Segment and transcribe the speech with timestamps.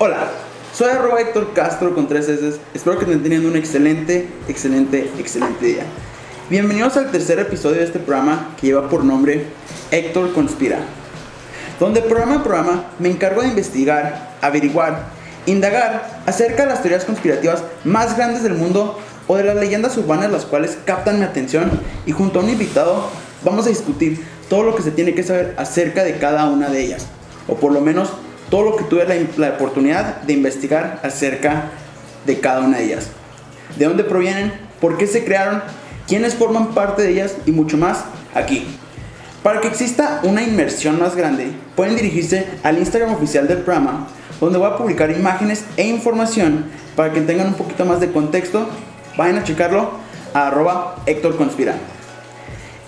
[0.00, 0.28] Hola,
[0.72, 2.60] soy arroba Héctor Castro con tres S.
[2.72, 5.82] Espero que estén teniendo un excelente, excelente, excelente día.
[6.48, 9.46] Bienvenidos al tercer episodio de este programa que lleva por nombre
[9.90, 10.78] Héctor Conspira.
[11.80, 15.06] Donde programa a programa me encargo de investigar, averiguar,
[15.46, 20.30] indagar acerca de las teorías conspirativas más grandes del mundo o de las leyendas urbanas
[20.30, 21.72] las cuales captan mi atención
[22.06, 23.10] y junto a un invitado
[23.42, 26.82] vamos a discutir todo lo que se tiene que saber acerca de cada una de
[26.82, 27.08] ellas.
[27.48, 28.10] O por lo menos
[28.50, 29.04] todo lo que tuve
[29.36, 31.70] la, oportunidad de investigar acerca
[32.26, 33.08] de cada una de ellas.
[33.76, 35.62] De dónde provienen, por qué se crearon,
[36.06, 38.66] quiénes forman parte de ellas y mucho más aquí.
[39.42, 44.08] Para que exista una inmersión más grande, pueden dirigirse al Instagram oficial del programa,
[44.40, 48.68] donde voy a publicar imágenes e información para que tengan un poquito más de contexto.
[49.16, 49.92] Vayan a checarlo
[50.34, 51.74] a arroba Héctor Conspira.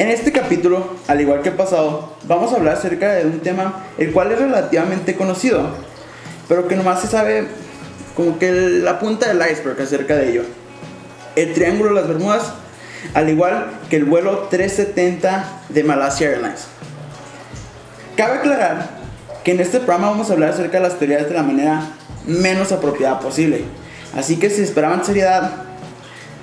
[0.00, 3.84] En este capítulo, al igual que el pasado, vamos a hablar acerca de un tema
[3.98, 5.76] el cual es relativamente conocido,
[6.48, 7.48] pero que nomás se sabe
[8.16, 10.42] como que la punta del iceberg acerca de ello.
[11.36, 12.54] El Triángulo de las Bermudas,
[13.12, 16.64] al igual que el vuelo 370 de Malaysia Airlines.
[18.16, 18.88] Cabe aclarar
[19.44, 21.90] que en este programa vamos a hablar acerca de las teorías de la manera
[22.26, 23.64] menos apropiada posible.
[24.16, 25.52] Así que si esperaban seriedad,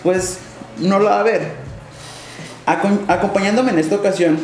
[0.03, 0.37] pues
[0.77, 1.66] no la va a haber.
[2.67, 4.37] Acom- acompañándome en esta ocasión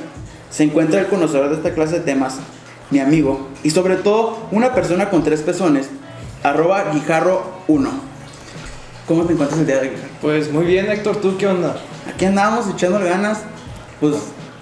[0.49, 2.37] se encuentra el conocedor de esta clase de temas,
[2.89, 5.89] mi amigo, y sobre todo una persona con tres pezones,
[6.43, 7.89] arroba guijarro1.
[9.07, 10.09] ¿Cómo te encuentras el día de hoy, Guijarro?
[10.21, 11.75] Pues muy bien, Héctor, ¿tú qué onda?
[12.13, 13.39] Aquí andamos echándole ganas,
[13.99, 14.15] pues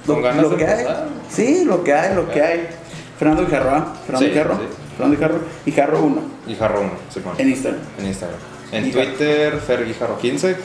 [0.08, 0.86] ¿Con lo, ganas lo de que hay.
[1.30, 2.68] Sí, lo que hay, lo que hay.
[3.20, 3.94] Fernando Guijarro, ¿ah?
[4.08, 4.62] Fernando Sí, Guijarro, sí.
[4.98, 7.36] Fernando Guijarro, Guijarro 1 Y Jarro 1, Simón.
[7.38, 7.82] en Instagram.
[8.00, 8.40] En Instagram.
[8.72, 9.06] En Guijarro.
[9.06, 10.56] Twitter, Fer Guijarro 15.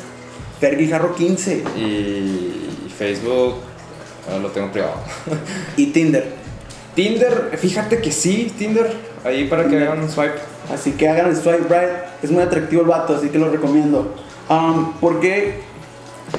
[0.60, 3.56] Fer Guijarro 15 Y Facebook
[4.28, 4.96] ah, lo tengo privado.
[5.76, 6.32] y Tinder.
[6.94, 8.90] Tinder, fíjate que sí, Tinder.
[9.24, 10.38] Ahí para que hagan un swipe.
[10.72, 12.22] Así que hagan el swipe right.
[12.22, 14.14] Es muy atractivo el vato, así que lo recomiendo.
[14.48, 15.60] Um, ¿Por qué?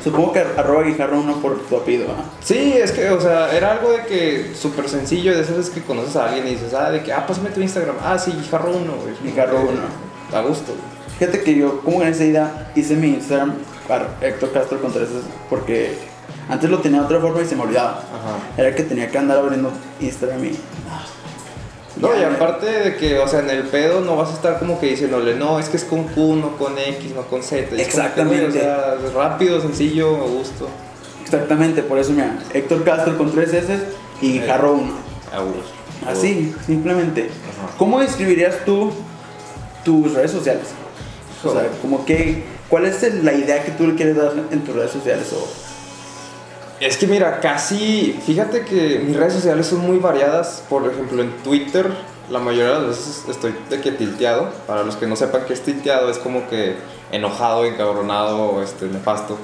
[0.03, 2.23] Supongo que arroba guijarro uno por tu apellido, ¿ah?
[2.41, 5.33] Sí, es que, o sea, era algo de que súper sencillo.
[5.35, 7.61] De esas veces que conoces a alguien y dices, ah, de que, ah, pásame tu
[7.61, 7.95] Instagram.
[8.03, 9.13] Ah, sí, Guijarro 1, güey.
[9.23, 10.37] Guijarro uno.
[10.37, 10.97] A gusto, güey.
[11.19, 13.55] Fíjate que yo, como en esa idea, hice mi Instagram
[13.87, 15.09] para Héctor Castro Contreras
[15.49, 15.97] porque
[16.49, 17.91] antes lo tenía de otra forma y se me olvidaba.
[17.99, 18.61] Ajá.
[18.61, 20.51] Era que tenía que andar abriendo Instagram y.
[20.89, 21.05] ah,
[21.97, 24.79] No, y aparte de que, o sea, en el pedo no vas a estar como
[24.79, 27.63] que diciéndole, no, es que es con Q, no con X, no con Z.
[27.63, 28.47] Es que, Exactamente.
[28.47, 30.69] o sea, rápido, sencillo, a gusto.
[31.23, 33.79] Exactamente, por eso, mira, Héctor Castro con tres S
[34.21, 34.93] y Guijarro 1.
[35.33, 35.71] A gusto.
[36.07, 37.23] Así, simplemente.
[37.23, 37.75] Ajá.
[37.77, 38.93] ¿Cómo describirías tú
[39.83, 40.67] tus redes sociales?
[41.43, 44.75] O sea, como que, ¿cuál es la idea que tú le quieres dar en tus
[44.75, 45.31] redes sociales?
[45.33, 45.47] O,
[46.79, 50.63] Es que mira, casi, fíjate que mis redes sociales son muy variadas.
[50.69, 51.87] Por ejemplo, en Twitter,
[52.29, 54.51] la mayoría de las veces estoy de que tilteado.
[54.67, 56.75] Para los que no sepan qué es tilteado, es como que
[57.11, 59.37] enojado, encabronado, este, nefasto.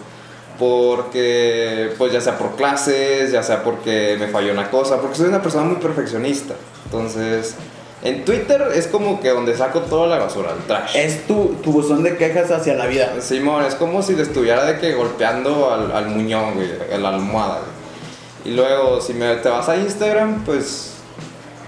[0.60, 5.28] Porque, pues ya sea por clases, ya sea porque me falló una cosa, porque soy
[5.30, 6.54] una persona muy perfeccionista.
[6.86, 7.56] Entonces,
[8.04, 10.96] en Twitter es como que donde saco toda la basura, el trash.
[10.96, 13.14] es tu, tu buzón de quejas hacia la vida.
[13.22, 17.10] Simón, es como si le estuviera de que golpeando al, al muñón, güey, a la
[17.10, 18.54] almohada, güey.
[18.54, 20.93] Y luego, si me, te vas a Instagram, pues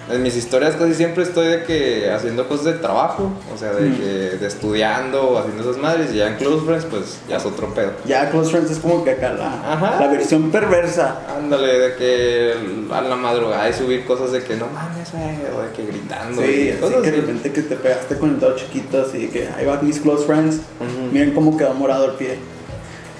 [0.09, 3.89] en mis historias casi siempre estoy de que haciendo cosas de trabajo, o sea, de,
[3.89, 3.95] Mm.
[3.97, 4.03] que,
[4.37, 7.73] de estudiando o haciendo esas madres, y ya en Close Friends, pues ya es otro
[7.73, 7.91] pedo.
[8.05, 11.21] Ya Close Friends es como que acá la, la versión perversa.
[11.37, 12.53] Ándale, de que
[12.93, 16.41] a la madrugada y subir cosas de que no mames, güey, o de que gritando.
[16.41, 19.49] Sí, y así que de repente que te pegaste con el dedo chiquito, así que
[19.57, 20.59] ahí va mis close friends.
[21.11, 22.37] Miren cómo quedó morado el pie.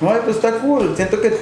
[0.02, 0.94] No, pues está cool.
[0.96, 1.34] Siento que,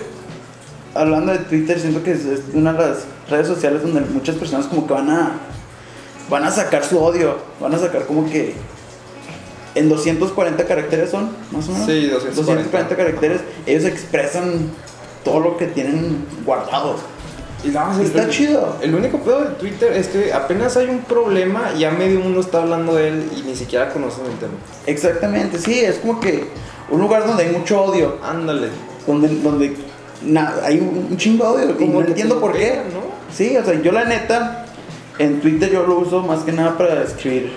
[0.95, 2.97] hablando de Twitter, siento que es, es una de las
[3.29, 5.31] redes sociales donde muchas personas como que van a,
[6.29, 7.37] van a sacar su odio.
[7.59, 8.53] Van a sacar como que
[9.75, 11.85] en 240 caracteres son, más o menos.
[11.87, 12.35] Sí, 240.
[12.35, 13.41] 240 caracteres.
[13.65, 14.69] Ellos expresan
[15.23, 16.99] todo lo que tienen guardados.
[17.63, 18.75] Y más el- Está chido.
[18.81, 22.61] El único pedo de Twitter es que apenas hay un problema ya medio mundo está
[22.61, 24.51] hablando de él y ni siquiera conocen el tema.
[24.85, 26.45] Exactamente, sí, es como que
[26.89, 28.17] un lugar donde hay mucho odio.
[28.21, 28.67] Ándale.
[29.07, 29.75] donde, donde
[30.25, 32.59] na- hay un, un chingo de odio y no entiendo por qué.
[32.59, 33.01] pegan, ¿no?
[33.33, 34.65] Sí, o sea, yo la neta,
[35.19, 37.53] en Twitter yo lo uso más que nada para escribir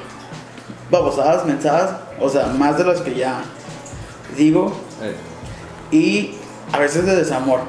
[0.90, 1.90] babosadas, mensajes,
[2.20, 3.42] o sea, más de las que ya
[4.36, 4.72] digo,
[5.02, 5.14] Eh,
[5.94, 6.34] y
[6.72, 7.60] a veces de desamor.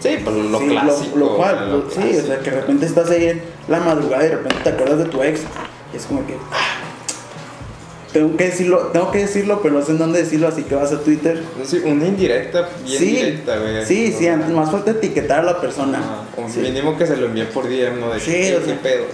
[0.00, 1.16] Sí, pues lo Sí, clásico.
[1.18, 4.24] Lo, cual, lo lo- sí, o sea, que de repente estás ahí en la madrugada
[4.24, 5.40] y de repente te acuerdas de tu ex,
[5.92, 6.34] y es como que.
[6.52, 6.56] ah,
[8.14, 10.92] tengo que decirlo, tengo que decirlo, pero no sé en dónde decirlo, así que vas
[10.92, 11.42] a Twitter.
[11.64, 13.84] Sí, una indirecta, bien sí, directa, güey.
[13.84, 16.00] sí, sí, antes más falta etiquetar a la persona.
[16.48, 16.60] Sí.
[16.60, 18.10] mínimo que se lo envíe por DM, ¿no?
[18.14, 18.80] De Sí, ¿qué sea.
[18.80, 19.04] pedo?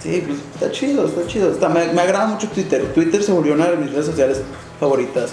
[0.00, 1.50] Sí, pues está chido, está chido.
[1.50, 2.84] Está, me, me agrada mucho Twitter.
[2.94, 4.40] Twitter se volvió una de mis redes sociales
[4.78, 5.32] favoritas.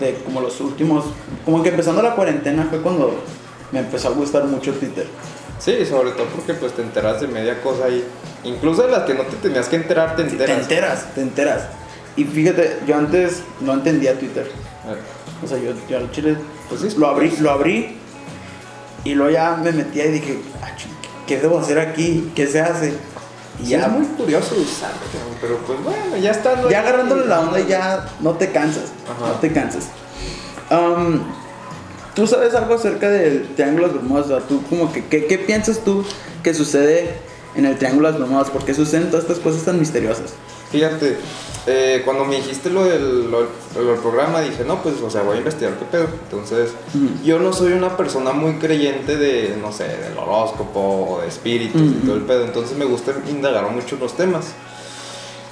[0.00, 1.04] De como los últimos.
[1.44, 3.14] Como que empezando la cuarentena fue cuando
[3.70, 5.06] me empezó a gustar mucho Twitter.
[5.60, 8.04] Sí, sobre todo porque pues te enteras de media cosa ahí.
[8.42, 10.56] Incluso de las que no te tenías que enterar, te Sí, enteras.
[10.56, 11.62] Te enteras, te enteras.
[12.16, 14.50] Y fíjate, yo antes no entendía Twitter.
[15.42, 16.36] O sea, yo, yo al chile
[16.68, 17.98] Pues lo abrí, lo abrí
[19.04, 20.68] y luego ya me metía y dije, "Ah,
[21.26, 22.30] ¿qué debo hacer aquí?
[22.36, 22.94] ¿Qué se hace?
[23.60, 25.00] Y Sí, ya, es muy curioso usarlo,
[25.40, 29.32] pero pues bueno, ya estando ya agarrándole la onda ya no te cansas, Ajá.
[29.32, 29.88] no te cansas.
[30.70, 31.20] Am,
[32.14, 34.42] ¿Tú sabes algo acerca del Triángulo de las Bermudas?
[34.48, 36.04] ¿tú como que, ¿qué, qué piensas tú
[36.42, 37.14] que sucede
[37.56, 38.50] en el Triángulo de las Bermudas?
[38.50, 40.34] ¿Por qué suceden todas estas cosas tan misteriosas?
[40.70, 41.16] Fíjate,
[41.66, 43.42] eh, cuando me dijiste lo del, lo,
[43.76, 46.08] lo del programa, dije, no, pues, o sea, voy a investigar qué pedo.
[46.24, 47.24] Entonces, Ujú.
[47.24, 51.88] yo no soy una persona muy creyente de, no sé, del horóscopo, de espíritus y
[51.98, 52.06] Ujú.
[52.06, 52.44] todo el pedo.
[52.44, 54.46] Entonces, me gusta indagar mucho los temas.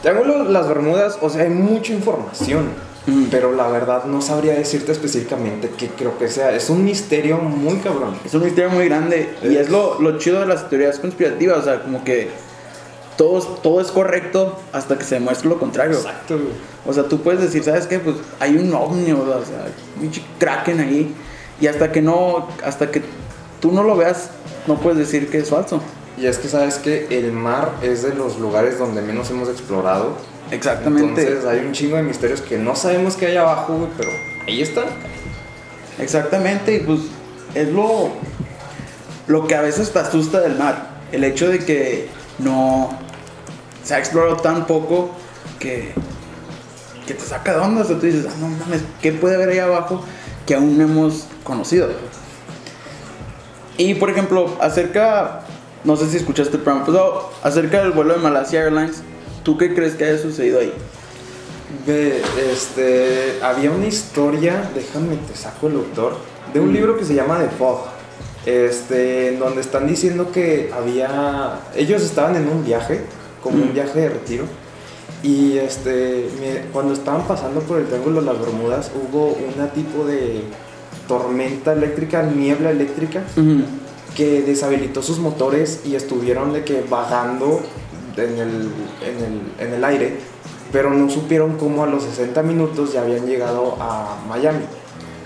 [0.02, 2.68] Triángulo Las Bermudas, o sea, hay mucha información.
[3.06, 3.26] Ujú.
[3.30, 6.54] Pero la verdad no sabría decirte específicamente qué creo que sea.
[6.54, 8.14] Es un misterio muy cabrón.
[8.24, 11.58] Es un misterio muy grande y Es- es lo, lo chido de las teorías conspirativas,
[11.58, 12.28] o sea, como que
[13.20, 15.98] todo, es- todo es correcto hasta que se demuestre lo contrario.
[15.98, 16.48] Exacto, güey.
[16.86, 17.98] O sea, tú puedes decir, ¿sabes qué?
[17.98, 19.66] Pues hay un ovni, o sea,
[20.00, 21.14] un kraken ahí
[21.60, 23.02] y hasta que no, hasta que
[23.60, 24.30] tú no lo veas,
[24.66, 25.82] no puedes decir que es falso.
[26.16, 30.14] Y es que sabes que el mar es de los lugares donde menos hemos explorado.
[30.50, 31.20] Exactamente.
[31.22, 34.08] Entonces hay un chingo de misterios que no sabemos qué hay abajo, güey, pero
[34.48, 34.86] ahí están.
[35.98, 37.00] Exactamente, y pues
[37.54, 38.08] es lo,
[39.26, 40.88] lo que a veces te asusta del mar.
[41.12, 42.08] El hecho de que
[42.38, 42.90] no
[43.84, 45.10] se ha explorado tan poco
[45.58, 45.92] que,
[47.06, 47.82] que te saca de onda.
[47.82, 50.02] O sea, tú dices, ah, no mames, ¿qué puede haber ahí abajo
[50.46, 51.88] que aún no hemos conocido?
[53.76, 55.40] Y por ejemplo, acerca,
[55.84, 59.02] no sé si escuchaste el programa pasado, acerca del vuelo de Malasia Airlines,
[59.42, 60.72] ¿tú qué crees que haya sucedido ahí?
[61.86, 66.16] Este, había una historia, déjame te saco el autor,
[66.52, 66.74] de un Mm.
[66.74, 67.84] libro que se llama The Fog.
[68.46, 73.02] Este, en donde están diciendo que había, ellos estaban en un viaje,
[73.42, 73.74] como un Mm.
[73.74, 74.44] viaje de retiro,
[75.22, 76.28] y este,
[76.72, 80.42] cuando estaban pasando por el Triángulo de las Bermudas hubo una tipo de
[81.08, 83.22] tormenta eléctrica, niebla eléctrica,
[84.14, 87.60] que deshabilitó sus motores y estuvieron de que vagando
[88.16, 88.70] en el,
[89.02, 90.16] en el, en el aire,
[90.72, 94.64] pero no supieron cómo a los 60 minutos ya habían llegado a Miami.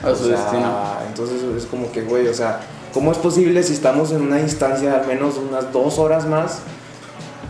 [0.03, 0.71] A O su sea, destino.
[1.09, 2.61] Entonces es como que, güey, o sea,
[2.93, 6.61] ¿cómo es posible si estamos en una distancia de al menos unas dos horas más?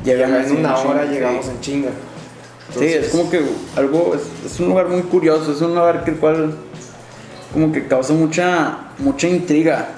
[0.05, 1.51] Llegan en una hora chinga, llegamos sí.
[1.51, 1.91] en chinga.
[2.79, 3.43] Sí, es Entonces, como que
[3.77, 6.55] algo, es, es un lugar muy curioso, es un lugar que el cual
[7.53, 9.89] como que causa mucha, mucha intriga.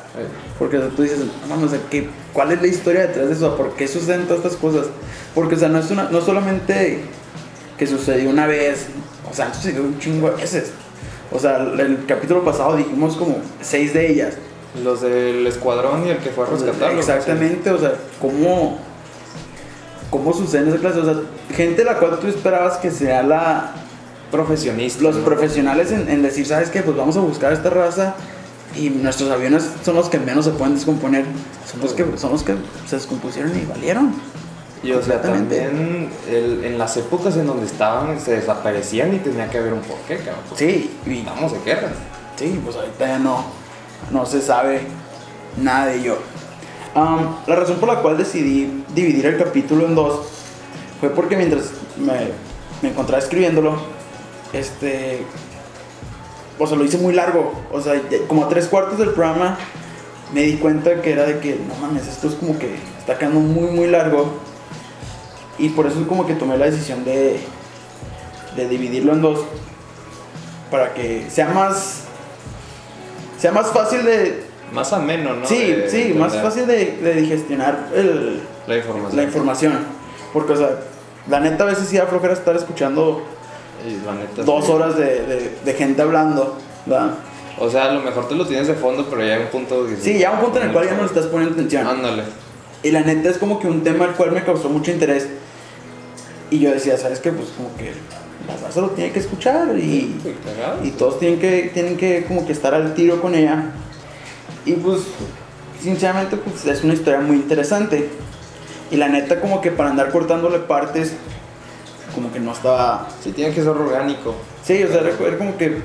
[0.58, 1.18] Porque o sea, tú dices,
[1.48, 3.56] vamos, o sea, ¿qué, ¿cuál es la historia detrás de eso?
[3.56, 4.86] ¿Por qué suceden todas estas cosas?
[5.34, 7.00] Porque, o sea, no es una, no solamente
[7.76, 8.86] que sucedió una vez,
[9.30, 10.70] o sea, sucedió un chingo de veces.
[11.30, 14.34] O sea, el, el capítulo pasado dijimos como seis de ellas.
[14.82, 16.98] los del escuadrón y el que fue a rescatarlo.
[16.98, 18.78] exactamente, o sea, ¿cómo,
[20.10, 21.02] cómo suceden esas clases?
[21.02, 21.22] O sea,
[21.56, 23.72] gente la cual tú esperabas que sea la,
[24.30, 25.02] Profesionistas.
[25.02, 25.24] los ¿no?
[25.24, 26.82] profesionales en, en decir, ¿sabes qué?
[26.82, 28.14] Pues vamos a buscar esta raza
[28.76, 31.24] y nuestros aviones son los que menos se pueden descomponer.
[31.70, 32.54] Son los que, son los que
[32.88, 34.12] se descompusieron y valieron.
[34.82, 39.48] Y o sea, también el- en las épocas en donde estaban se desaparecían y tenía
[39.48, 40.42] que haber un porqué, cabrón.
[40.48, 41.88] Pues, Sí, y, Estamos de guerra.
[42.36, 43.44] sí, pues ahorita ya no,
[44.12, 44.80] no se sabe
[45.56, 46.18] nada de ello.
[46.94, 50.26] Am, la razón por la cual decidí dividir el capítulo en dos
[50.98, 52.30] fue porque mientras me,
[52.82, 53.76] me encontraba escribiéndolo,
[54.52, 55.22] este,
[56.58, 57.52] o sea, lo hice muy largo.
[57.70, 59.58] O sea, como a tres cuartos del programa
[60.32, 63.40] me di cuenta que era de que, no mames, esto es como que está quedando
[63.40, 64.32] muy, muy largo.
[65.58, 67.38] Y por eso es como que tomé la decisión de,
[68.56, 69.40] de dividirlo en dos.
[70.70, 72.04] Para que sea más,
[73.38, 74.44] sea más fácil de...
[74.72, 75.46] Más ameno, ¿no?
[75.46, 79.16] sí, De sí, más fácil de, de digestionar el, La información.
[79.16, 79.72] la información.
[80.32, 80.70] Porque, o sea,
[81.28, 83.22] la neta a veces sí da flojera estar escuchando
[84.04, 84.72] la neta, dos sí.
[84.72, 86.56] horas de, de- de gente hablando.
[86.86, 87.14] ¿verdad?
[87.58, 89.86] O sea, a lo mejor te lo tienes de fondo, pero ya hay un punto.
[90.00, 91.86] Sí, ya un punto en el cual ya no le estás poniendo atención.
[91.86, 92.22] Ándale.
[92.82, 95.26] Y la neta es como que un tema al cual me causó mucho interés.
[96.50, 97.32] Y yo decía, ¿sabes qué?
[97.32, 97.92] Pues como que
[98.46, 100.84] la raza lo tiene que escuchar y, cagado.
[100.84, 103.72] y todos tienen que, tienen que como que estar al tiro con ella.
[104.64, 105.00] Y pues,
[105.82, 108.08] sinceramente, pues es una historia muy interesante.
[108.90, 111.14] Y la neta como que para andar cortándole partes,
[112.14, 113.08] como que no estaba...
[113.22, 114.34] Sí, tiene que ser orgánico.
[114.64, 115.82] Sí, o sea, recuerdo como que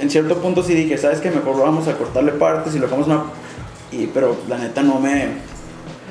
[0.00, 1.30] en cierto punto sí dije, ¿sabes qué?
[1.30, 3.24] Mejor vamos a cortarle partes y lo dejamos una...
[3.92, 5.28] Y, pero la neta no me,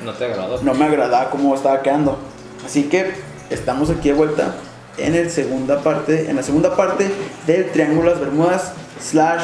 [0.04, 0.62] No te agradó.
[0.62, 2.18] no me agradaba cómo estaba quedando.
[2.64, 3.12] Así que
[3.50, 4.54] estamos aquí de vuelta
[4.96, 7.10] en el segunda parte, en la segunda parte
[7.46, 9.42] del Triángulo de las Bermudas slash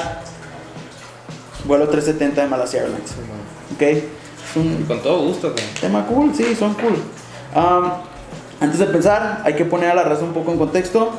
[1.65, 3.11] vuelo 370 de Malasia Airlines.
[3.75, 4.05] ¿Ok?
[4.57, 5.65] Un Con todo gusto, güey.
[5.81, 6.97] tema cool, sí, son cool.
[7.55, 7.91] Um,
[8.61, 11.11] antes de empezar, hay que poner a la raza un poco en contexto.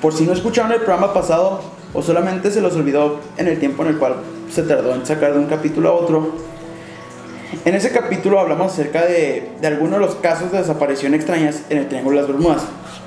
[0.00, 1.60] Por si no escucharon el programa pasado
[1.92, 4.16] o solamente se los olvidó en el tiempo en el cual
[4.50, 6.32] se tardó en sacar de un capítulo a otro.
[7.64, 11.78] En ese capítulo hablamos acerca de, de algunos de los casos de desaparición extrañas en
[11.78, 12.62] el Triángulo de las Bermudas,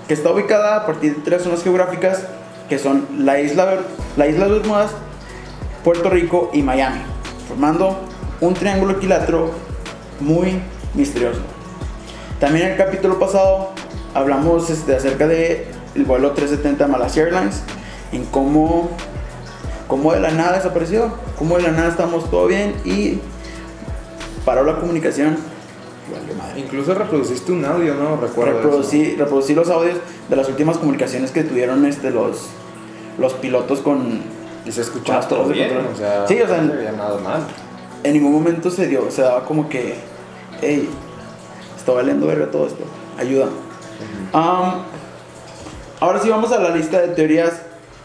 [0.08, 2.24] que está ubicada a partir de tres zonas geográficas
[2.70, 3.80] que son la isla,
[4.18, 4.92] la isla de Bermudas,
[5.84, 7.02] Puerto Rico y Miami,
[7.48, 7.98] formando
[8.48, 9.52] un triángulo equilátero
[10.20, 10.60] muy
[10.94, 11.40] misterioso.
[12.40, 13.72] También en el capítulo pasado
[14.14, 17.62] hablamos este, acerca de el vuelo 370 de Malasia Airlines,
[18.12, 18.90] en cómo,
[19.88, 23.20] cómo de la nada desapareció, cómo de la nada estamos todo bien y
[24.44, 25.38] paró la comunicación.
[26.38, 26.60] Madre.
[26.60, 28.18] Incluso reproduciste un audio, ¿no?
[28.18, 28.60] Recuerdo.
[28.60, 28.62] eso.
[28.62, 29.98] Reproducí, reproducí los audios
[30.30, 32.50] de las últimas comunicaciones que tuvieron este, los,
[33.18, 34.22] los pilotos con...
[34.66, 37.18] Y se escuchaba todo de bien, o sea, Sí, o sea, no se veía nada
[37.20, 37.42] mal.
[38.04, 39.96] En ningún momento se dio, se daba como que,
[40.62, 40.90] hey,
[41.78, 42.84] está valiendo verga todo esto,
[43.18, 43.48] ayuda.
[46.00, 47.62] Ahora sí vamos a la lista de teorías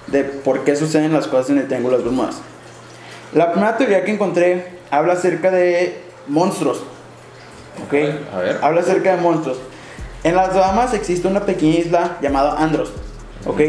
[0.07, 2.37] de por qué suceden las cosas en el Triángulo de las Bermudas.
[3.35, 6.85] La primera teoría que encontré habla acerca de monstruos.
[7.85, 7.95] ¿Ok?
[8.35, 8.59] A ver.
[8.62, 9.59] Habla acerca de monstruos.
[10.25, 12.93] En las Bahamas existe una pequeña isla llamada Andros.
[13.47, 13.61] ¿Ok?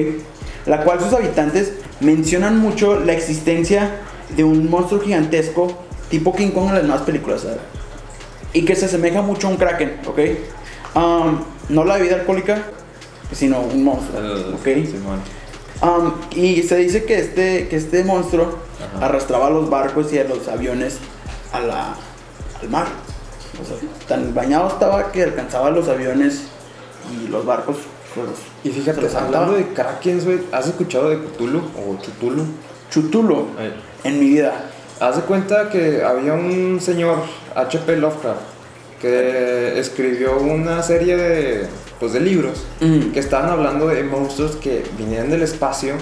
[0.65, 3.97] La cual sus habitantes mencionan mucho la existencia
[4.35, 5.75] de un monstruo gigantesco
[6.09, 7.41] tipo King Kong en las nuevas películas.
[7.41, 7.57] ¿sabes?
[8.53, 9.99] Y que se asemeja mucho a un kraken.
[10.07, 10.19] ¿Ok?
[10.95, 12.63] Am, no la bebida alcohólica,
[13.33, 14.19] sino un monstruo.
[14.19, 14.67] El- ¿Ok?
[15.81, 18.57] Um, y se dice que este, que este monstruo
[18.95, 19.05] Ajá.
[19.05, 20.97] arrastraba a los barcos y a los aviones
[21.53, 21.95] a la,
[22.61, 22.87] al mar.
[23.61, 26.43] O sea, tan bañado estaba que alcanzaba los aviones
[27.13, 27.77] y los barcos.
[28.13, 28.27] pues,
[28.65, 32.43] Y fíjate, hablando de Krakens, güey, ¿has escuchado de Cthulhu o Chutulu?
[32.91, 33.45] Chutulo
[34.03, 34.53] en mi vida.
[34.99, 37.19] Haz de cuenta que había un señor,
[37.55, 37.95] H.P.
[37.97, 38.41] Lovecraft,
[39.01, 41.67] que escribió una serie de,
[41.99, 42.63] pues, de libros
[43.13, 45.93] que estaban hablando de monstruos que vinieran del espacio,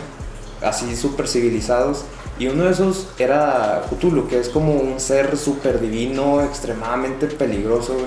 [0.63, 2.05] así súper civilizados.
[2.39, 7.93] Y uno de esos era Cthulhu, que es como un ser súper divino, extremadamente peligroso,
[7.93, 8.05] güey,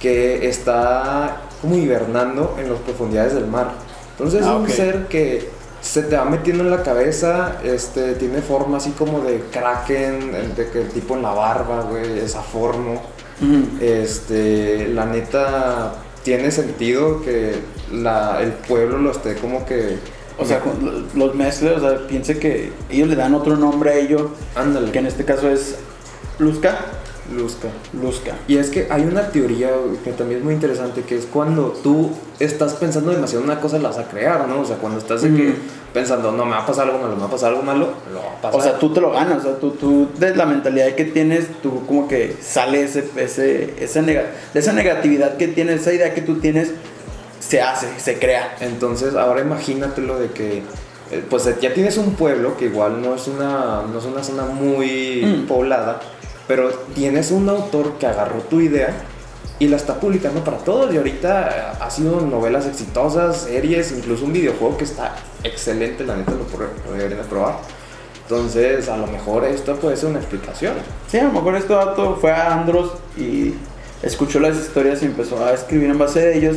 [0.00, 3.72] que está como hibernando en las profundidades del mar.
[4.12, 4.68] Entonces Ah, es un ok.
[4.70, 5.48] ser que
[5.80, 10.54] se te va metiendo en la cabeza, este, tiene forma así como de kraken, el
[10.54, 13.02] de que tipo en la barba, güey, es aformo.
[13.40, 13.78] Mm.
[13.80, 17.54] Este, la neta tiene sentido que
[17.92, 19.98] la, el pueblo lo esté como que.
[20.38, 20.62] O sea,
[21.14, 24.98] los mezcles, o sea, piense que ellos le dan otro nombre a ello, ándale, que
[24.98, 25.76] en este caso es
[26.38, 26.78] Luzca.
[27.34, 27.68] Luzca.
[27.92, 28.32] Luzca.
[28.48, 29.70] Y es que hay una teoría
[30.04, 33.78] que también es muy interesante, que es cuando tú estás pensando demasiado en una cosa,
[33.78, 34.60] la vas a crear, ¿no?
[34.60, 35.54] O sea, cuando estás que Mm.
[35.94, 38.18] pensando, no, me va a pasar algo malo, me va a pasar algo malo, lo
[38.20, 38.60] va a pasar.
[38.60, 41.46] O sea, tú te lo ganas, o sea, tú, tú de la mentalidad que tienes,
[41.62, 46.14] tú como que sale ese, ese, esa nega- de esa negatividad que tienes, esa idea
[46.14, 46.72] que tú tienes,
[47.40, 48.56] se hace, se crea.
[48.60, 50.62] Entonces, ahora imagínatelo de que,
[51.10, 54.44] eh, pues ya tienes un pueblo que igual no es una, no es una zona
[54.44, 55.46] muy Mm.
[55.48, 56.00] poblada,
[56.50, 58.92] pero tienes un autor que agarró tu idea
[59.60, 60.92] y la está publicando para todos.
[60.92, 65.14] Y ahorita eh, ha sido novelas exitosas, series, incluso un videojuego que está
[65.44, 67.58] excelente, la neta lo, lo deberían de probar.
[68.22, 70.74] Entonces, a lo mejor esto puede ser una explicación.
[71.06, 73.54] Sí, a lo mejor este dato fue a Andros y
[74.02, 76.56] escuchó las historias y empezó a escribir en base de ellos.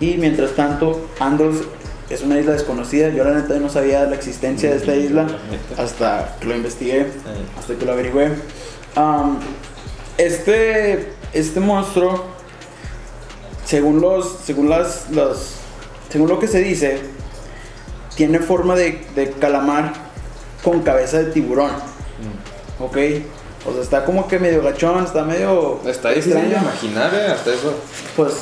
[0.00, 1.54] Y mientras tanto, Andros
[2.10, 3.10] es una isla desconocida.
[3.10, 5.28] Yo la neta no sabía la existencia de esta isla
[5.76, 7.06] hasta que lo investigué,
[7.56, 8.32] hasta que lo averigüé.
[10.16, 12.24] Este, este monstruo,
[13.64, 15.06] según los, según las,
[16.10, 17.00] según lo que se dice,
[18.16, 19.92] tiene forma de, de calamar
[20.64, 21.70] con cabeza de tiburón.
[22.80, 22.96] Ok.
[23.66, 25.80] O sea, está como que medio gachón, está medio.
[25.84, 26.62] Está difícil de extraño.
[26.62, 27.74] imaginar, eh, hasta eso.
[28.16, 28.34] Pues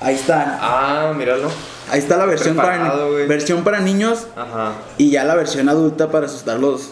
[0.00, 0.58] ahí está.
[0.60, 1.50] Ah, míralo.
[1.90, 2.94] Ahí está la versión para,
[3.26, 4.74] versión para niños Ajá.
[4.96, 6.90] y ya la versión adulta para asustarlos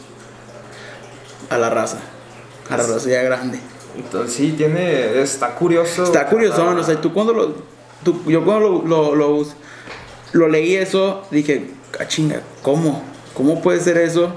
[1.50, 1.98] a la raza.
[2.70, 3.58] A la ya grande.
[3.96, 5.20] Entonces, sí, tiene.
[5.20, 6.04] Está curioso.
[6.04, 7.54] Está curioso, o sea, tú cuando lo.
[8.04, 9.46] tú- yo cuando lo, lo, lo,
[10.32, 13.02] lo leí eso, dije, ah, chinga, ¿cómo?
[13.34, 14.32] ¿Cómo puede ser eso?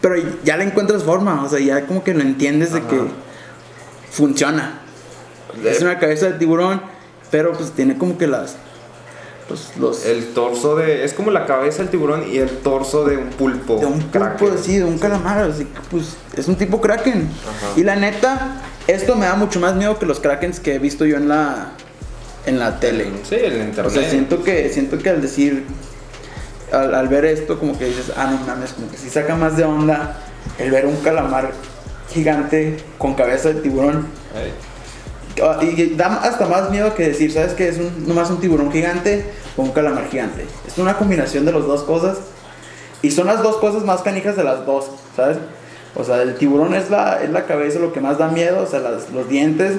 [0.00, 3.00] Pero ya le encuentras forma, o sea, ya como que lo entiendes de que
[4.10, 4.80] funciona.
[5.62, 6.82] De- Es una cabeza de tiburón,
[7.30, 8.56] pero pues tiene como que las.
[9.78, 11.04] Los El torso de.
[11.04, 13.78] Es como la cabeza del tiburón y el torso de un pulpo.
[13.78, 14.38] de un kraken.
[14.38, 17.28] pulpo así, de un calamar, así que pues es un tipo kraken.
[17.42, 17.72] Ajá.
[17.76, 21.04] Y la neta, esto me da mucho más miedo que los krakens que he visto
[21.04, 21.72] yo en la
[22.46, 23.10] en la tele.
[23.28, 23.86] Sí, en internet.
[23.86, 25.64] O sea, siento que, siento que al decir,
[26.72, 29.56] al, al ver esto, como que dices, ah, no mames, como que sí saca más
[29.56, 30.16] de onda
[30.58, 31.52] el ver un calamar
[32.12, 34.06] gigante con cabeza de tiburón.
[34.34, 34.52] Ey.
[35.42, 37.68] Ah, Y da hasta más miedo que decir, ¿sabes qué?
[37.68, 39.24] Es un, nomás un tiburón gigante
[39.56, 40.46] o un calamar gigante.
[40.66, 42.18] Es una combinación de las dos cosas.
[43.02, 45.36] Y son las dos cosas más canijas de las dos, ¿sabes?
[45.94, 48.66] O sea, el tiburón es la, es la cabeza, lo que más da miedo, o
[48.66, 49.74] sea, las- los dientes.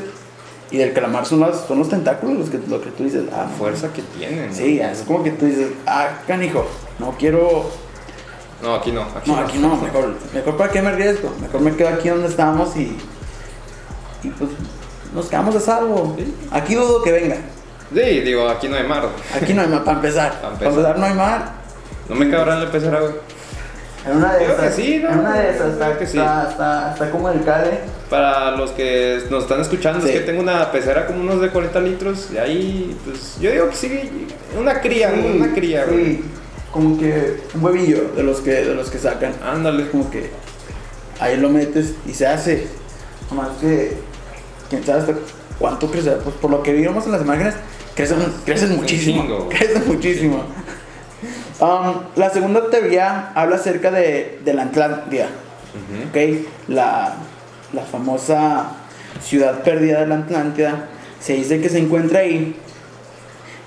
[0.70, 3.44] Y el calamar son, las, son los tentáculos, los que, lo que tú dices, ah,
[3.44, 4.50] La fuerza que tienen.
[4.50, 4.54] ¿no?
[4.56, 6.66] Sí, es como que tú dices, ah, canijo,
[7.00, 7.70] no quiero.
[8.62, 9.04] No, aquí no.
[9.04, 11.32] Aquí No, aquí no, mejor, mejor para qué me arriesgo.
[11.42, 12.98] Mejor me quedo aquí donde estamos y.
[14.24, 14.50] Y pues
[15.18, 16.16] nos quedamos a salvo.
[16.18, 16.34] Sí.
[16.52, 17.36] Aquí dudo que venga.
[17.94, 19.08] Sí, digo, aquí no hay mar.
[19.36, 20.32] Aquí no hay mar, para empezar.
[20.34, 20.72] Pa' Para empezar.
[20.74, 21.52] empezar, no hay mar.
[22.10, 23.14] No me cabrán la pecera, güey.
[24.06, 24.66] En una de Creo esas.
[24.76, 25.10] que sí, ¿no?
[25.10, 26.18] En una de esas Creo está, que sí.
[26.18, 27.80] está, está, está como el cale.
[28.10, 30.14] Para los que nos están escuchando, Sí.
[30.14, 32.30] es que tengo una pecera como unos de 40 litros.
[32.34, 36.22] Y ahí, pues, yo digo que sí, una cría, Sí, una cría, güey.
[36.72, 39.34] como que un huevillo de los que, de los que sacan.
[39.46, 39.90] Ándale.
[39.90, 40.30] como que
[41.20, 42.68] ahí lo metes y se hace.
[43.30, 43.98] Nomás que,
[44.70, 45.14] quién sabe hasta
[45.60, 46.12] cuánto crece.
[46.12, 47.54] Pues por lo que vimos en las imágenes,
[47.96, 49.22] crecen, crecen muchísimo.
[49.24, 49.50] chingo.
[49.50, 50.44] Crecen muchísimo.
[51.60, 55.26] Um, la segunda teoría habla acerca de, de la Atlántida,
[55.74, 56.10] Ujú.
[56.10, 56.46] ¿ok?
[56.68, 57.16] La,
[57.74, 58.72] la famosa
[59.24, 60.86] ciudad perdida de la Atlántida.
[61.20, 62.56] Se dice que se encuentra ahí.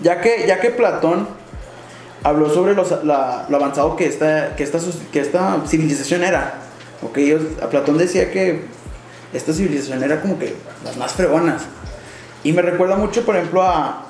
[0.01, 1.27] Ya que, ya que Platón
[2.23, 4.79] habló sobre los- la- lo avanzado que esta, que, esta,
[5.13, 6.55] que esta civilización era.
[7.03, 8.63] Ok, ellos, Platón decía que
[9.33, 11.63] esta civilización era como que las más fregonas.
[12.43, 14.07] Y me recuerda mucho, por ejemplo, a,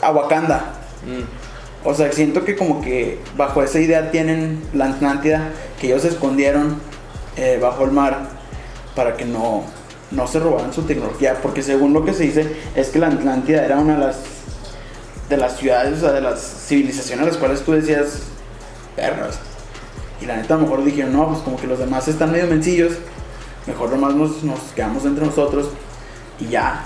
[0.00, 0.74] a Wakanda.
[1.06, 1.88] Mm.
[1.88, 5.50] O sea, siento que como que bajo esa idea tienen la Atlántida,
[5.80, 6.80] que ellos se escondieron
[7.36, 8.28] eh, bajo el mar
[8.94, 9.64] para que no,
[10.10, 11.38] no se robaran su tecnología.
[11.42, 14.20] Porque según lo que se dice, es que la Atlántida era una de las,
[15.28, 18.22] de las ciudades, o sea, de las civilizaciones a las cuales tú decías,
[18.96, 19.38] perras.
[20.20, 22.46] Y la neta a lo mejor dijeron, no, pues como que los demás están medio
[22.46, 22.92] mencillos,
[23.66, 25.68] mejor nomás nos, nos quedamos entre nosotros
[26.40, 26.84] y ya,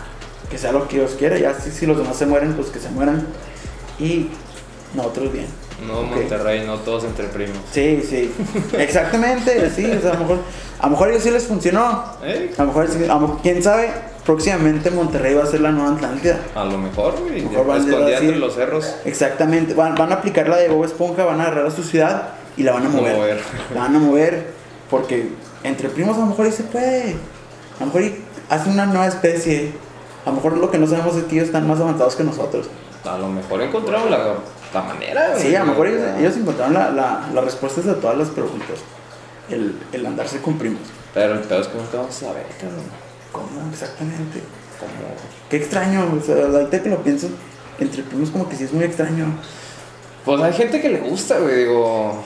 [0.51, 2.79] que sea lo que Dios quiera, ya si, si los demás se mueren, pues que
[2.79, 3.27] se mueran.
[3.99, 4.29] Y
[4.95, 5.47] nosotros bien.
[5.87, 6.03] No.
[6.03, 7.59] Monterrey, no todos entre primos.
[7.71, 8.33] Sí, sí.
[8.79, 9.85] Exactamente, sí.
[9.85, 10.39] O sea, a lo mejor,
[10.79, 12.05] a lo mejor ellos sí les funcionó.
[12.23, 12.53] ¿Eh?
[12.57, 13.91] A lo mejor, a lo quién sabe,
[14.25, 16.41] próximamente Monterrey va a ser la nueva Atlántida.
[16.55, 17.45] A lo mejor, güey.
[17.45, 18.97] Escondida entre los cerros.
[19.05, 19.75] Exactamente.
[19.75, 22.63] Van, van a aplicar la de Bob Esponja, van a agarrar a su ciudad y
[22.63, 23.17] la van a mover.
[23.17, 23.41] Mover.
[23.75, 24.47] La van a mover
[24.89, 25.29] porque
[25.67, 27.17] entre primos a lo mejor ahí se puede.
[27.77, 29.73] A lo mejor y hace una nueva especie.
[30.25, 32.69] A lo mejor lo que no sabemos es que ellos están más avanzados que nosotros.
[33.05, 34.35] A lo mejor encontraron la,
[34.75, 35.43] la manera, güey.
[35.43, 38.79] Sí, a lo mejor ellos, ellos encontraron la- la- las respuestas a todas las preguntas.
[39.49, 40.81] El, el andarse con primos.
[41.15, 42.83] Pero el pedo es que vamos a saber, cabrón.
[43.31, 43.47] ¿Cómo?
[43.73, 44.41] Exactamente.
[44.81, 44.93] Como...
[45.49, 46.05] Qué extraño.
[46.21, 47.29] O sea, ahorita que lo pienso,
[47.79, 49.27] entre primos como que sí es muy extraño.
[50.25, 51.55] Pues hay gente que le gusta, güey.
[51.57, 52.23] Digo,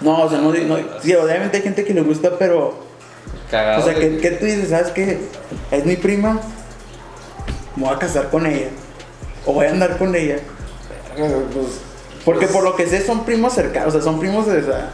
[0.00, 2.78] No, o sea, no, no sí, obviamente hay gente que le gusta, pero...
[3.50, 3.82] cagado.
[3.82, 5.18] O sea, que, que tú dices, ¿sabes qué?
[5.70, 6.40] Es mi prima,
[7.76, 8.68] me voy a casar con ella.
[9.46, 10.38] O voy a andar con ella.
[11.16, 11.80] Pues,
[12.24, 14.58] Porque pues, por lo que sé son primos cercanos, o sea, son primos de...
[14.58, 14.90] O sea,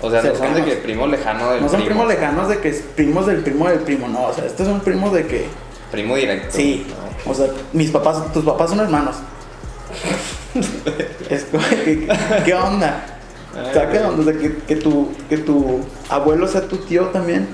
[0.00, 1.94] O sea, no son de que primo lejano del no son primo.
[2.02, 4.26] primos lejanos de que es primos del primo del primo, no.
[4.26, 5.46] O sea, estos son primos de que...
[5.90, 6.48] Primo directo.
[6.56, 7.32] Sí, ¿no?
[7.32, 9.16] o sea, mis papás, tus papás son hermanos.
[11.30, 11.46] es
[12.44, 13.17] ¿qué onda?
[13.72, 17.48] Saca onda, o sea, que, que tu, que tu abuelo sea tu tío también.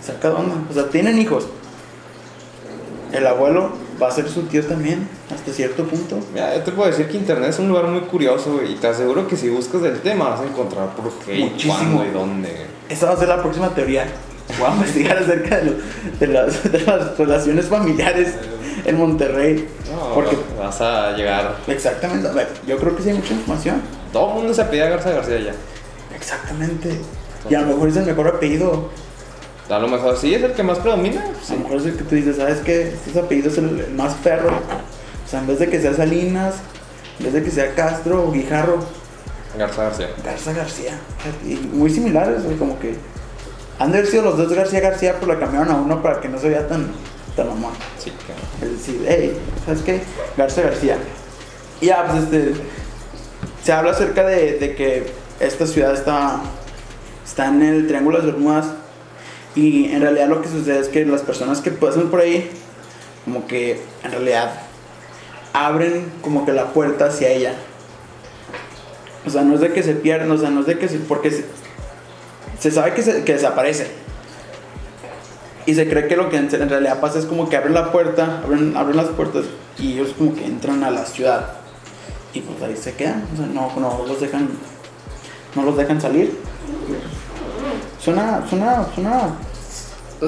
[0.00, 1.46] Saca onda, o sea, tienen hijos.
[3.12, 3.70] El abuelo
[4.02, 6.18] va a ser su tío también, hasta cierto punto.
[6.32, 8.60] Mira, yo te puedo decir que internet es un lugar muy curioso.
[8.68, 11.74] Y te aseguro que si buscas del tema vas a encontrar por qué, y Muchísimo.
[11.74, 12.66] cuándo y dónde.
[12.88, 14.06] Esa va a ser la próxima teoría.
[14.58, 15.60] Voy a investigar acerca
[16.20, 18.34] de, las, de las relaciones familiares
[18.84, 19.68] en Monterrey.
[19.94, 21.56] No, Porque, vas a llegar.
[21.68, 23.80] exactamente, a ver, yo creo que sí hay mucha información.
[24.12, 25.54] Todo el mundo se apellida Garza García ya.
[26.14, 26.90] Exactamente.
[27.48, 28.90] Y a lo mejor es el mejor apellido.
[29.70, 31.24] A lo mejor sí es el que más predomina.
[31.24, 31.52] pues, A Sí.
[31.54, 32.88] lo mejor es el que tú dices, ¿sabes qué?
[33.06, 34.50] Este apellido es el, más perro.
[34.50, 36.56] O sea, en vez de que sea Salinas,
[37.18, 38.78] en vez de que sea Castro o Guijarro,
[39.56, 40.08] Garza García.
[40.24, 40.98] Garza García.
[41.46, 42.96] Y muy similares, como que
[43.78, 46.28] han de haber sido los dos García García, pero la cambiaron a uno para que
[46.28, 46.90] no se vea tan,
[47.36, 47.72] tan mamón.
[47.98, 48.10] Sí,
[48.60, 50.02] que- Es decir, hey, ¿sabes qué?
[50.36, 50.96] Garza García.
[51.80, 52.54] Y ya, pues este.
[53.62, 55.06] Se habla acerca de, que
[55.40, 56.40] esta ciudad está,
[57.24, 58.66] está en el Triángulo de las Bermudas.
[59.54, 62.50] Y en realidad lo que sucede es que las personas que pasan por ahí,
[63.24, 64.52] como que en realidad
[65.52, 67.54] abren como que la puerta hacia ella.
[69.26, 70.98] O sea, no es de que se pierdan, o sea, no es de que se.
[70.98, 71.44] Porque se,
[72.58, 73.88] se sabe que, se- que desaparece.
[75.66, 77.92] Y se cree que lo que en en realidad pasa es como que abren la
[77.92, 79.44] puerta, abren, abren las puertas
[79.78, 81.61] y ellos como que entran a la ciudad.
[82.34, 84.48] Y pues ahí se quedan, o sea, no, no los dejan,
[85.54, 86.38] no los dejan salir.
[87.98, 89.34] Suena, suena, suena.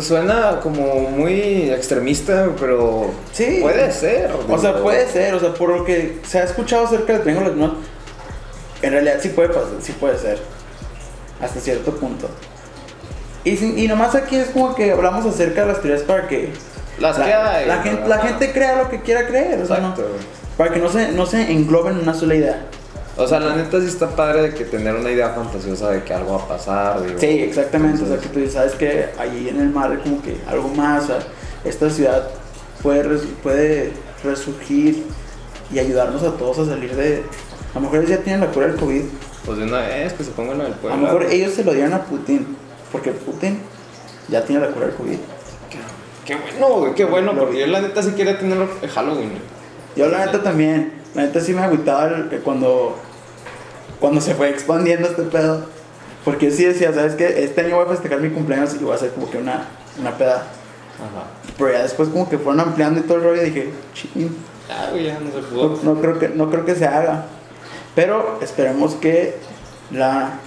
[0.01, 3.61] Suena como muy extremista, pero Sí.
[3.63, 4.33] puede ser.
[4.49, 7.51] O sea, puede ser, o sea, por lo que se ha escuchado acerca del Triángulo
[7.51, 7.75] Bermudas,
[8.83, 10.41] en realidad sí puede pasar, sí puede ser.
[11.41, 12.29] Hasta cierto punto.
[13.45, 16.53] Y, sin- y nomás aquí es como que hablamos acerca de las teorías para que
[16.99, 17.83] Las la, que hay, la ¿no?
[17.85, 20.11] gente, la gente crea lo que quiera creer, o sea, no- Exacto.
[20.57, 22.67] Para que no se, no se engloben en una sola idea.
[23.17, 26.13] O sea, la neta sí está padre de que tener una idea fantasiosa de que
[26.13, 27.03] algo va a pasar.
[27.07, 27.19] digo.
[27.19, 30.21] Sí, exactamente, o sea, que Entonces, tú dices, sabes que allí en el mar como
[30.21, 31.19] que algo más, o sea,
[31.65, 32.29] esta ciudad
[32.83, 33.93] puede, res- puede
[34.25, 35.05] resurgir
[35.73, 37.23] y ayudarnos a todos a salir de...
[37.73, 39.03] A lo mejor ellos ya tienen la cura del COVID,
[39.47, 40.97] Pues de una vez que se pongan en el a pueblo.
[40.97, 42.57] lo mejor ellos se lo dieron a Putin,
[42.91, 43.61] porque Putin
[44.29, 45.19] ya tiene la cura del COVID.
[46.25, 49.33] Qué bueno, güey, qué bueno, porque yo la neta sí quería tenerlo en Halloween.
[49.97, 52.97] Yo la neta también, la neta sí me agüitaba que cuando,
[54.01, 55.67] cuando se fue expandiendo este pedo.
[56.25, 57.45] Porque sí decía, ¿sabes qué?
[57.45, 59.69] Este año voy a festejar mi cumpleaños y voy a hacer como que una,
[60.01, 60.37] una peda.
[60.37, 61.27] Ajá.
[61.59, 64.35] Pero ya después como que fueron ampliando y todo el rollo y dije, ching,
[64.91, 65.79] güey, ya no se pudo.
[65.83, 67.27] no creo que, no creo que se haga.
[67.95, 69.37] Pero esperemos que
[69.91, 70.39] la,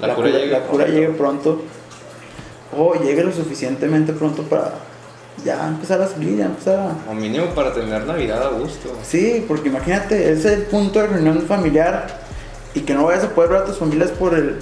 [0.00, 0.92] La cura llegue la cura pronto.
[1.00, 1.62] llegue pronto.
[2.76, 4.74] O llegue lo suficientemente pronto para
[5.44, 7.10] ya empezar a salir, ya empezar a...
[7.10, 8.90] O mínimo para tener Navidad a gusto.
[9.02, 12.20] Sí, porque imagínate, ese es el punto de reunión familiar
[12.74, 14.58] y que no vayas a poder ver a tus familias por el,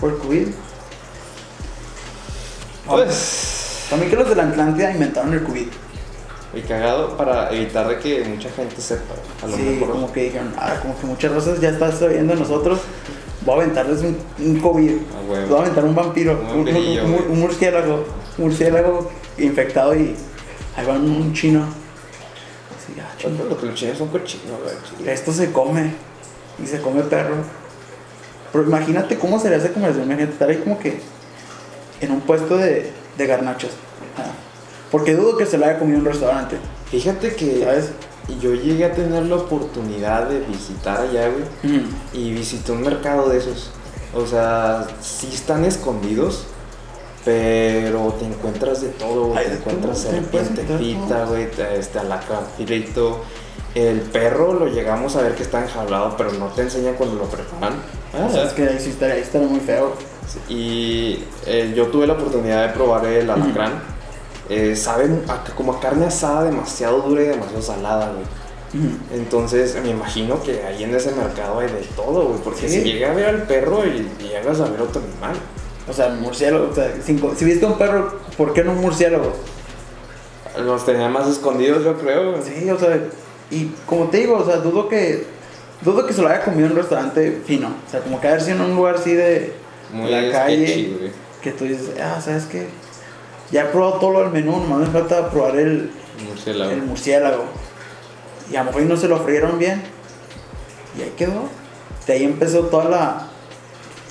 [0.00, 0.46] por el COVID.
[2.86, 3.86] Pues.
[3.90, 5.66] También que los de la Atlántida inventaron el COVID.
[6.54, 9.14] Y cagado para evitar de que mucha gente sepa.
[9.42, 9.90] A lo Sí, mejor.
[9.90, 12.80] como que dijeron, ah, como que muchas razas ya están sabiendo nosotros.
[13.44, 14.92] Voy a aventarles un, un COVID.
[14.92, 15.44] Ah.
[15.48, 16.68] Voy a aventar un vampiro, Un un,
[17.30, 18.04] un- murciélago.
[18.38, 20.14] Un murciélago infectado y
[20.76, 21.62] ahí va un chino.
[21.62, 23.44] Así, ah, Pero chinga.
[23.48, 25.08] Los que los chinos son cochinos, güey.
[25.12, 25.92] Esto se come
[26.62, 27.36] y se come perro.
[28.52, 30.06] Pero imagínate cómo sería esa conversación.
[30.06, 31.00] Imagínate estar ahí como que
[32.00, 33.72] en un puesto de, de garnachos.
[34.16, 34.30] Ah,
[34.90, 36.56] Porque dudo que se lo haya comido en un restaurante.
[36.90, 37.64] Fíjate que.
[37.64, 37.90] ¿Sabes?
[38.42, 41.82] Yo llegué a tener la oportunidad de visitar allá, güey.
[42.12, 43.70] Y visité un mercado de esos.
[44.14, 46.44] O sea, sí están escondidos,
[47.28, 51.78] pero te encuentras de todo, Te encuentras todo, te puedes serpiente encontrar frita, güey, te-
[51.78, 53.20] este alacrán frito.
[53.74, 57.24] El perro lo llegamos a ver que está enjaulado, pero no te enseñan cuando lo
[57.24, 57.74] preparan.
[58.26, 59.92] O sea, es que ahí sí estaría, ahí estaría muy feo.
[60.48, 63.72] Y eh, yo tuve la oportunidad de probar el alacrán.
[64.48, 68.24] Eh, sabe a- como a carne asada demasiado dura y demasiado salada, güey.
[69.12, 72.40] Entonces me imagino que ahí en ese mercado hay de todo, güey.
[72.42, 72.80] Porque Sí.
[72.80, 75.36] si llega a ver al perro y, y llegas a ver otro animal.
[75.88, 76.68] O sea, murciélago.
[76.70, 79.32] O sea, cinco- si viste un perro, ¿por qué no un murciélago?
[80.58, 82.40] Los tenía más escondidos, yo creo.
[82.42, 82.98] Sí, o sea,
[83.50, 85.24] y como te digo, o sea, dudo que
[85.82, 87.68] dudo que se lo haya comido en un restaurante fino.
[87.86, 89.52] O sea, como que haber sido en un lugar así de
[89.92, 90.66] Muy la calle.
[90.66, 92.66] sketchy, que tú dices, ah, ¿sabes qué?
[93.52, 95.90] Ya he probado todo lo del menú, nomás me falta probar el,
[96.28, 96.70] Murciélago.
[96.72, 97.44] el murciélago.
[98.50, 99.82] Y a lo mejor no se lo frieron bien.
[100.98, 101.44] Y ahí quedó.
[102.06, 103.28] De ahí empezó toda la,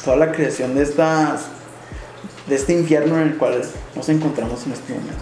[0.05, 1.47] toda la creación de estas
[2.47, 3.62] de este infierno en el cual
[3.95, 5.15] nos encontramos en estos momentos.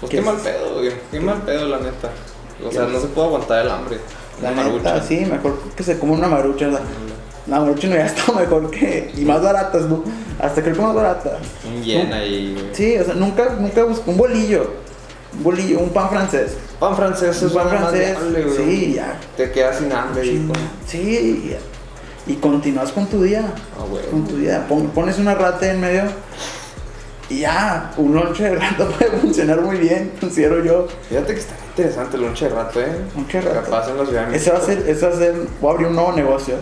[0.00, 0.92] Pues ¿Qué mal pedo, güey.
[1.10, 2.10] Qué mal pedo, la neta.
[2.64, 3.98] O sea, no se puede aguantar el hambre.
[4.42, 5.06] La Una neta, marucha.
[5.06, 6.68] sí, mejor que se coma una marucha.
[6.68, 6.80] La,
[7.46, 9.12] la marucha no ya está mejor que.
[9.16, 10.04] Y más baratas, ¿no?
[10.38, 11.38] Hasta creo que más barata.
[11.66, 12.70] Un yen ahí.
[12.72, 14.70] Sí, o sea, nunca, nunca busqué un bolillo.
[15.36, 16.56] Un bolillo, un pan francés.
[16.78, 18.16] Pan francés es pan francés.
[18.56, 19.18] Sí, ya.
[19.36, 20.56] Te quedas sin hambre y con...
[20.86, 21.56] Sí, y,
[22.28, 23.42] y continúas con tu día.
[23.78, 24.04] Ah, güey.
[24.10, 24.66] Con tu día.
[24.68, 26.02] Pon- pones una rata en medio.
[27.30, 30.86] Y ya, un lonche de rata puede funcionar muy bien, considero yo.
[31.08, 32.92] Fíjate que está interesante el lonche de rato, ¿eh?
[33.16, 33.70] Lonche de rato.
[33.70, 35.88] Capaz en la ciudad Ese va a ser, ese va a ser, voy a abrir
[35.88, 36.54] un nuevo negocio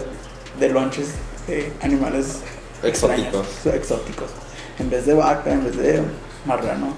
[0.59, 1.09] de lonches
[1.47, 2.39] de animales
[2.83, 3.47] Exóticos.
[3.67, 4.31] exóticos.
[4.79, 6.03] En vez de vaca, en vez de
[6.45, 6.89] marrano,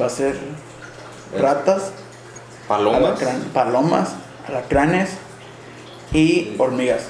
[0.00, 0.36] va a ser
[1.38, 1.92] ratas,
[2.68, 3.20] Palomas.
[3.54, 4.08] palomas,
[4.48, 5.10] alacranes
[6.12, 7.02] y hormigas.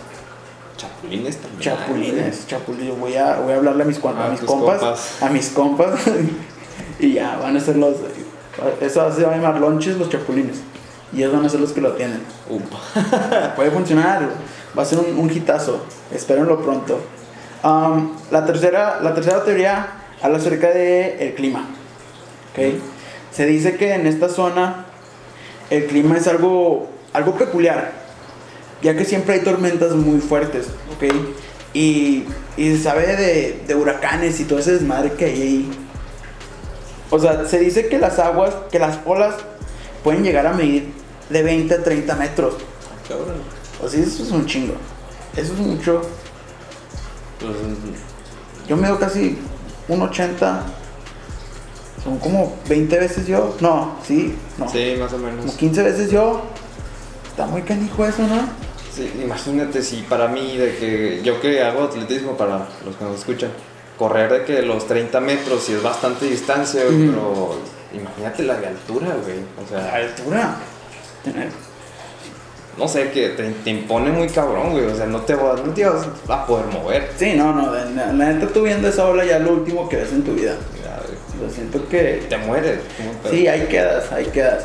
[0.77, 1.61] Chapulines también.
[1.61, 2.99] Chapulines, chapulines.
[2.99, 5.23] Voy a, voy a hablarle a mis, a mis compas, compas.
[5.23, 6.01] a mis compas,
[7.01, 7.95] y ya van a ser los.
[8.81, 10.59] Eso se va a llamar lonches los chapulines.
[11.13, 12.23] Y ellos van a ser los que lo atienden.
[12.51, 13.53] Upa.
[13.57, 14.29] Puede funcionar,
[14.77, 15.81] va a ser un, un hitazo.
[16.13, 17.01] Espérenlo pronto.
[17.63, 19.87] Um, la, tercera, la tercera teoría
[20.23, 21.67] habla acerca del el clima.
[22.53, 22.81] ¿ok?
[23.33, 24.87] Se dice que en esta zona
[25.71, 27.93] el clima es algo, algo peculiar,
[28.83, 30.67] ya que siempre hay tormentas muy fuertes.
[30.95, 31.13] ¿ok?
[31.75, 32.25] Y,
[32.57, 35.71] y se sabe de, de huracanes y todo ese desmadre que hay ahí.
[37.11, 39.35] O sea, se dice que las aguas, que las olas
[40.03, 40.93] pueden llegar a medir
[41.31, 42.55] de 20 a 30 metros.
[43.09, 43.37] Cabrón.
[43.83, 44.75] O sea, eso es un chingo.
[45.37, 46.01] Eso es mucho.
[47.41, 47.55] Pues,
[48.69, 49.39] Yo mido casi
[49.89, 50.61] 1,80.
[52.03, 53.57] Son como 20 veces yo.
[53.61, 54.69] No, sí, no.
[54.69, 55.41] sí, más o menos.
[55.45, 56.43] Como 15 veces yo.
[57.29, 58.66] Está muy canijo eso, ¿no?
[58.97, 63.19] Sí, imagínate si para mí, de que yo que hago atletismo para los que nos
[63.19, 63.51] escuchan,
[63.99, 67.57] correr de que los 30 metros, si es bastante distancia, pero
[67.93, 69.39] imagínate la de altura, güey.
[69.59, 70.57] O La sea, altura.
[71.23, 71.49] Tener.
[72.79, 74.87] no sé, que te, te impone muy cabrón, güey.
[74.87, 77.11] O sea, no te, vas, no te vas a poder mover.
[77.19, 77.71] Sí, no, no.
[77.71, 80.33] La, la neta, tú viendo esa ola ya es lo último que ves en tu
[80.33, 80.55] vida.
[80.55, 81.47] Güey.
[81.47, 82.25] Lo siento que.
[82.31, 82.81] Te mueres.
[83.31, 84.65] Sí, ahí quedas, ahí quedas.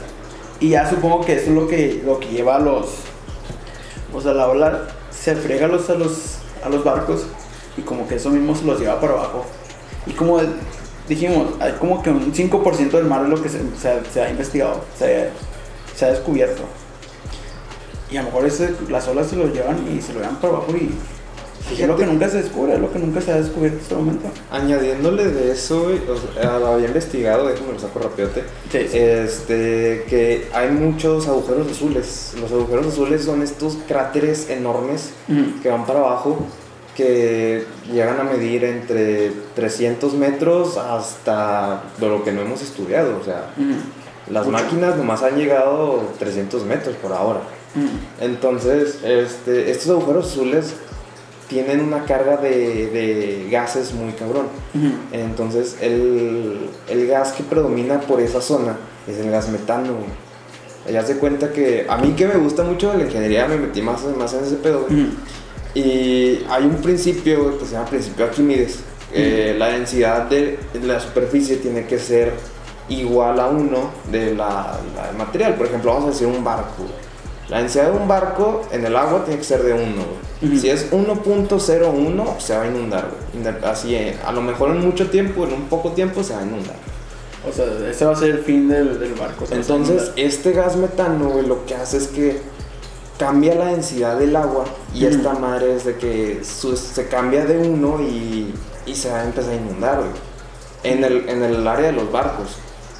[0.61, 2.85] Y ya supongo que eso es lo que, lo que lleva a los.
[4.13, 7.25] O sea, la ola se frega a los, a, los, a los barcos
[7.77, 9.45] y como que eso mismo se los lleva para abajo.
[10.05, 10.39] Y como
[11.07, 13.59] dijimos, hay como que un 5% del mar es lo que se,
[14.11, 15.29] se ha- investigado, se,
[15.95, 16.63] se ha descubierto.
[18.11, 20.53] Y a lo mejor ese- las olas se lo llevan y se lo llevan para
[20.55, 20.91] abajo y
[21.69, 24.01] es lo que nunca se descubre, es lo que nunca se ha descubierto hasta el
[24.01, 24.29] momento.
[24.51, 28.43] Añadiéndole de eso, o sea, había investigado, déjame lo saco rapiote.
[28.71, 28.97] Sí, sí.
[28.97, 32.33] Este, que hay muchos agujeros azules.
[32.41, 35.61] Los agujeros azules son estos cráteres enormes Ujú.
[35.61, 36.39] que van para abajo,
[36.95, 43.17] que llegan a medir entre 300 metros hasta de lo que no hemos estudiado.
[43.19, 43.75] O sea, Ujú.
[44.33, 44.57] las Mucho.
[44.63, 47.39] máquinas nomás han llegado 300 metros por ahora.
[47.75, 47.87] Ujú.
[48.19, 50.73] Entonces, este, estos agujeros azules
[51.51, 54.45] tienen una carga de, de gases muy cabrón.
[54.73, 54.93] Ujú.
[55.11, 59.95] Entonces, el, el gas que predomina por esa zona es el gas metano.
[60.89, 64.01] Ya se cuenta que a mí que me gusta mucho la ingeniería, me metí más,
[64.17, 64.85] más en ese pedo.
[64.87, 65.01] güey.
[65.03, 65.11] Ujú.
[65.75, 68.79] Y hay un principio que se llama principio Arquímedes.
[69.13, 72.31] Eh, La densidad de la superficie tiene que ser
[72.87, 75.55] igual a 1 de la, la del material.
[75.55, 76.85] Por ejemplo, vamos a decir un barco.
[77.51, 79.83] La densidad de un barco en el agua tiene que ser de 1.
[79.83, 80.51] güey.
[80.53, 80.59] Ujú.
[80.61, 83.09] Si es 1.01, se va a inundar.
[83.33, 83.55] güey.
[83.65, 86.43] Así, eh, a lo mejor en mucho tiempo, en un poco tiempo, se va a
[86.43, 86.75] inundar.
[87.47, 89.45] O sea, ese va a ser el fin del, del barco.
[89.51, 92.39] Entonces, este gas metano, güey, lo que hace es que
[93.19, 97.57] cambia la densidad del agua y esta madre es de que su- se cambia de
[97.59, 98.53] uno y,
[98.85, 100.11] y se va a empezar a inundar, güey.
[100.83, 102.55] En el, en el área de los barcos.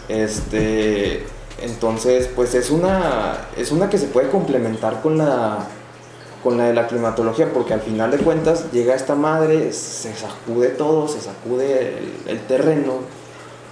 [0.09, 1.23] Este,
[1.59, 5.59] entonces, pues es una, es una que se puede complementar con la,
[6.43, 10.69] con la de la climatología, porque al final de cuentas llega esta madre, se sacude
[10.69, 12.93] todo, se sacude el, el terreno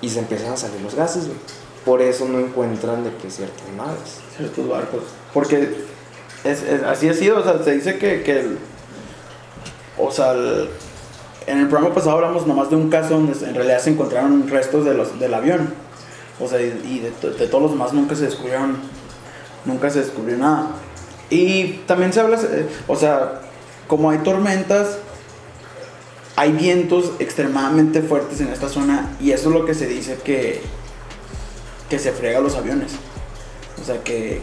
[0.02, 1.38] y se empiezan a salir los gases, güey.
[1.86, 4.20] Por eso no encuentran de que ciertas naves.
[4.38, 5.04] ciertos barcos.
[5.34, 5.86] Porque
[6.44, 8.58] es, es- así ha sido, o sea, se dice que, que el-
[9.98, 10.70] o sea, el-
[11.48, 14.86] en el programa pasado hablamos nomás de un caso donde en realidad se encontraron restos
[14.86, 15.74] de los, del avión.
[16.40, 18.78] O sea, y, de, to- de todos los demás nunca se descubrieron,
[19.66, 20.68] nunca se descubrió nada.
[21.30, 23.42] Y también se habla, eh, o sea,
[23.88, 24.98] como hay tormentas,
[26.36, 30.62] hay vientos extremadamente fuertes en esta zona y eso es lo que se dice que,
[31.90, 32.94] que se frega los aviones.
[33.82, 34.42] O sea, que,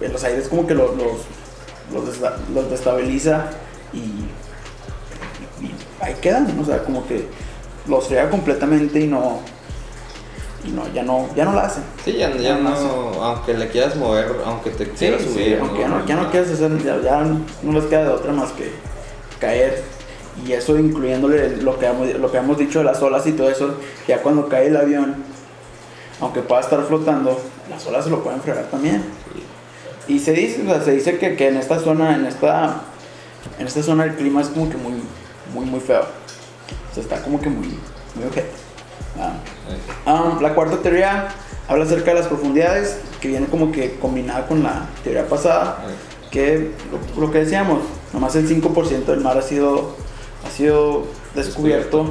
[0.00, 2.18] los aires como que los, los,
[2.54, 3.50] los destabiliza
[3.92, 3.98] y,
[5.64, 6.58] y ahí quedan.
[6.60, 7.26] O sea, como que
[7.88, 9.40] los frega completamente y no,
[10.64, 11.84] y no, ya no, ya no la hacen.
[12.04, 15.58] Sí, ya, ya Ya no, no aunque le quieras mover, aunque te quieras Sí, subir.
[15.60, 17.24] aunque ya no, ya no quieras hacer, ya, ya
[17.62, 18.72] no les queda de otra más que
[19.40, 19.82] caer.
[20.46, 23.50] Y eso incluyéndole lo que, hemos, lo que hemos dicho de las olas y todo
[23.50, 23.74] eso,
[24.06, 25.16] ya cuando cae el avión,
[26.20, 29.04] aunque pueda estar flotando, las olas se lo pueden fregar también.
[30.06, 32.82] Y se dice, o sea, se dice que, que en esta zona, en esta,
[33.58, 34.94] en esta zona el clima es como que muy,
[35.52, 36.02] muy, muy feo.
[36.02, 37.66] O sea, está como que muy,
[38.14, 38.48] muy ojete.
[39.18, 39.34] Ah.
[40.06, 41.28] Um, la cuarta teoría
[41.66, 45.84] habla acerca de las profundidades, que viene como que combinada con la teoría pasada,
[46.30, 46.72] que
[47.16, 47.80] lo, lo que decíamos,
[48.12, 49.96] nomás el 5% del mar ha sido,
[50.46, 51.04] ha sido
[51.34, 52.06] descubierto.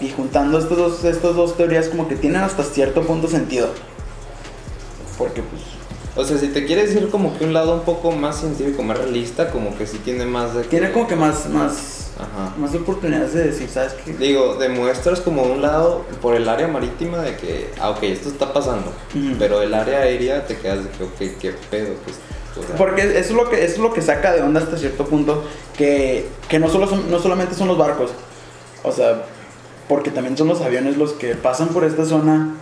[0.00, 3.68] Y juntando estas dos, estas dos teorías como que tienen hasta cierto punto sentido.
[5.16, 5.62] Porque pues...
[6.16, 8.98] O sea, si te quieres ir como que un lado un poco más científico, más
[8.98, 10.62] realista, como que sí tiene más de...
[10.62, 12.54] Tiene como que más, más, Ajá.
[12.56, 14.12] más oportunidades de decir, ¿sabes qué?
[14.12, 18.52] Digo, demuestras como un lado por el área marítima de que, ah, ok, esto está
[18.52, 18.92] pasando.
[19.40, 21.94] Pero el área aérea te quedas de que, ok, qué pedo.
[22.04, 22.16] Pues,
[22.56, 24.78] o sea, Porque eso es lo que, eso es lo que saca de onda hasta
[24.78, 25.42] cierto punto,
[25.76, 28.12] que, que no, solo son, no solamente son los barcos,
[28.84, 29.24] o sea,
[29.88, 32.54] porque también son los aviones los que pasan por esta zona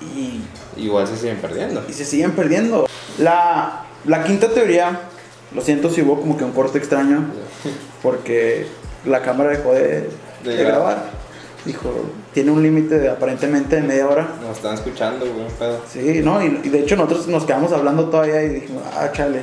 [0.00, 0.42] y,
[0.76, 1.84] igual se siguen perdiendo.
[1.88, 2.87] y se siguen perdiendo.
[3.18, 5.00] La, la quinta teoría,
[5.54, 7.24] lo siento si hubo como que un corte extraño,
[8.02, 8.66] porque
[9.04, 10.08] la cámara dejó de,
[10.44, 11.18] De de grabar.
[11.64, 11.92] Dijo,
[12.32, 14.28] tiene un límite de, aparentemente de media hora.
[14.40, 15.80] Nos están escuchando, güey, pedo.
[15.92, 16.42] Sí, ¿no?
[16.42, 19.42] Y, y de hecho nosotros nos quedamos hablando todavía y dijimos, ah, chale.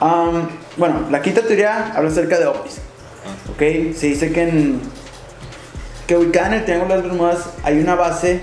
[0.00, 2.78] Am, bueno, la quinta teoría habla acerca de ovnis.
[3.24, 3.50] Ah.
[3.52, 3.94] ¿Ok?
[3.96, 4.80] Se dice que en.
[6.06, 8.42] que ubicada en el Triángulo de las Bermudas hay una base.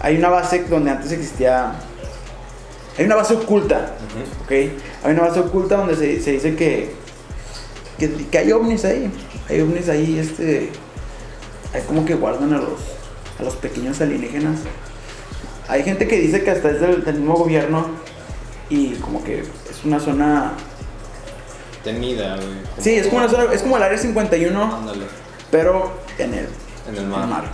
[0.00, 1.72] Hay una base donde antes existía.
[3.00, 3.92] Hay una base oculta.
[4.44, 4.50] ¿Ok?
[4.50, 6.92] Hay una base oculta donde se, se dice que,
[7.98, 8.10] que.
[8.26, 9.10] que hay ovnis ahí.
[9.48, 10.70] Hay ovnis ahí, este.
[11.72, 12.78] Hay como que guardan a los.
[13.38, 14.58] a los pequeños alienígenas.
[15.66, 17.86] Hay gente que dice que hasta es del, del mismo gobierno.
[18.68, 20.52] Y como que es una zona.
[21.82, 22.48] Temida, güey.
[22.80, 23.50] Sí, es como una zona.
[23.50, 24.76] Es como el área 51.
[24.76, 25.06] Ándale,
[25.50, 26.48] Pero en el,
[26.86, 27.22] en el en mar.
[27.22, 27.44] el mar.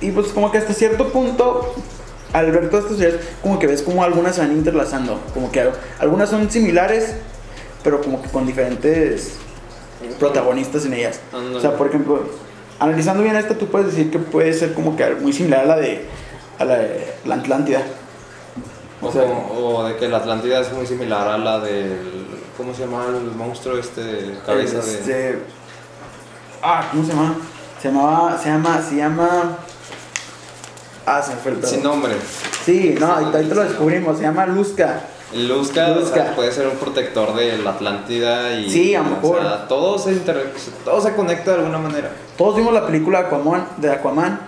[0.00, 1.74] Y pues como que hasta cierto punto,
[2.34, 5.18] al ver todas estas teorías, como que ves como algunas se van interlazando.
[5.32, 5.66] Como que
[6.00, 7.14] algunas son similares,
[7.82, 9.36] pero como que con diferentes
[10.18, 11.20] protagonistas en ellas.
[11.54, 12.28] O sea, por ejemplo,
[12.78, 15.76] analizando bien esta, tú puedes decir que puede ser como que muy similar a la
[15.76, 16.04] de,
[16.58, 17.82] a la, de la Atlántida.
[19.00, 22.24] O, O sea, como- o de que la Atlántida es muy similar a la del.
[22.56, 24.34] ¿Cómo se llama el monstruo este?
[24.46, 24.92] Cabeza de.
[24.94, 25.38] este,
[26.62, 27.34] Ah, ¿cómo se llama?
[27.82, 29.58] Se llamaba, se llama, se llama...
[31.06, 31.70] Ah, se me fue el pedo.
[31.70, 32.12] Sin nombre.
[32.64, 35.00] Sí, no, ahorita lo descubrimos, se llama Luzca.
[35.32, 36.32] El Luzca, o sea, Luzca.
[36.36, 38.70] puede ser un protector de la Atlántida y.
[38.70, 39.40] Sí, a lo o mejor.
[39.42, 40.52] sea, todo se, inter-
[40.84, 42.10] todo se conecta de alguna manera.
[42.38, 44.40] Todos vimos la película Aquaman, de Aquaman.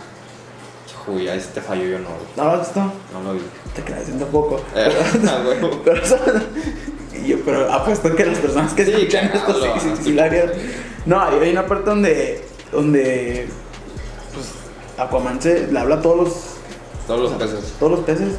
[1.09, 2.09] Uy, ahí sí te falló yo no.
[2.37, 2.81] ¿No lo has visto?
[2.81, 3.41] No lo vi.
[3.75, 4.61] Te creas un poco.
[4.75, 4.89] Eh.
[5.85, 6.07] Pero, o
[7.27, 10.17] yo, pero apuesto que las personas que Sí, escuchan claro, esto sí, sí,
[11.07, 13.49] no, sí, hay una parte donde, donde
[14.99, 16.33] Aquaman se le habla a todos los,
[17.07, 17.75] Todos los peces.
[17.79, 18.35] todos los peces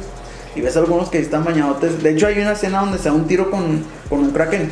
[0.54, 2.02] y ves algunos que están bañadotes.
[2.02, 4.70] De hecho, hay una escena donde se da un tiro con, con un kraken.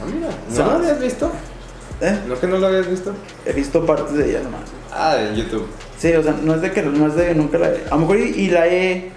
[0.00, 0.28] Ah, mira.
[0.48, 0.72] ¿No ¿Sabes?
[0.72, 1.30] lo habías visto?
[2.00, 2.20] ¿eh?
[2.28, 3.12] ¿No que no lo habías visto?
[3.46, 4.60] He visto partes de ella nomás.
[4.92, 5.66] Ah, en YouTube.
[5.98, 7.84] Sí, o sea, no es de que no es de nunca la he.
[7.90, 9.10] A lo mejor y, y la he.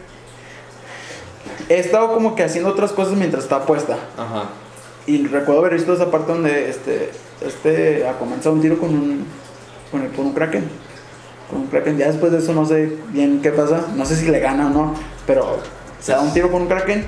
[1.69, 3.97] He estado como que haciendo otras cosas mientras está puesta.
[4.17, 4.45] Ajá.
[5.05, 7.11] Y recuerdo haber visto esa parte donde este.
[7.41, 8.07] Este.
[8.07, 9.25] Ha comenzado un tiro con un.
[9.91, 10.67] Con, el- con un kraken.
[11.49, 11.97] Con un kraken.
[11.97, 13.87] Ya después de eso no sé bien qué pasa.
[13.95, 14.95] No sé si le gana o no.
[15.25, 15.59] Pero
[16.01, 17.05] se da un tiro con un kraken.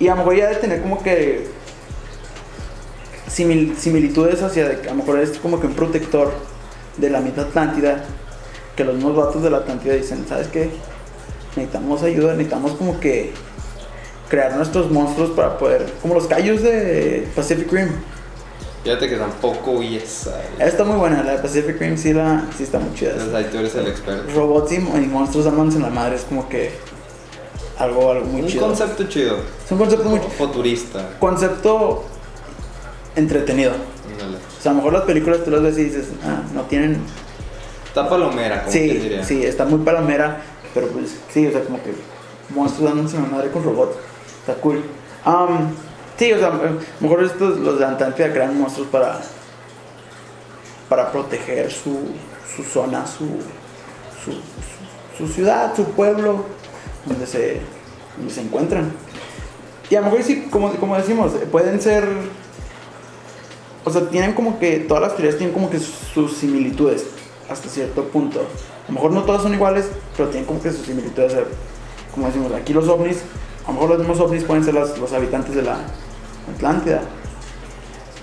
[0.00, 1.46] Y a lo mejor ya de tener como que.
[3.30, 4.66] simil- similitudes hacia.
[4.66, 6.32] a lo mejor es como que un protector
[6.96, 8.04] de la mitad Atlántida.
[8.76, 10.70] Que los mismos vatos de la Atlántida dicen: ¿Sabes qué?
[11.56, 13.32] Necesitamos ayuda, necesitamos como que
[14.28, 15.86] crear nuestros monstruos para poder.
[16.02, 17.88] Como los callos de Pacific Rim.
[18.84, 20.40] Fíjate que tampoco vi esa.
[20.58, 23.10] Está muy buena, la de Pacific Rim sí, la, sí está muy chida.
[23.12, 24.32] Entonces ahí tú eres el experto.
[24.34, 26.70] Robots y, monstruos amándose en la madre es como que
[27.78, 28.66] algo, algo muy Un chido.
[28.66, 29.36] concepto chido.
[29.64, 31.00] Es un concepto muy Futurista.
[31.18, 32.04] concepto
[33.16, 33.72] entretenido.
[34.12, 34.36] Ándale.
[34.36, 36.98] O sea, a lo mejor las películas tú las ves y dices, ah, no tienen.
[37.86, 39.24] Está palomera, como Sí, diría.
[39.24, 40.40] sí, está muy palomera,
[40.72, 41.92] pero pues sí, o sea, como que
[42.54, 43.96] monstruos dándose en la madre con robots.
[44.40, 44.82] Está cool.
[45.24, 45.70] Am,
[46.18, 49.20] sí, o sea, a lo mejor estos, los de Antártida crean monstruos para.
[50.88, 51.98] para proteger su,
[52.56, 53.26] su zona, su,
[55.16, 56.44] su, ciudad, su pueblo,
[57.04, 57.60] donde se,
[58.28, 58.92] se encuentran.
[59.90, 62.06] Y a lo mejor sí, como, como decimos, pueden ser.
[63.84, 64.78] O sea, tienen como que.
[64.80, 67.06] Todas las teorías tienen como que sus similitudes
[67.48, 68.40] hasta cierto punto.
[68.40, 71.32] A lo mejor no todas son iguales, pero tienen como que sus similitudes.
[71.34, 71.44] eh,
[72.14, 73.18] Como decimos, aquí los ovnis,
[73.64, 75.78] a lo mejor los mismos ovnis pueden ser las- los habitantes de la
[76.56, 77.02] Atlántida.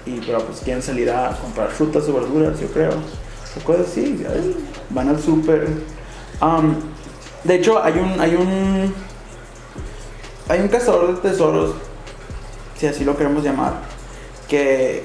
[0.05, 2.91] Y pero pues quieren salir a comprar frutas o verduras, yo creo.
[2.91, 4.23] O cosas así.
[4.89, 5.67] Van al súper.
[7.43, 8.93] De hecho, hay un, hay un.
[10.47, 11.71] Hay un cazador de tesoros,
[12.77, 13.73] si así lo queremos llamar,
[14.47, 15.01] que,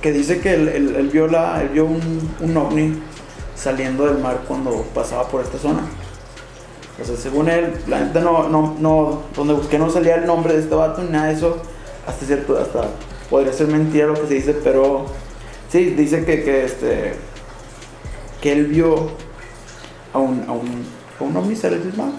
[0.00, 3.00] que dice que él, él- vio, la, vio un, un ovni
[3.54, 5.82] saliendo del mar cuando pasaba por esta zona.
[7.00, 10.54] O sea, según él, la neta no, no, no, donde busqué no salía el nombre
[10.54, 11.58] de este vato ni nada de eso.
[12.10, 12.88] Hasta cierto, hasta
[13.30, 15.06] podría ser mentira lo que se dice, pero
[15.70, 17.14] sí, dice que, que este,
[18.42, 19.10] que él vio
[20.12, 20.84] a un, a un,
[21.20, 22.10] a un ovni salir del mar.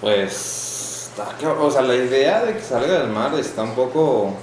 [0.00, 1.10] Pues.
[1.60, 4.34] O sea, la idea de que salga del mar está un poco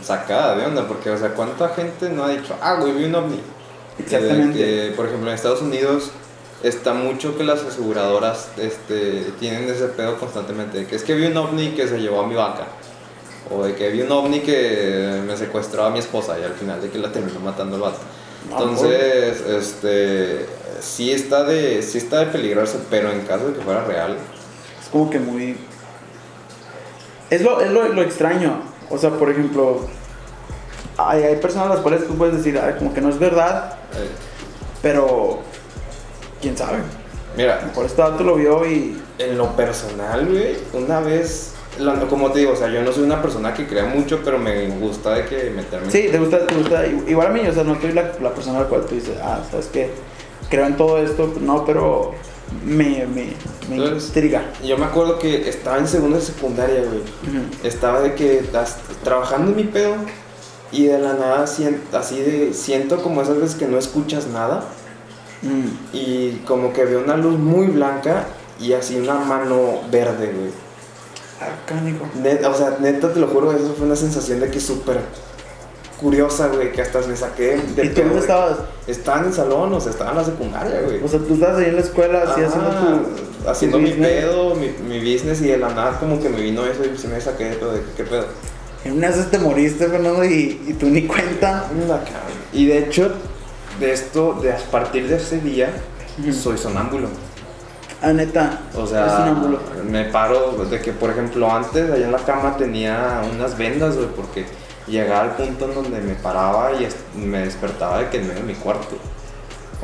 [0.00, 3.16] sacada de onda, porque, o sea, ¿cuánta gente no ha dicho, ah, güey, vi un
[3.16, 3.40] ovni?
[3.98, 4.58] Exactamente.
[4.58, 6.12] Que, por ejemplo, en Estados Unidos
[6.62, 11.26] está mucho que las aseguradoras este, tienen ese pedo constantemente, de que es que vi
[11.26, 12.66] un ovni que se llevó a mi vaca.
[13.50, 16.80] O de que vi un ovni que me secuestró a mi esposa y al final
[16.82, 17.98] de que la terminó matando el vato.
[18.50, 20.46] Entonces, este,
[20.80, 24.16] sí está de, sí está de peligrarse, pero en caso de que fuera real,
[24.82, 25.56] Es como que muy...
[27.30, 28.62] Es lo, es lo, lo extraño.
[28.90, 29.80] O sea, por ejemplo,
[30.96, 33.74] hay, hay personas a las cuales tú puedes decir, "Ay, como que no es verdad,
[33.94, 34.08] eh,
[34.80, 35.40] pero
[36.40, 36.78] quién sabe.
[37.36, 39.00] Mira, Por este dato lo vio y.
[39.18, 43.04] en lo personal, güey, una vez, la- como te digo, o sea, yo no soy
[43.04, 45.90] una persona que crea mucho, pero me gusta de que meterme.
[45.90, 46.86] Sí, te gusta, te gusta.
[46.86, 49.16] Igual a mí, o sea, no soy la, la persona a la cual tú dices,
[49.22, 49.90] ah, sabes que
[50.50, 52.12] creo en todo esto, no, pero
[52.64, 53.32] me, me,
[53.68, 54.42] me Entonces- intriga.
[54.64, 57.02] Yo me acuerdo que estaba en segunda de secundaria, güey.
[57.62, 59.94] Estaba de que estás trabajando en mi pedo
[60.72, 64.64] y de la nada así de siento como esas veces que no escuchas nada
[65.40, 65.68] Mm.
[65.96, 68.24] y como que veo una luz muy blanca
[68.58, 70.50] y así una mano verde, güey.
[71.40, 72.06] Ah, cánico.
[72.20, 74.98] Neta, o sea, neta te lo juro, eso fue una sensación de que súper
[76.00, 78.58] curiosa, güey, que hasta me saqué de ¿Y tú dónde estabas?
[78.86, 81.02] Estaba en el salón, o sea, estaba en la secundaria, güey.
[81.02, 83.48] O sea, tú estabas ahí en la escuela, así Ajá, haciendo tu.
[83.50, 84.08] haciendo tu mi business.
[84.08, 87.08] pedo, mi, mi business y de la nada como que me vino eso y se
[87.08, 88.26] me saqué de pedo de qué pedo.
[88.84, 91.66] En una vez te moriste, Fernando, y, y tú ni cuenta.
[92.52, 93.12] Y de hecho,
[93.80, 95.70] de esto, de a partir de ese día,
[96.32, 97.08] soy sonámbulo.
[98.00, 98.60] Ah, neta.
[98.76, 99.34] O Es sea,
[99.88, 104.08] me paro de que, por ejemplo, antes allá en la cama tenía unas vendas, güey,
[104.14, 104.46] porque
[104.86, 106.88] llegaba al punto en donde me paraba y
[107.18, 108.96] me despertaba de que en medio de mi cuarto.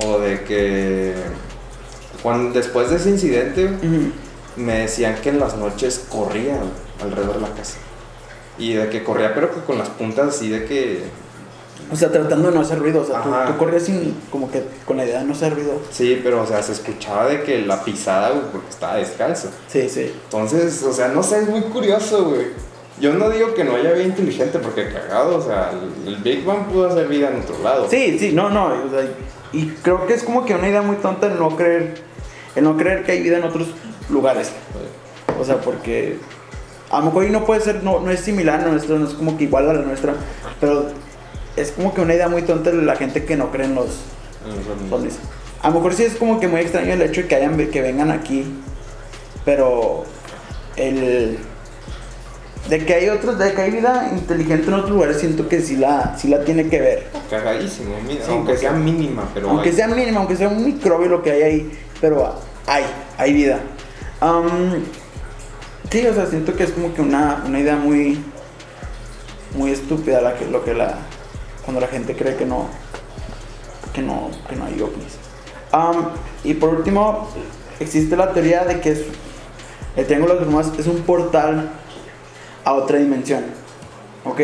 [0.05, 1.15] O de que,
[2.23, 3.71] cuando, después de ese incidente,
[4.57, 6.59] me decían que en las noches corría
[7.03, 7.79] alrededor de la casa.
[8.59, 11.05] Y de que corría, pero que con las puntas así de que
[11.93, 13.03] O sea, tratando de no hacer ruido.
[13.03, 15.81] O sea, tú, tú corrías sin, como que con la idea de no hacer ruido.
[15.91, 19.51] Sí, pero o sea, se escuchaba de que la pisada, güey, porque estaba descalzo.
[19.69, 20.13] Sí, sí.
[20.25, 22.47] Entonces, o sea, no sé, es muy curioso, güey.
[23.01, 26.45] Yo no digo que no haya vida inteligente, porque cagado, o sea, el, el Big
[26.45, 27.89] Bang pudo hacer vida en otro lado.
[27.91, 28.67] Sí, sí, no, no.
[28.67, 29.05] o sea,
[29.53, 31.95] y creo que es como que una idea muy tonta el no creer,
[32.55, 33.69] el no creer que hay vida en otros
[34.11, 34.53] lugares.
[35.41, 36.19] O sea, porque
[36.91, 39.15] a lo mejor y no puede ser, no, no es similar a nuestra, no es
[39.15, 40.15] como que igual a la nuestra,
[40.61, 40.87] pero
[41.57, 43.87] es como que una idea muy tonta de la gente que no cree en los
[44.45, 45.19] En ovnis.
[45.63, 47.81] A lo mejor sí es como que muy extraño el hecho de que hayan que
[47.81, 48.45] vengan aquí,
[49.45, 50.05] pero
[50.77, 51.39] el
[52.69, 55.77] de que hay otros, de que hay vida inteligente en otros lugares, siento que sí
[55.77, 57.07] la, sí la tiene que ver.
[57.31, 59.51] Cagadísimo, mira, Sí, aunque sea mínima, pero.
[59.51, 59.75] aunque hay.
[59.75, 62.35] sea mínimo, aunque sea un microbio lo que hay ahí, pero
[62.67, 62.85] hay,
[63.19, 63.61] hay vida.
[65.91, 68.19] Sí, o sea, siento que es como que una, una idea muy,
[69.57, 70.99] muy estúpida la que, lo que la,
[71.65, 72.67] cuando la gente cree que no,
[73.93, 75.17] que no, que no hay ovnis.
[75.73, 76.09] Am,
[76.45, 77.29] y por último,
[77.81, 79.03] existe la teoría de que es,
[79.97, 81.71] el Triángulo de las Bermudas es un portal
[82.65, 83.45] a otra dimensión,
[84.25, 84.41] ¿ok?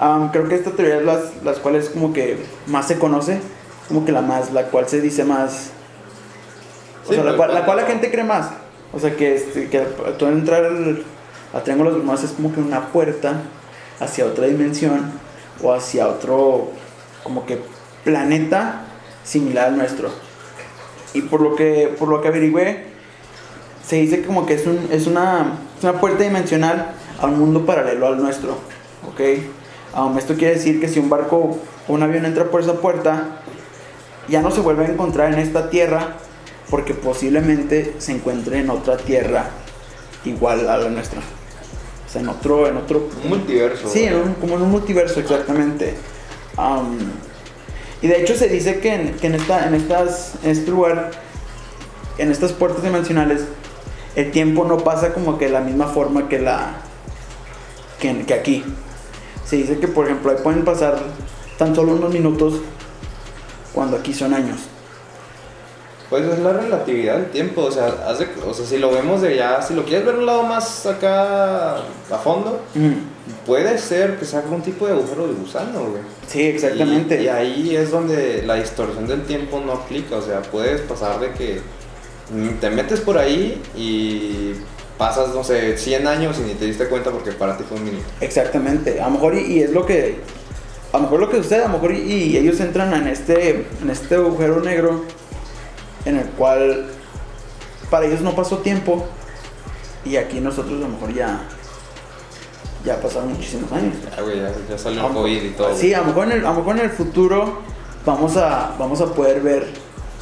[0.00, 3.40] Am, creo que esta teoría es las, las cuales como que más se conoce,
[3.88, 5.70] como que la más, la cual se dice más,
[7.04, 8.48] o Sí, sea, la pero- cual, la cual la gente cree más,
[8.92, 9.80] o sea, que, este, que
[10.18, 11.04] tú entrar al,
[11.52, 13.42] al Triángulo de las Bermudas es como que una puerta
[14.00, 15.12] hacia otra dimensión
[15.62, 16.70] o hacia otro,
[17.22, 17.58] como que
[18.04, 18.82] planeta
[19.24, 20.10] similar al nuestro.
[21.14, 22.86] Y por lo que, por lo que averigüé,
[23.86, 28.06] se dice como que es, un, es, una, una puerta dimensional a un mundo paralelo
[28.06, 28.58] al nuestro.
[29.08, 29.20] ¿Ok?
[29.96, 33.40] Um, esto quiere decir que si un barco o un avión entra por esa puerta,
[34.28, 36.16] ya no se vuelve a encontrar en esta tierra,
[36.70, 39.50] porque posiblemente se encuentre en otra tierra
[40.24, 41.20] igual a la nuestra.
[42.14, 43.88] Sea, en otro, en otro Un multiverso.
[43.88, 44.22] Sí, en güey.
[44.28, 45.94] un- como en un multiverso, exactamente.
[46.56, 46.96] Am,
[48.00, 51.10] y de hecho se dice que en, que en, esta, en, estas, en este lugar,
[52.18, 53.42] en estas puertas dimensionales,
[54.14, 56.76] el tiempo no pasa como que de la misma forma que, la,
[58.00, 58.64] que, que aquí.
[59.44, 60.98] Se dice que, por ejemplo, ahí pueden pasar
[61.58, 62.60] tan solo unos minutos
[63.72, 64.60] cuando aquí son años.
[66.14, 69.20] Pues es la relatividad del tiempo, o sea, haz de- o sea, si lo vemos
[69.20, 72.92] de ya, si lo quieres ver un lado más acá a fondo, Mm,
[73.44, 76.02] puede ser que sea algún tipo de agujero de gusano, güey.
[76.28, 77.20] Sí, exactamente.
[77.20, 81.18] Y, y ahí es donde la distorsión del tiempo no aplica, o sea, puedes pasar
[81.18, 81.60] de que
[82.60, 84.52] te metes por ahí y
[84.96, 87.86] pasas, no sé, 100 años y ni te diste cuenta porque para ti fue un
[87.86, 88.04] minuto.
[88.20, 90.18] Exactamente, a lo mejor y, y es lo que
[90.92, 93.66] a lo mejor lo que sucede, a lo mejor y, y ellos entran en este
[93.82, 95.02] en este agujero negro
[96.04, 96.86] en el cual
[97.90, 99.06] para ellos no pasó tiempo
[100.04, 101.40] y aquí nosotros a lo mejor ya
[102.84, 103.94] ya pasaron muchísimos años.
[104.14, 105.74] Ya, güey, ya, ya salió el COVID y todo.
[105.74, 107.60] Sí, a lo mejor en el, a lo mejor en el futuro
[108.04, 109.66] vamos a vamos a poder ver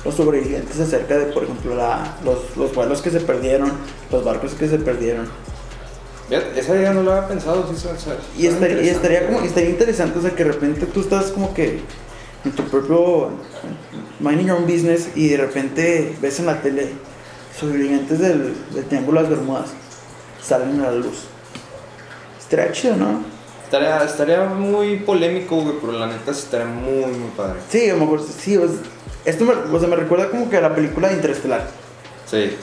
[0.04, 3.72] los sobrevivientes acerca de, por ejemplo, la, los, los vuelos que se perdieron,
[4.10, 5.28] los barcos que se perdieron.
[6.56, 9.70] Esa idea no lo había pensado, sí, suena- suena- Y estaría, y estaría como estaría
[9.70, 11.80] interesante, o sea, que de repente tú estás como que
[12.44, 13.30] en tu propio
[14.22, 16.92] minding your own business y de repente ves en la tele
[17.58, 19.70] sobrevivientes del, del Triángulo de las Bermudas
[20.42, 21.24] salen a la luz.
[22.38, 23.22] Estaría chido, ¿no?
[23.64, 27.60] Estaría, estaría muy polémico, güey, pero la neta estaría muy, muy padre.
[27.70, 28.78] Sí, a lo mejor sí, o sea,
[29.24, 31.66] Esto me, o sea, me recuerda como que a la película de Interestelar.
[32.26, 32.54] Sí.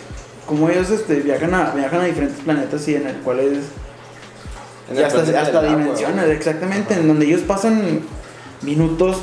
[0.45, 3.57] Como ellos este, viajan, a, viajan a diferentes planetas y en el cual es...
[4.89, 7.01] En y el hasta, hasta agua, dimensiones, exactamente, Ajá.
[7.01, 8.01] en donde ellos pasan
[8.61, 9.17] minutos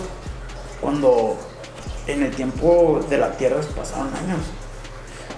[0.80, 1.36] cuando
[2.06, 4.40] en el tiempo de la Tierra pasaron años.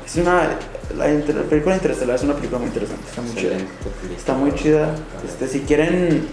[0.06, 0.56] Es una...
[0.96, 3.52] La, la película Interestelar es una película muy interesante, está muy chida.
[3.52, 4.16] Excelente.
[4.16, 4.94] Está muy chida.
[5.26, 6.26] Este, si quieren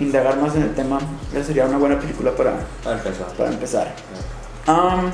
[0.00, 0.98] indagar más en el tema,
[1.46, 3.26] sería una buena película para, Para empezar.
[3.38, 3.94] para empezar.
[4.66, 5.12] Um,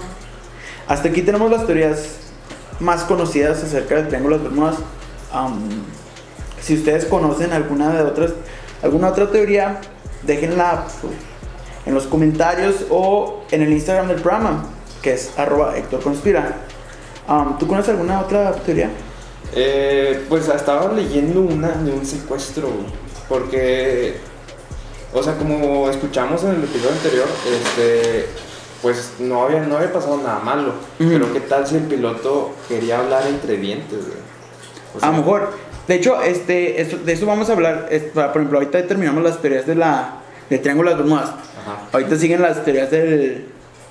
[0.89, 2.17] hasta aquí tenemos las teorías
[2.79, 4.77] más conocidas acerca del Triángulo de Bermudas.
[5.35, 5.69] Um,
[6.63, 8.33] si ustedes conocen alguna de otras,
[8.83, 9.81] alguna otra teoría,
[10.23, 11.13] déjenla pues,
[11.91, 14.65] en los comentarios o en el Instagram del programa,
[15.03, 16.57] que es arroba Héctor Conspira.
[17.29, 18.91] Um, ¿Tú conoces alguna otra teoría?
[19.55, 22.69] Eh, pues estaba leyendo una de un secuestro,
[23.29, 24.15] porque,
[25.13, 28.27] o sea, como escuchamos en el episodio anterior, este,
[28.83, 31.11] pues no había, no había pasado nada malo, Ujú.
[31.11, 33.99] pero qué tal si el piloto quería hablar entre dientes.
[34.95, 35.51] O A sea, lo mejor.
[35.89, 37.89] De hecho, este, esto- de eso vamos a hablar.
[38.15, 40.20] por ejemplo, ahorita terminamos las teorías de la,
[40.51, 41.31] del Triángulo de las Bermudas.
[41.31, 41.89] Ajá.
[41.93, 43.47] Ahorita siguen las teorías del,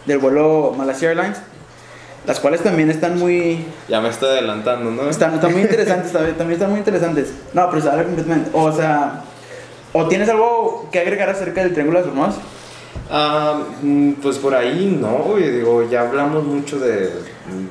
[0.05, 1.38] del vuelo Malaysia Airlines,
[2.28, 5.10] las cuales también están muy, Ya me estoy adelantando, ¿no?
[5.10, 7.34] están, están muy interesantes, también, están muy interesantes.
[7.53, 8.49] No, pero se habla completamente.
[8.53, 9.24] O sea,
[9.93, 12.36] ¿o tienes algo que agregar acerca del Triángulo de las Bermudas?
[13.12, 17.10] Ah, mm, pues por ahí no, güey, digo, ya hablamos mucho de,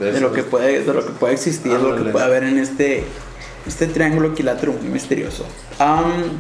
[0.01, 2.43] de, De lo que puede, de lo que puede existir, de lo que puede haber
[2.43, 3.05] en este,
[3.67, 5.45] este triángulo equilátero muy misterioso.
[5.79, 6.39] Am,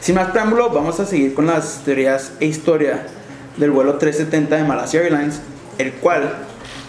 [0.00, 3.06] sin más preámbulo, vamos a seguir con las teorías e historia
[3.56, 5.40] del vuelo 370 de Malaysia Airlines,
[5.78, 6.34] el cual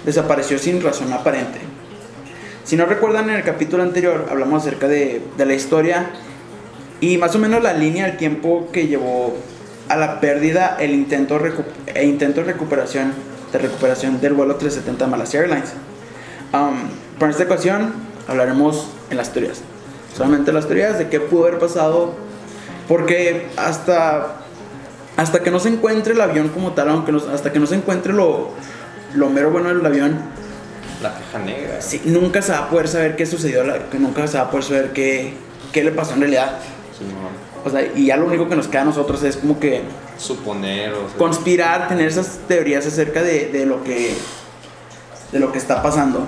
[0.05, 1.59] desapareció sin razón aparente.
[2.63, 6.11] Si no recuerdan, en el capítulo anterior hablamos acerca de, de la historia
[7.01, 9.35] y más o menos la línea del tiempo que llevó
[9.87, 11.39] a la pérdida el intento
[11.87, 13.13] e intento de recuperación
[13.51, 15.73] de recuperación del vuelo 370 de Malaysia Airlines.
[16.53, 17.93] Um, para esta ocasión
[18.27, 19.61] hablaremos en las teorías.
[20.15, 22.13] Solamente las teorías de qué pudo haber pasado.
[22.89, 24.35] Porque hasta,
[25.15, 27.75] hasta que no se encuentre el avión como tal, aunque no- hasta que no se
[27.75, 28.49] encuentre lo,
[29.13, 30.19] lo mero bueno del avión,
[31.01, 31.81] La caja negra.
[31.81, 33.63] sí, nunca se va a poder saber qué sucedió,
[33.97, 35.33] nunca se va a poder saber qué,
[35.71, 36.57] qué le pasó en realidad.
[36.97, 37.29] Sí, no.
[37.63, 39.83] O sea, y ya lo único que nos queda a nosotros es como que
[40.17, 44.13] Suponer, o sea, conspirar, tener esas teorías acerca de, de lo que
[45.31, 46.25] de lo que está pasando.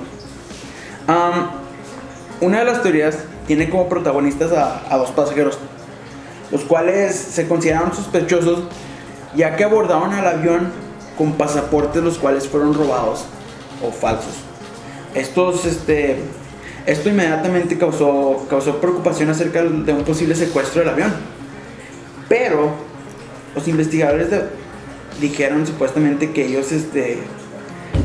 [2.39, 5.57] Una de las teorías tiene como protagonistas a, a dos pasajeros,
[6.51, 8.63] los cuales se consideraron sospechosos
[9.35, 10.71] ya que abordaron al avión
[11.17, 13.25] con pasaportes los cuales fueron robados
[13.85, 14.33] o falsos.
[15.13, 16.17] Este,
[16.85, 21.13] esto inmediatamente causó, causó preocupación acerca de un posible secuestro del avión.
[22.27, 22.71] Pero
[23.55, 24.27] los investigadores
[25.19, 27.19] dijeron supuestamente que ellos, este,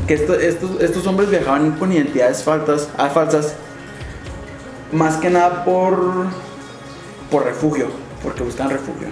[0.07, 3.55] que esto- estos, estos hombres viajaban con identidades faltas, ah, falsas,
[4.91, 6.27] más que nada por,
[7.31, 7.87] por refugio,
[8.23, 9.07] porque buscan refugio.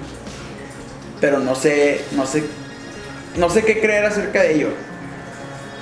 [1.22, 2.43] Pero no sé, no sé,
[3.38, 4.70] no sé qué creer acerca de ello.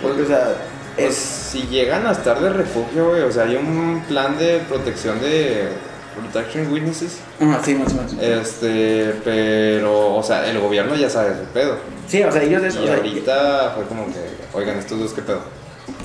[0.01, 0.55] Porque, o sea,
[0.95, 1.15] Pues, es...
[1.15, 5.69] si llegan a estar de refugio, güey, o sea, hay un plan de protección de
[6.15, 7.17] Protection Witnesses.
[7.41, 8.13] Ajá, sí, más o menos.
[8.21, 11.77] Este, pero, o sea, el gobierno ya sabe ese pedo.
[12.07, 12.61] Sí, o sea, ellos...
[12.61, 14.19] o Y sea, ahorita fue como que,
[14.53, 15.41] oigan, estos dos, ¿qué pedo?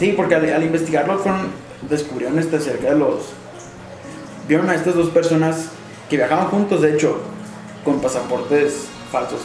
[0.01, 1.49] Sí, porque al, al investigarlo fueron,
[1.89, 3.27] descubrieron este acerca de los...
[4.49, 5.67] Vieron a estas dos personas
[6.09, 7.19] que viajaban juntos, de hecho,
[7.85, 9.41] con pasaportes falsos.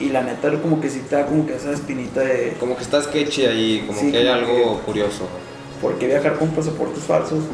[0.00, 2.56] Y la neta, como que sí te da como que esa espinita de...
[2.58, 5.28] Como que está sketchy ahí, como Sí, que hay como algo curioso.
[5.80, 7.44] ¿Por qué viajar con pasaportes falsos?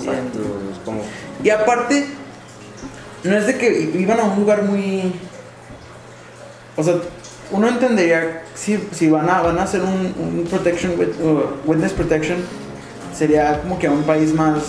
[0.00, 1.00] Exacto, Y- es como...
[1.42, 2.06] Y aparte,
[3.24, 5.12] no es de que iban a un lugar muy...
[6.76, 6.94] O sea,
[7.50, 11.92] uno entendería si, si van, a, van a hacer un, un protection, wit- uh, witness
[11.92, 12.38] protection,
[13.14, 14.62] sería como que a un país más...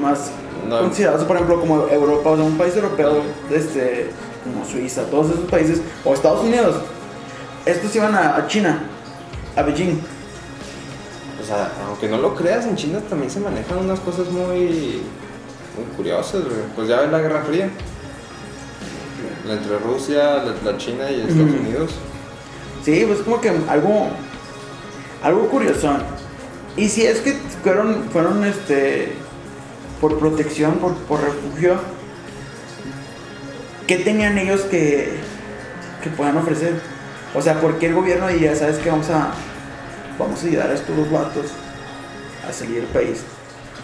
[0.00, 0.30] Más
[0.68, 0.80] No.
[0.80, 4.10] considerado, por ejemplo, como Europa, o sea, un país europeo, este,
[4.44, 6.76] como Suiza, todos esos países, o Estados Unidos.
[7.66, 8.82] Estos iban a, a China,
[9.56, 10.00] a Beijing.
[11.40, 15.02] O sea, aunque no lo creas, en China también se manejan unas cosas muy,
[15.76, 16.42] muy curiosas.
[16.76, 17.70] Pues ya ves la Guerra Fría.
[19.48, 21.50] Entre Rusia, la, la China y Estados.
[21.50, 21.90] Unidos.
[22.84, 24.08] Sí, pues como que algo
[25.22, 25.92] algo curioso.
[26.76, 27.32] Y si es que
[27.62, 29.14] fueron fueron este
[30.00, 31.78] por protección, por, por refugio,
[33.86, 35.20] ¿qué tenían ellos que
[36.02, 36.74] que puedan ofrecer?
[37.34, 39.32] O sea, ¿por qué el gobierno diría, sabes que vamos a
[40.18, 41.46] vamos a ayudar a estos dos vatos
[42.48, 43.22] a salir del país?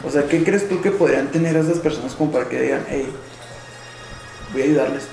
[0.04, 3.12] O sea, ¿qué crees tú que podrían tener esas personas como para que digan, hey,
[4.52, 5.04] voy a ayudarles?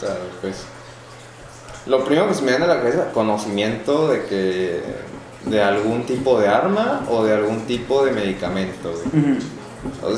[0.00, 0.64] Claro, pues.
[1.86, 4.82] Lo primero que se me viene a la cabeza, conocimiento de que
[5.46, 8.92] de algún tipo de arma o de algún tipo de medicamento.
[8.92, 9.38] güey.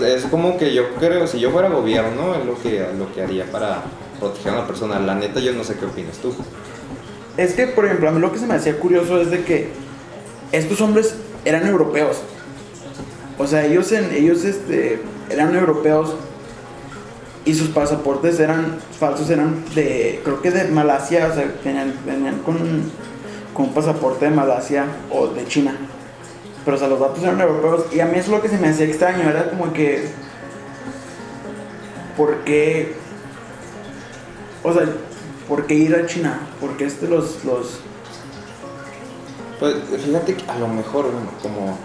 [0.02, 3.44] Es como que yo creo, si yo fuera gobierno, es lo que, lo que haría
[3.50, 3.82] para
[4.18, 4.98] proteger a una persona.
[4.98, 6.34] La neta, yo no sé qué opinas tú.
[7.36, 9.68] Es que, por ejemplo, a mí lo que se me hacía curioso es de que
[10.52, 12.18] estos hombres eran europeos.
[13.38, 15.00] O sea, ellos, en, ellos este,
[15.30, 16.14] eran europeos
[17.44, 22.38] y sus pasaportes eran falsos, eran de, creo que de Malasia, o sea, venían, venían
[22.40, 22.58] con,
[23.54, 25.74] con un pasaporte de Malasia o de China.
[26.64, 28.58] Pero, o sea, los datos eran europeos y a mí eso es lo que se
[28.58, 30.10] me hacía extraño, era como que,
[32.16, 32.94] ¿por qué?
[34.62, 34.82] O sea,
[35.48, 36.40] ¿por qué ir a China?
[36.60, 37.80] ¿Por qué este los, los,
[39.58, 41.78] Pues fíjate que a lo mejor, bueno, como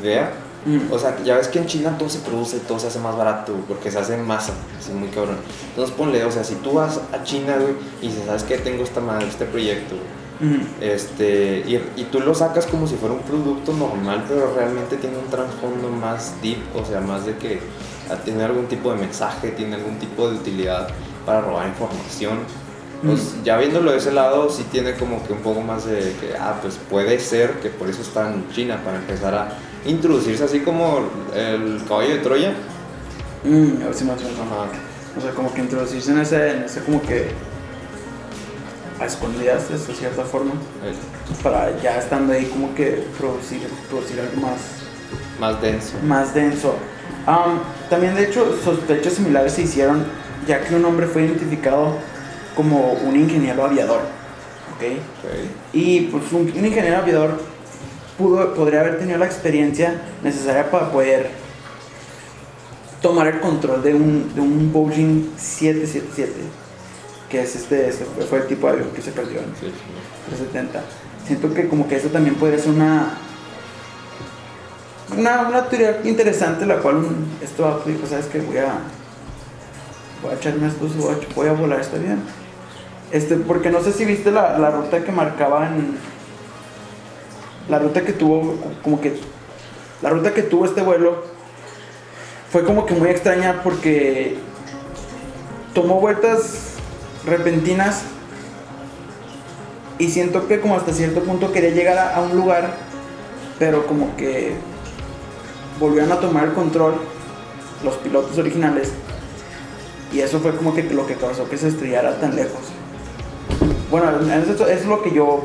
[0.00, 0.32] idea,
[0.66, 0.90] Mm.
[0.90, 3.54] o sea, ya ves que en China todo se produce, todo se hace más barato,
[3.68, 5.36] porque se hace en masa, así muy cabrón.
[5.68, 8.56] Entonces ponle, o sea, si tú vas a China, güey, y dices, ¿sabes qué?
[8.56, 10.66] Tengo esta madre, este proyecto, güey, Ujú.
[10.80, 15.16] este, y, y tú lo sacas como si fuera un producto normal, pero realmente tiene
[15.16, 17.60] un trasfondo más deep, o sea, más de que
[18.10, 20.88] ah, tiene algún tipo de mensaje, tiene algún tipo de utilidad
[21.24, 22.38] para robar información.
[23.04, 26.34] Pues, ya viéndolo de ese lado, sí tiene como que un poco más de que,
[26.40, 30.60] ah, pues puede ser que por eso está en China, para empezar a introducirse así
[30.60, 31.00] como
[31.34, 32.54] el caballo de Troya.
[33.44, 34.12] Mm, a ver si me.
[34.12, 34.70] Ajá.
[35.18, 37.28] O sea, como que introducirse en ese, en ese como que
[39.00, 40.52] a escondidas de cierta forma,
[40.84, 44.60] el para ya estando ahí como que producir, producir algo más,
[45.40, 45.94] más denso.
[46.04, 46.74] más denso.
[47.26, 50.04] Am, también de hecho sospechas similares se hicieron
[50.46, 51.96] ya que un hombre fue identificado
[52.54, 54.00] como un ingeniero aviador.
[54.76, 54.82] ¿ok?
[55.22, 55.50] Ok.
[55.72, 57.40] Y pues un, un ingeniero aviador
[58.18, 61.30] pudo, podría haber tenido la experiencia necesaria para poder
[63.00, 66.32] tomar el control de un, de un Boeing 777,
[67.34, 69.72] que es este, este fue- el tipo de avión que se perdió en Sí, sí.
[70.28, 70.80] 370.
[71.26, 73.08] Siento que como que eso también puede ser una
[75.18, 78.74] una, una teoría interesante la cual un- esto dijo, sabes que voy a
[80.22, 82.20] voy a echarme estos voy a, voy a volar este avión.
[83.10, 85.96] Este, porque no sé si viste la, la ruta que marcaban
[87.68, 89.18] la ruta que tuvo como que
[90.02, 91.24] la ruta que tuvo este vuelo
[92.52, 94.36] fue como que muy extraña porque
[95.74, 96.73] tomó vueltas
[97.26, 98.02] repentinas
[99.98, 102.74] y siento que como hasta cierto punto quería llegar a, a un lugar,
[103.58, 104.54] pero como que
[105.78, 106.94] volvieron a tomar el control
[107.82, 108.92] los pilotos originales
[110.12, 112.60] y eso fue como que lo que causó que se estrellara tan lejos.
[113.90, 115.42] Bueno, eso, eso es lo que yo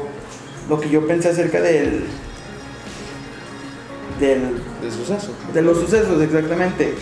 [0.69, 2.05] lo que yo pensé acerca del
[4.19, 5.33] del De suceso.
[5.53, 6.93] de los sucesos, exactamente.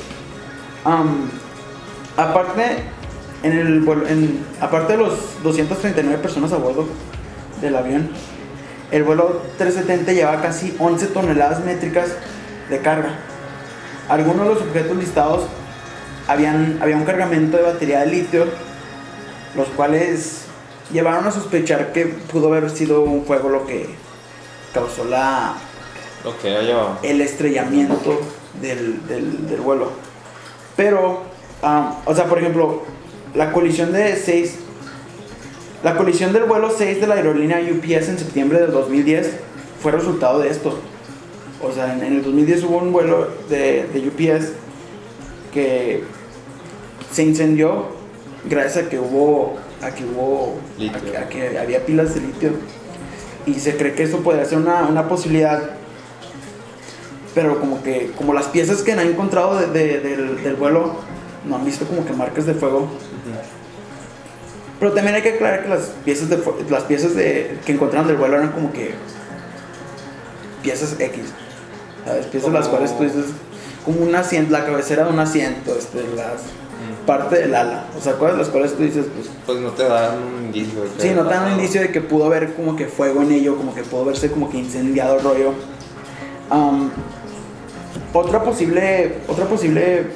[0.85, 1.29] Am,
[2.15, 2.83] aparte,
[3.51, 6.87] en el vuelo- en- aparte de los 239 personas a bordo
[7.61, 8.09] del avión,
[8.91, 12.09] el vuelo 370 llevaba casi 11 toneladas métricas
[12.69, 13.09] de carga.
[14.09, 15.43] Algunos de los objetos listados
[16.27, 18.45] habían, había un cargamento de batería de litio,
[19.55, 20.43] los cuales
[20.91, 23.89] llevaron a sospechar que pudo haber sido un fuego lo que
[24.73, 25.55] causó la,
[26.23, 26.97] Lo que haya.
[27.03, 28.19] el estrellamiento
[28.61, 29.91] del, del- del vuelo.
[30.77, 31.23] Pero,
[31.61, 32.83] am, o sea, por ejemplo,
[33.35, 34.55] la colisión de 6,
[35.83, 39.31] la colisión del vuelo 6 de la aerolínea UPS en septiembre del 2010
[39.81, 40.77] fue resultado de esto.
[41.61, 44.49] O sea, en, en el 2010 hubo un vuelo de, de UPS
[45.53, 46.03] que
[47.11, 47.85] se incendió
[48.49, 50.55] gracias a que hubo, a que hubo,
[50.95, 52.51] a que, a que había pilas de litio.
[53.45, 55.71] Y se cree que eso podría ser una, una posibilidad
[57.33, 60.95] pero como que como las piezas que han encontrado de- de- del, del vuelo
[61.47, 62.87] no han visto como que marcas de fuego
[64.79, 66.39] pero también hay que aclarar que las piezas de
[66.69, 68.93] las piezas de que encontraron del vuelo eran como que
[70.61, 71.21] piezas X
[72.05, 73.25] sabes piezas las cuales tú dices
[73.85, 76.43] como un asiento la cabecera de un asiento este las
[77.05, 80.17] parte del ala o sea cosas las cuales tú dices pues Pues no te dan
[80.21, 80.83] un indicio.
[80.83, 83.31] de Sí, no te dan un indicio de que pudo haber como que fuego en
[83.31, 85.53] ello, como que pudo verse como que incendiado el rollo.
[88.13, 90.07] Otra posible, otra posible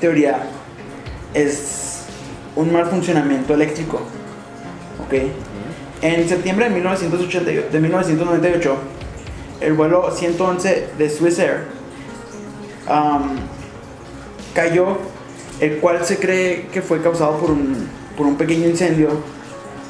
[0.00, 0.46] teoría
[1.34, 2.02] es
[2.54, 4.00] un mal funcionamiento eléctrico.
[5.04, 5.14] ¿Ok?
[6.02, 8.76] En septiembre de, 1988 de 1998,
[9.60, 11.64] el vuelo 111 de Swiss Air
[12.88, 13.36] am,
[14.54, 14.98] cayó,
[15.60, 19.08] el cual se cree que fue causado por un, por un pequeño incendio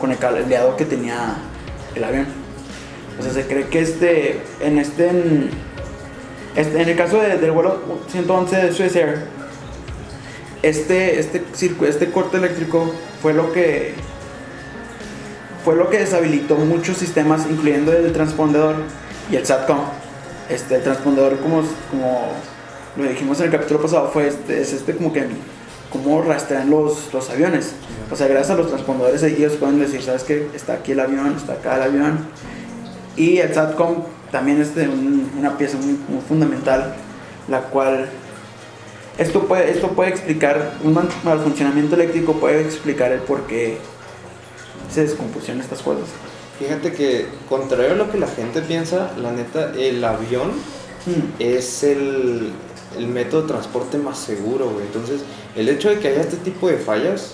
[0.01, 1.37] con el cableado que tenía
[1.95, 2.27] el avión.
[3.19, 5.51] O sea, se cree que este, en este, en,
[6.55, 7.81] este- el caso de- del vuelo
[8.11, 9.27] 111 de Swiss Air,
[10.69, 11.45] este, este,
[11.89, 12.93] este corte eléctrico
[13.23, 13.95] fue lo que
[15.65, 18.77] fue lo que deshabilitó muchos sistemas, incluyendo el transpondedor
[19.33, 19.79] y el SATCOM.
[20.49, 22.29] Este, el transpondedor, como, como
[22.97, 25.27] lo dijimos en el capítulo pasado, fue este, es este como que
[25.91, 27.73] cómo rastrean los, los aviones.
[28.13, 30.49] O sea, gracias a los transpondedores ellos pueden decir, ¿sabes qué?
[30.55, 32.19] Está aquí el avión, está acá el avión.
[33.17, 34.71] Y el SATCOM también es
[35.37, 36.95] una pieza muy, muy fundamental,
[37.49, 38.09] la cual
[39.19, 43.79] esto puede, esto puede explicar, un mal funcionamiento eléctrico puede explicar el por qué
[44.93, 46.05] se descompusieron estas cosas.
[46.59, 50.53] Fíjate que, contrario a lo que la gente piensa, la neta, el avión
[51.39, 52.53] es el,
[52.97, 54.87] el método de transporte más seguro, güey.
[54.87, 55.21] Entonces,
[55.55, 57.33] el hecho de que haya este tipo de fallas,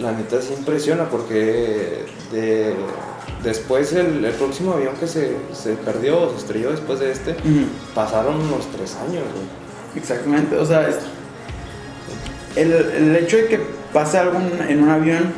[0.00, 2.74] la neta sí impresiona porque de-
[3.42, 7.36] después el, el próximo avión que se, se perdió o se estrelló después de este,
[7.94, 9.68] pasaron unos tres años, güey.
[9.96, 10.88] Exactamente, o sea,
[12.60, 13.60] el, el hecho de que
[13.92, 14.38] pase algo
[14.68, 15.32] en- un avión,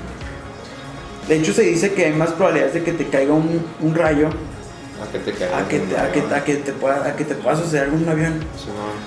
[1.29, 4.29] de hecho se dice que hay más probabilidades de que te caiga un, un rayo
[4.29, 6.35] A que te a que, te, a, que, avión.
[6.35, 8.35] a que te pueda, a que te pueda suceder un avión.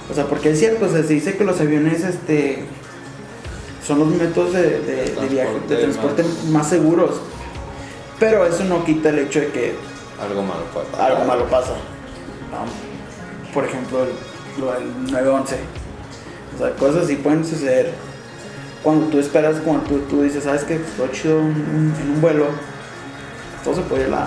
[0.09, 2.65] O sea, porque es cierto, o sea, se dice que los aviones este,
[3.85, 7.21] son los métodos de, de- de viaje, de Transporte más- más seguros.
[8.19, 9.73] Pero eso no quita el hecho de que
[10.21, 11.11] Algo malo pasar.
[11.11, 11.73] algo malo pasa.
[13.53, 14.09] Por ejemplo, el,
[14.61, 15.57] lo del 911.
[16.55, 17.91] O sea, cosas así pueden suceder
[18.83, 20.75] cuando tú esperas, cuando tú, tú dices, ¿sabes qué?
[20.75, 22.47] Estoy chido en un, en un vuelo.
[23.63, 24.23] Todo se puede ir a la,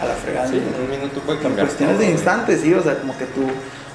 [0.00, 0.48] a la fregada.
[0.48, 1.66] Sí, en un minuto puede En cambiar.
[1.66, 3.42] cuestiones todo, de instantes, sí, o sea, como que tú,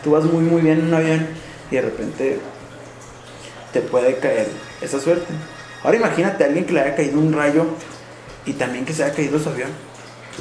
[0.03, 1.27] tú vas muy muy bien en un avión
[1.69, 2.39] y de repente
[3.71, 4.47] te puede caer
[4.81, 5.31] esa suerte.
[5.83, 7.65] Ahora imagínate a alguien que le haya caído un rayo
[8.45, 9.69] y también que se haya caído su avión.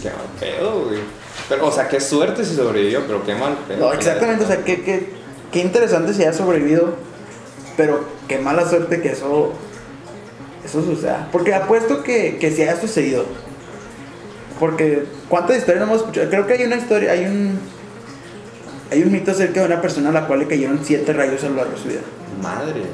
[0.00, 1.00] Qué mal pedo, güey.
[1.48, 3.80] Pero, o sea, qué suerte si sobrevivió, pero qué mal pedo.
[3.88, 5.12] No, exactamente, o sea, qué, qué,
[5.50, 6.94] qué interesante si haya sobrevivido,
[7.76, 9.52] pero qué mala suerte que eso,
[10.64, 11.28] eso suceda.
[11.32, 13.24] Porque apuesto que, que sí haya sucedido.
[14.58, 16.30] Porque, ¿cuántas historias no hemos escuchado?
[16.30, 17.58] Creo que hay una historia, hay un,
[18.90, 21.48] hay un mito acerca de una persona a la cual le cayeron siete rayos a
[21.48, 22.00] lo largo de su vida.
[22.40, 22.86] Madres.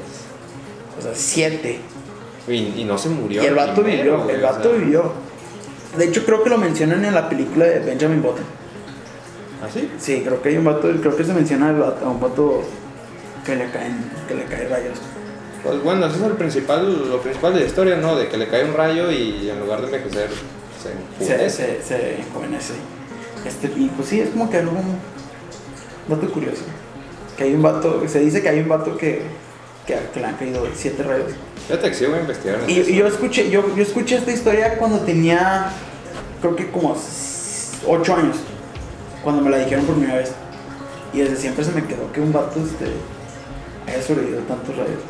[0.97, 1.79] O sea, siete.
[2.47, 3.43] Y, y no se murió.
[3.43, 4.79] Y el vato primero, vivió, güey, el o vato sea.
[4.79, 5.11] vivió.
[5.97, 8.43] De hecho, creo que lo mencionan en la película de Benjamin Button.
[9.63, 9.89] ¿Ah, sí?
[9.99, 12.63] Sí, creo que hay un vato, creo que se menciona a un vato
[13.45, 14.99] que le caen, que le caen rayos.
[15.63, 18.15] Pues bueno, eso es el principal, lo principal de la historia, ¿no?
[18.15, 20.29] De que le cae un rayo y en lugar de envejecer
[20.79, 22.73] se Se, se, se enjuvenece.
[23.45, 24.97] Este, y pues sí, es como que algo un
[26.07, 26.63] dato curioso.
[27.37, 29.21] Que hay un vato, se dice que hay un vato que,
[29.85, 31.33] que, que le han caído siete rayos.
[31.67, 32.59] Que sí voy a investigar.
[32.63, 35.71] en Y, yo escuché, yo, yo escuché esta historia cuando tenía,
[36.41, 36.95] creo que como
[37.87, 38.37] ocho años,
[39.23, 40.31] cuando me la dijeron por primera vez.
[41.13, 42.85] Y desde siempre se me quedó que un vato este,
[43.89, 45.01] haya sobrevivido tantos rayos.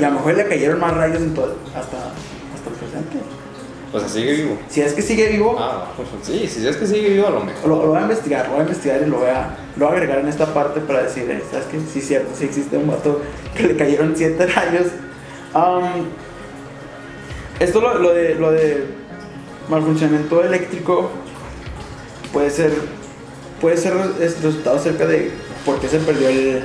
[0.00, 3.18] Y a lo mejor le cayeron más rayos en todo, hasta, hasta el presente.
[3.92, 4.58] O sea, sigue vivo.
[4.68, 7.40] Si es que sigue vivo, Ah, pues sí, si es que sigue vivo a lo
[7.40, 7.68] mejor.
[7.68, 9.94] lo, lo voy a investigar, lo voy a investigar y lo voy a, lo voy
[9.94, 11.78] a agregar en esta parte para decir, eh, ¿sabes qué?
[11.90, 13.22] Sí, es cierto, sí existe un vato
[13.56, 14.88] que le cayeron siete rayos.
[17.60, 18.84] Esto lo, lo de, lo de
[19.68, 21.10] malfuncionamiento eléctrico
[22.32, 22.72] puede ser,
[23.60, 25.30] puede ser es resultado acerca de
[25.64, 26.64] por qué se perdió el-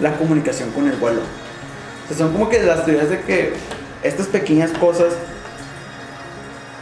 [0.00, 1.20] la comunicación con el vuelo.
[2.16, 3.54] Son como que las teorías de que
[4.02, 5.14] estas pequeñas cosas,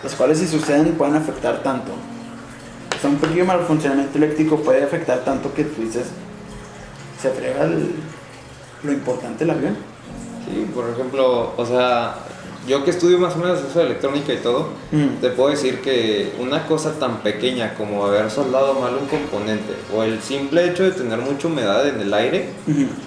[0.02, 1.92] las cuales si suceden pueden afectar tanto.
[1.92, 6.06] O un pequeño mal funcionamiento eléctrico puede afectar tanto que tú dices,
[7.20, 7.68] se frega
[8.82, 9.76] lo importante del avión.
[10.44, 12.14] Sí, por ejemplo, o sea,
[12.66, 15.20] yo que estudio más o menos eso de electrónica y todo, Mm.
[15.20, 20.02] te puedo decir que una cosa tan pequeña como haber soldado mal un componente o
[20.04, 22.50] el simple hecho de tener mucha humedad en el aire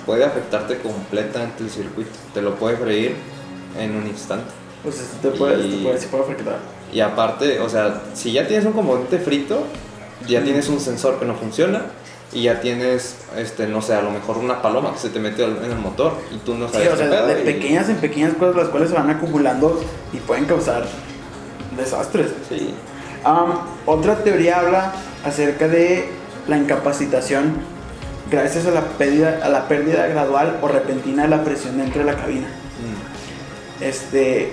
[0.06, 2.12] puede afectarte completamente el circuito.
[2.34, 3.16] Te lo puede freír
[3.80, 4.52] en un instante.
[4.84, 6.58] Pues esto te puede, Y- te puede, sí puede afectar.
[6.94, 9.64] Y aparte, o sea, si ya tienes un componente frito,
[10.28, 11.82] ya tienes un sensor que no funciona
[12.34, 15.46] y ya tienes, este, no sé, a lo mejor una paloma que se te metió
[15.46, 18.34] en el motor y tú no Sí, sabes o sea, de y- pequeñas en pequeñas
[18.34, 20.86] cosas las cuales se van acumulando y pueden causar
[21.78, 22.32] desastres.
[22.50, 22.74] Sí.
[23.24, 23.54] Am,
[23.86, 26.10] otra teoría habla acerca de
[26.48, 27.54] la incapacitación
[28.30, 32.12] gracias a la pérdida, a la pérdida gradual o repentina de la presión dentro de
[32.12, 32.48] la cabina.
[32.48, 33.84] Mm.
[33.84, 34.52] Este,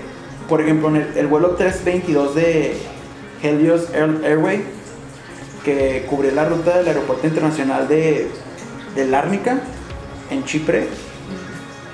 [0.49, 2.77] por ejemplo, en el, el vuelo 322 de
[3.43, 4.65] Helios Air- Airway,
[5.65, 8.29] que cubrió la ruta del aeropuerto internacional de,
[8.95, 9.61] de Lárnica,
[10.31, 10.89] en Chipre,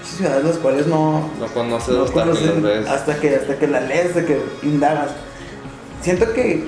[0.04, 2.88] ciudades las cuales no, No conoces no hasta que conoces ves.
[2.88, 5.10] hasta que hasta que la lees, hasta que indagas.
[6.02, 6.64] Siento que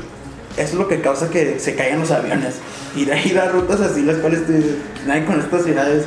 [0.57, 2.57] eso es lo que causa que se caigan los aviones.
[2.97, 4.77] Ir a ir a rutas así las cuales dices,
[5.07, 6.05] nadie con estas ciudades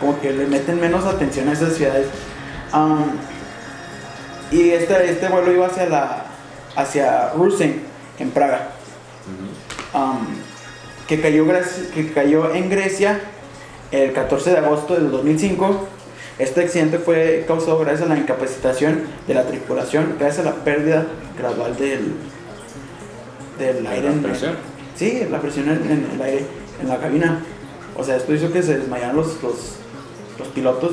[0.00, 2.06] como que le meten menos atención a esas ciudades.
[4.50, 6.26] Y este, este vuelo iba hacia la
[6.76, 7.82] hacia Rusen
[8.18, 8.70] en Praga.
[9.94, 10.26] Um,
[11.06, 11.46] que, cayó,
[11.94, 13.20] que cayó en Grecia
[13.90, 15.88] el 14 de agosto del 2005.
[16.38, 21.06] Este accidente fue causado gracias a la incapacitación de la tripulación, gracias a la pérdida
[21.38, 22.14] gradual del,
[23.58, 24.08] del aire.
[24.08, 24.56] la en-.
[24.96, 26.46] Sí, la presión en, en el aire,
[26.80, 27.42] en la cabina.
[27.96, 29.76] O sea, esto hizo que se desmayaran los, los,
[30.38, 30.92] los pilotos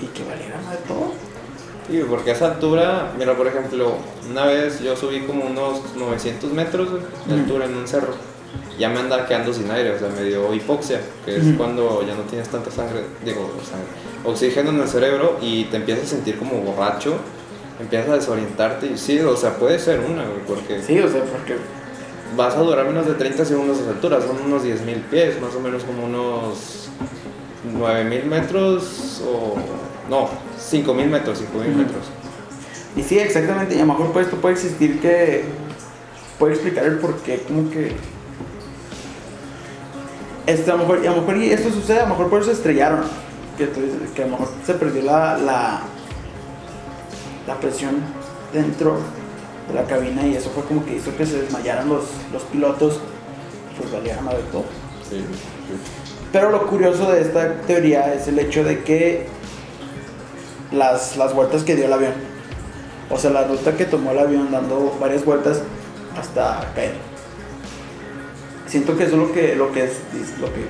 [0.00, 1.27] y que valieran de todo.
[1.88, 3.92] Sí, porque a esa altura, mira, por ejemplo,
[4.30, 6.88] una vez yo subí como unos 900 metros
[7.26, 8.12] de altura en un cerro.
[8.78, 12.14] Ya me andaba quedando sin aire, o sea, me dio hipoxia, que es cuando ya
[12.14, 13.88] no tienes tanta sangre, digo, sangre,
[14.24, 17.16] oxígeno en el cerebro y te empiezas a sentir como borracho,
[17.80, 21.24] empiezas a desorientarte y sí, o sea, puede ser una, güey, porque Sí, o sea,
[21.24, 21.56] porque
[22.36, 25.54] vas a durar menos de 30 segundos a esa altura, son unos 10.000 pies, más
[25.56, 26.88] o menos como unos
[27.76, 29.56] 9.000 metros o...
[30.08, 30.28] no,
[30.58, 31.78] 5.000 metros, 5.000 Ujú.
[31.78, 32.04] metros.
[32.96, 35.44] Y sí, exactamente, y a lo mejor pues esto puede existir que
[36.38, 37.92] puede explicar el por qué, como que
[40.46, 42.40] este, a lo mejor, y a lo mejor y esto sucede, a lo mejor por
[42.40, 43.02] eso se estrellaron,
[43.58, 43.64] que,
[44.22, 45.80] a lo mejor se perdió la, la,
[47.46, 47.96] la presión
[48.52, 48.98] dentro
[49.68, 52.98] de la cabina y eso fue como que hizo que se desmayaran los, los pilotos,
[53.78, 54.64] pues valieran de todo.
[55.08, 55.22] Sí.
[56.32, 59.26] Pero lo curioso de esta teoría es el hecho de que
[60.72, 62.12] las, las vueltas que dio el avión,
[63.10, 65.60] o sea, la ruta que tomó el avión dando varias vueltas
[66.18, 66.92] hasta caer.
[68.66, 70.60] Siento que eso es lo que, lo que, es, es lo que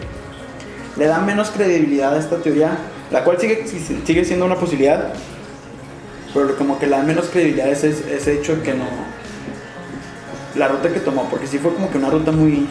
[0.97, 2.77] le da menos credibilidad a esta teoría,
[3.11, 3.67] la cual sigue,
[4.05, 5.13] sigue siendo una posibilidad,
[6.33, 8.85] pero como que le da menos credibilidad es ese, ese hecho de que no.
[10.55, 12.67] La ruta que tomó, porque sí fue como que una ruta muy,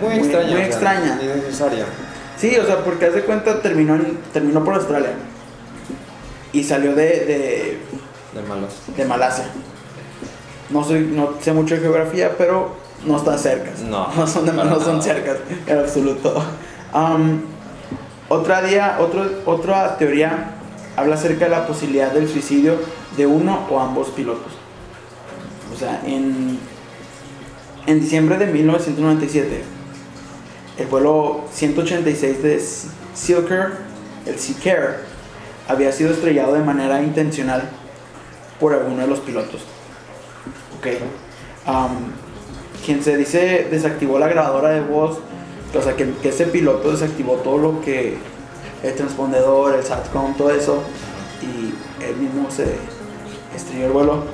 [0.00, 0.46] Muy Muy- extraña.
[0.46, 1.18] muy o sea, extraña.
[1.22, 1.84] Innecesaria.
[2.38, 5.10] Sí, o sea, porque hace cuenta terminó, en- terminó por Australia
[6.52, 7.78] y salió de, de,
[8.34, 8.72] De malas.
[8.96, 9.44] de Malasia.
[10.70, 12.74] No, soy, no sé mucho de geografía, pero
[13.04, 13.80] no están cercas.
[13.80, 16.42] No, no son, de- no son cercas en absoluto.
[16.94, 17.40] Um,
[18.28, 20.54] otra, día, otro, otra teoría
[20.96, 22.76] habla acerca de la posibilidad del suicidio
[23.16, 24.52] de uno o ambos pilotos.
[25.74, 26.58] O sea, en,
[27.86, 29.62] en diciembre de 1997,
[30.78, 32.62] el vuelo 186 de
[33.14, 33.72] Silker,
[34.26, 35.00] el Seaker,
[35.70, 37.62] había sido estrellado de manera intencional
[38.58, 39.62] por alguno de los pilotos.
[40.78, 40.86] Ok.
[41.66, 42.12] Am,
[42.84, 45.18] quien se dice desactivó la grabadora de voz,
[45.72, 48.18] o sea, que, que ese piloto desactivó todo lo que
[48.82, 50.82] el transpondedor, el SATCOM, todo eso,
[51.40, 51.72] y
[52.04, 52.74] él mismo se
[53.54, 54.24] estrelló el vuelo.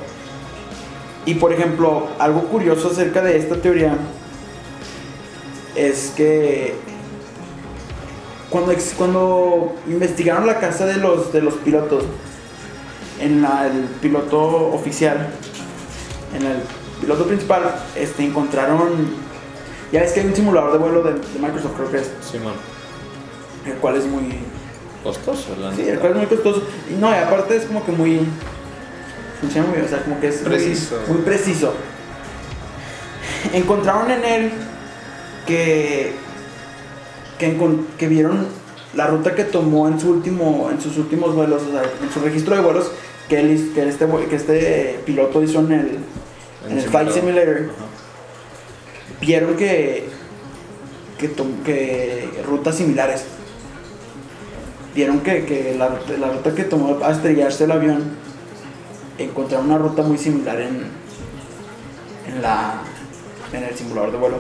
[1.27, 3.97] Y por ejemplo, algo curioso acerca de esta teoría
[5.75, 6.75] es que
[8.61, 12.05] cuando, investigaron la casa de los, de los pilotos,
[13.21, 15.29] en la- el piloto oficial,
[16.35, 16.57] en el
[17.01, 17.63] piloto principal,
[17.95, 18.89] este, encontraron,
[19.93, 22.55] ya ves que hay un simulador de vuelo de, de Microsoft, creo que es, Simón.
[23.67, 24.39] el cual es muy,
[25.03, 27.93] Costoso, la sí, el cual es muy costoso, y no, y aparte es como que
[27.93, 28.21] muy,
[29.41, 30.99] funciona muy bien, o sea, como que es muy- Preciso.
[31.07, 31.73] muy preciso.
[33.53, 34.53] Encontraron en él
[35.47, 36.17] que,
[37.39, 38.47] que, vieron
[38.95, 42.21] la ruta que tomó en, su último, en sus últimos vuelos, o sea, en su
[42.21, 42.91] registro de vuelos
[43.29, 45.99] que, él, hizo- que, este, que este piloto hizo en el,
[46.69, 47.57] en el Flight Simulator.
[47.57, 47.87] Ajá.
[49.21, 50.09] Vieron que,
[51.19, 53.25] que rutas similares.
[54.95, 58.03] Vieron que, que la, la ruta que tomó a estrellarse el avión
[59.19, 60.85] encontraron una ruta muy similar en,
[62.29, 62.81] en, la,
[63.53, 64.37] en el simulador de vuelo.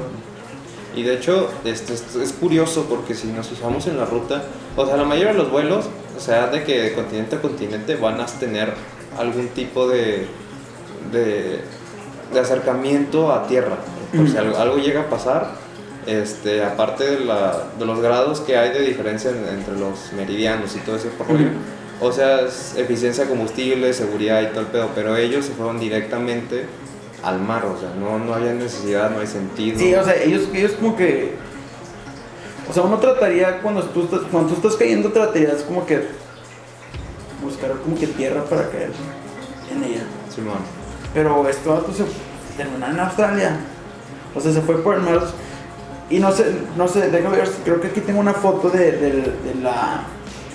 [0.96, 4.42] Y de hecho, este, esto es curioso porque si nos fijamos en la ruta,
[4.76, 5.84] o sea, la mayoría de los vuelos,
[6.16, 8.72] o sea, de que de continente a continente van a tener
[9.18, 10.26] algún tipo de,
[11.12, 11.60] de,
[12.32, 13.76] de acercamiento a tierra.
[14.16, 15.50] Por si algo, algo llega a pasar,
[16.06, 20.74] este, aparte de, la, de los grados que hay de diferencia en- entre los meridianos
[20.76, 21.48] y todo ese rollo.
[22.00, 25.78] O sea, es eficiencia de combustible, seguridad y todo el pedo, pero ellos se fueron
[25.78, 26.66] directamente
[27.26, 29.78] al mar, o sea, no, no había necesidad, no hay sentido.
[29.78, 31.34] Sí, o sea, ellos, ellos como que...
[32.70, 36.06] O sea, uno trataría, cuando tú estás, cuando tú estás cayendo, tratarías como que
[37.42, 38.90] buscar como que tierra para caer
[39.72, 40.02] en ella.
[40.34, 40.58] Simón.
[41.14, 42.04] Pero este vato se
[42.56, 43.56] terminó en Australia.
[44.34, 45.20] O sea, se fue por el mar.
[46.10, 46.44] Y no sé,
[46.76, 50.02] no sé, déjame ver, creo que aquí tengo una foto de, de- de la,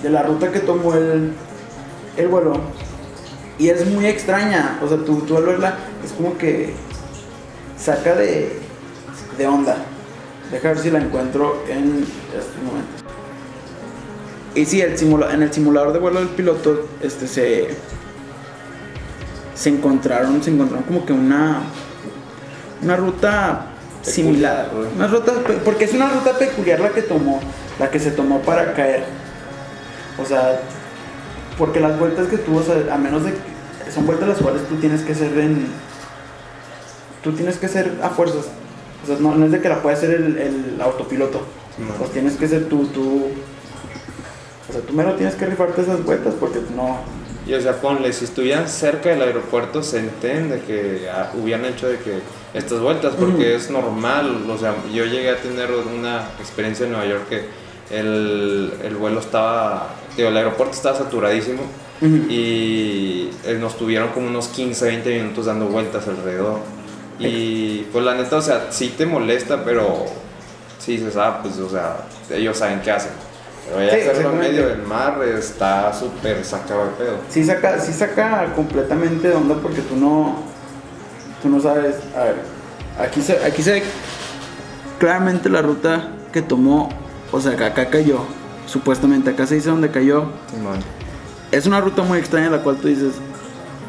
[0.01, 1.34] de la ruta que tomó el,
[2.17, 2.53] el vuelo.
[3.57, 4.80] Y es muy extraña.
[4.84, 6.73] O sea, tú, tú al verla, es como que
[7.77, 8.59] saca de,
[9.37, 9.77] de onda.
[10.51, 12.05] Deja ver si la encuentro en
[12.37, 12.91] este momento.
[14.53, 17.69] Y sí, el simula- en el simulador de vuelo del piloto, este se
[19.55, 21.61] se encontraron, se encontraron como que una
[22.81, 23.67] una ruta
[24.01, 24.65] similar.
[24.69, 24.91] Peculiar.
[24.95, 25.33] Una ruta,
[25.63, 27.39] porque es una ruta peculiar la que tomó,
[27.79, 29.03] la que se tomó para caer.
[30.21, 30.59] O sea,
[31.57, 34.67] porque las vueltas que tuvo, o sea, a menos de que son vueltas las cuales
[34.67, 35.67] tú tienes que hacer en.
[37.24, 38.45] Tú tienes que hacer a fuerzas.
[39.03, 41.41] O sea, no, no es de que la pueda hacer el, el autopiloto.
[41.76, 41.93] Simón.
[41.97, 43.28] Pues tienes que ser tú, tú.
[44.69, 46.99] O sea, tú mero tienes que rifarte esas vueltas porque no.
[47.45, 51.88] Y o sea, ponle, si estuvieran cerca del aeropuerto, se entiende que ah, hubieran hecho
[51.88, 52.19] de que
[52.53, 54.49] estas vueltas, porque es normal.
[54.49, 57.45] O sea, yo llegué a tener una experiencia en Nueva York que
[57.91, 61.63] el, el vuelo estaba, digo, el aeropuerto estaba saturadísimo
[62.01, 66.59] y eh, nos tuvieron como unos 15, 20 minutos dando vueltas alrededor.
[67.28, 70.05] Y pues la neta, o sea, sí te molesta, pero
[70.80, 71.97] sí dices, ah, pues, o sea,
[72.32, 73.11] ellos saben qué hacen.
[73.67, 77.17] Pero ya Sí, hacerlo en medio del mar está súper sacado de pedo.
[77.30, 80.43] Sí saca, sí saca completamente de onda porque tú no.
[81.41, 81.95] Tú no sabes.
[82.15, 82.36] A ver.
[82.99, 83.84] Aquí se, aquí se ve
[84.99, 86.89] claramente la ruta que tomó.
[87.32, 88.19] O sea, que acá cayó.
[88.65, 90.26] Supuestamente, acá se dice dónde cayó.
[91.51, 93.13] Es una ruta muy extraña la cual tú dices.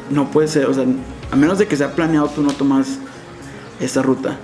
[0.09, 0.67] No puede ser.
[0.67, 0.85] O sea,
[1.31, 2.99] a menos de que sea planeado, tú no tomas
[3.79, 4.37] esta ruta.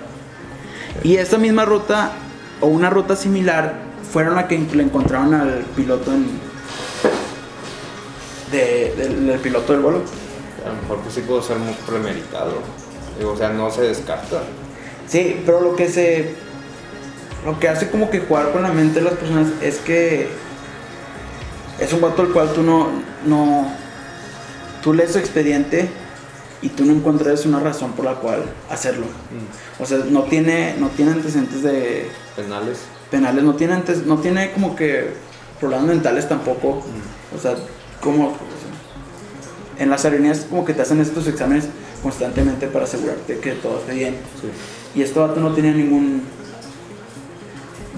[1.02, 2.12] Y esta misma ruta,
[2.60, 3.74] o una ruta similar,
[4.12, 6.26] fueron la que le encontraron al piloto en.
[8.52, 10.02] de- del, del piloto del vuelo.
[10.64, 12.54] A lo mejor pues sí pudo ser muy premeditado.
[13.24, 14.42] O sea, no se descarta.
[15.06, 16.34] Sí, pero lo que se.
[17.44, 20.28] Lo que hace como que jugar con la mente de las personas es que.
[21.78, 22.88] Es un vato al cual tú no.
[23.26, 23.70] no
[24.82, 25.88] tú lees su expediente
[26.62, 29.06] y tú no encuentras una razón por la cual hacerlo.
[29.78, 32.78] O sea, no tiene, no tiene antecedentes de Penales.
[33.10, 35.10] penales, no tiene, antes, no tiene como que
[35.58, 36.82] problemas mentales tampoco.
[37.36, 37.54] O sea,
[38.00, 38.34] como.
[39.78, 41.68] En las aerolíneas como que te hacen estos exámenes
[42.02, 44.16] constantemente para asegurarte que todo esté bien.
[44.38, 44.98] Sí.
[45.00, 46.22] Y este vato no tenía ningún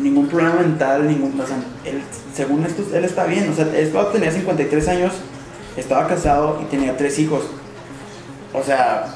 [0.01, 2.03] ningún problema mental, ningún, o sea, él,
[2.35, 5.13] según esto, él está bien, o sea, este vato tenía 53 años,
[5.77, 7.45] estaba casado y tenía tres hijos.
[8.55, 9.15] O sea,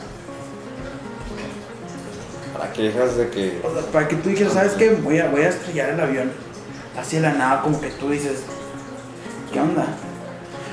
[2.56, 3.60] Para que dejas de que.
[3.62, 4.90] o sea, para que tú dijeras, ¿sabes qué?
[4.90, 6.32] Voy a, voy a estrellar el avión.
[6.98, 8.40] Así de la nada, como que tú dices,
[9.52, 9.86] ¿qué onda?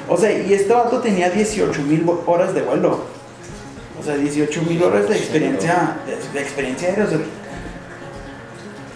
[0.07, 3.05] O sea, y este vato tenía 18 mil horas de vuelo.
[3.99, 7.19] O sea, 18 mil horas de experiencia, de, de experiencia aérea, o sea,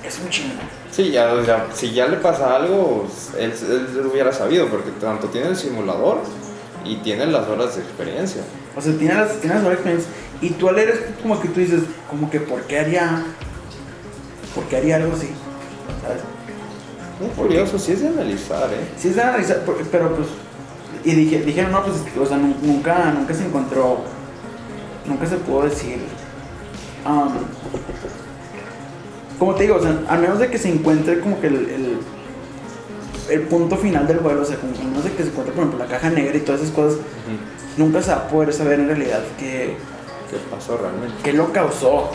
[0.05, 0.55] es un chingo.
[0.91, 3.07] Sí, ya, si ya le pasa algo,
[3.37, 6.19] él, él lo hubiera sabido, porque tanto tiene el simulador
[6.87, 8.41] y tiene las horas de experiencia.
[8.75, 10.11] O sea, tiene las, tiene las horas de experiencia.
[10.41, 13.23] Y tú al leer esto, como que tú dices, como que, ¿por qué haría,
[14.53, 15.29] por qué haría algo así?
[16.03, 16.21] ¿Sabes?
[17.19, 18.87] Muy curioso, sí es de analizar, ¿eh?
[18.97, 20.27] Sí, es de analizar, pero pues.
[21.03, 24.01] Y dije, dijeron, no, pues, o sea, nu- nunca, nunca se encontró.
[25.05, 25.99] Nunca se pudo decir.
[27.05, 27.31] um,
[29.39, 31.97] como te digo, o sea, a menos de que se encuentre como que el, el,
[33.29, 35.63] el punto final del vuelo, o sea, como, a menos de que se encuentre, por
[35.65, 36.99] ejemplo, la caja negra y todas esas cosas,
[37.77, 39.75] nunca se va a poder saber en realidad qué,
[40.29, 41.15] ¿Qué pasó realmente?
[41.23, 42.09] qué lo causó.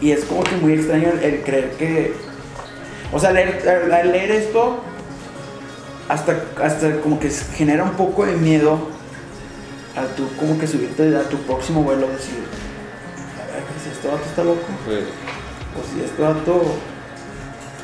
[0.00, 2.14] Y es como que muy extraño el, el creer que.
[3.12, 4.78] O sea, leer, al- leer esto,
[6.08, 8.88] hasta, hasta como que genera un poco de miedo
[9.96, 12.34] a tú, como que subirte a tu próximo vuelo, decir,
[13.40, 14.60] a ver, si este vato está loco,
[15.76, 16.62] o si este vato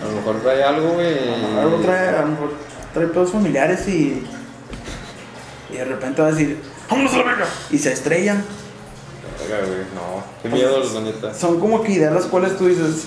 [0.02, 1.18] a lo mejor trae algo, güey.
[1.18, 2.52] a lo mejor trae, a lo mejor
[2.94, 4.26] trae pedos familiares y,
[5.70, 7.46] y de repente va a decir, ¡Vámonos a la verga!
[7.70, 8.44] Y se estrellan.
[9.48, 10.24] Verga, güey, no.
[10.42, 11.34] Qué miedo, la neta.
[11.34, 13.04] son como que ideas las cuales tú dices,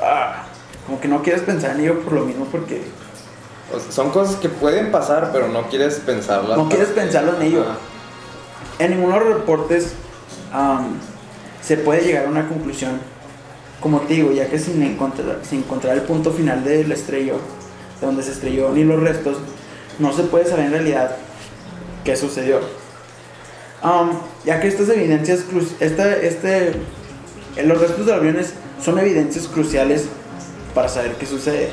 [0.00, 0.44] ah,
[0.86, 2.82] como que no quieres pensar en ello por lo mismo porque
[3.74, 6.56] O sea, son cosas que pueden pasar, pero no quieres pensarlas.
[6.56, 7.64] no quieres pensarlo en ello.
[8.78, 9.94] En ninguno de los reportes
[11.60, 13.00] se puede llegar a una conclusión,
[13.80, 17.36] como te digo, ya que sin encontrar, sin encontrar el punto final del estrello,
[18.00, 19.38] de donde se estrelló, ni los restos,
[19.98, 21.16] no se puede saber en realidad
[22.04, 22.60] qué sucedió.
[23.82, 24.10] Am,
[24.44, 25.44] ya que estas evidencias,
[25.80, 26.68] esta, este,
[27.56, 28.54] eh, los restos de aviones
[28.84, 30.06] son evidencias cruciales
[30.74, 31.70] para saber qué sucede.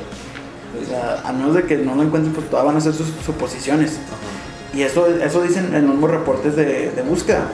[0.82, 3.08] O sea, a menos de que no lo encuentren, pues todas van a ser sus
[3.26, 3.94] suposiciones.
[3.94, 4.46] Ajá.
[4.76, 7.48] Y eso, eso dicen en los reportes de, de búsqueda.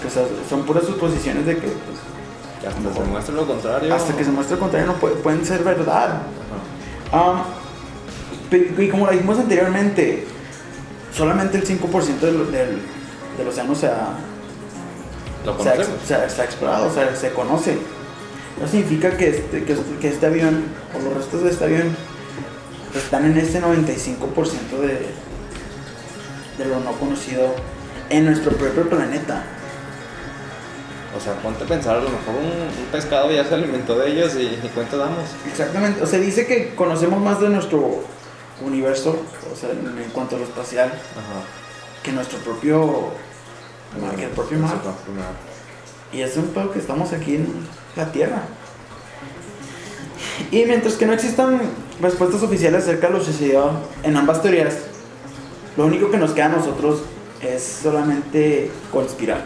[0.00, 1.98] Que, o sea, son puras suposiciones de que pues,
[2.60, 3.94] Que hasta se muestre lo contrario.
[3.94, 6.22] hasta que se muestre el contrario no puede- pueden ser verdad.
[7.12, 7.40] Um,
[8.50, 10.26] pe- y como lo dijimos anteriormente,
[11.14, 12.78] solamente el 5% del, del,
[13.38, 14.08] del océano se ha,
[15.46, 16.00] Lo se, ha, conocemos.
[16.06, 17.78] se ha- se ha explorado, o sea, se conoce.
[18.60, 21.96] No significa que este, que, que este avión, o los restos de este avión,
[22.94, 25.06] están en este 95% de,
[26.58, 27.54] de lo no conocido
[28.10, 29.44] en nuestro propio planeta.
[31.16, 34.12] O sea, ponte a pensar, a lo mejor un, un pescado ya se alimentó de
[34.12, 35.24] ellos y ni cuenta damos.
[35.46, 38.04] Exactamente, o sea, dice que conocemos más de nuestro
[38.64, 39.20] universo,
[39.52, 42.02] o sea, en, en cuanto a lo espacial, Ajá.
[42.02, 43.08] que nuestro propio,
[44.16, 44.74] que el propio mar.
[44.74, 45.50] Mar.
[46.12, 48.42] Y es un pedo que estamos aquí en la Tierra.
[50.50, 51.60] Y mientras que no existan
[52.00, 54.74] respuestas oficiales acerca de lo sucedido en ambas teorías,
[55.76, 57.02] lo único que nos queda a nosotros
[57.40, 59.42] es solamente conspirar,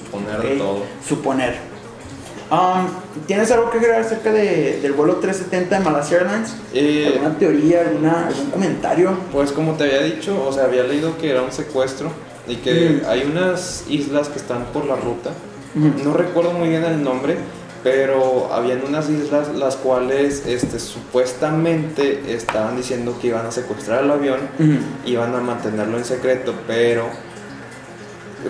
[0.00, 0.78] Suponer todo.
[1.06, 1.54] suponer.
[2.50, 2.86] Um,
[3.26, 6.54] ¿Tienes algo que agregar acerca de- del vuelo 370 de Malaysia Airlines?
[6.74, 9.16] Eh, ¿Alguna teoría, alguna, algún comentario?
[9.32, 12.10] Pues como te había dicho, o sea, había leído que era un secuestro
[12.46, 13.08] y que Mm.
[13.08, 15.30] hay unas islas que están por la ruta.
[16.04, 17.36] No recuerdo muy bien el nombre,
[17.82, 24.10] pero habían unas islas las cuales este, supuestamente estaban diciendo que iban a secuestrar el
[24.10, 24.78] avión, Ujú.
[25.06, 27.06] iban a mantenerlo en secreto, pero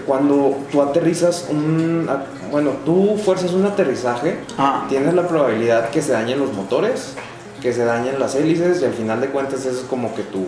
[0.00, 2.08] cuando tú aterrizas un...
[2.50, 7.14] Bueno, tú fuerzas un aterrizaje, Ah, tienes la probabilidad que se dañen los motores,
[7.62, 10.44] que se dañen las hélices y al final de cuentas eso es como que tu...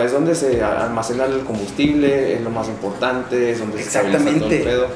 [0.00, 4.48] Es donde se almacena el combustible, es lo más importante, es donde se estabiliza todo
[4.50, 4.86] el pedo.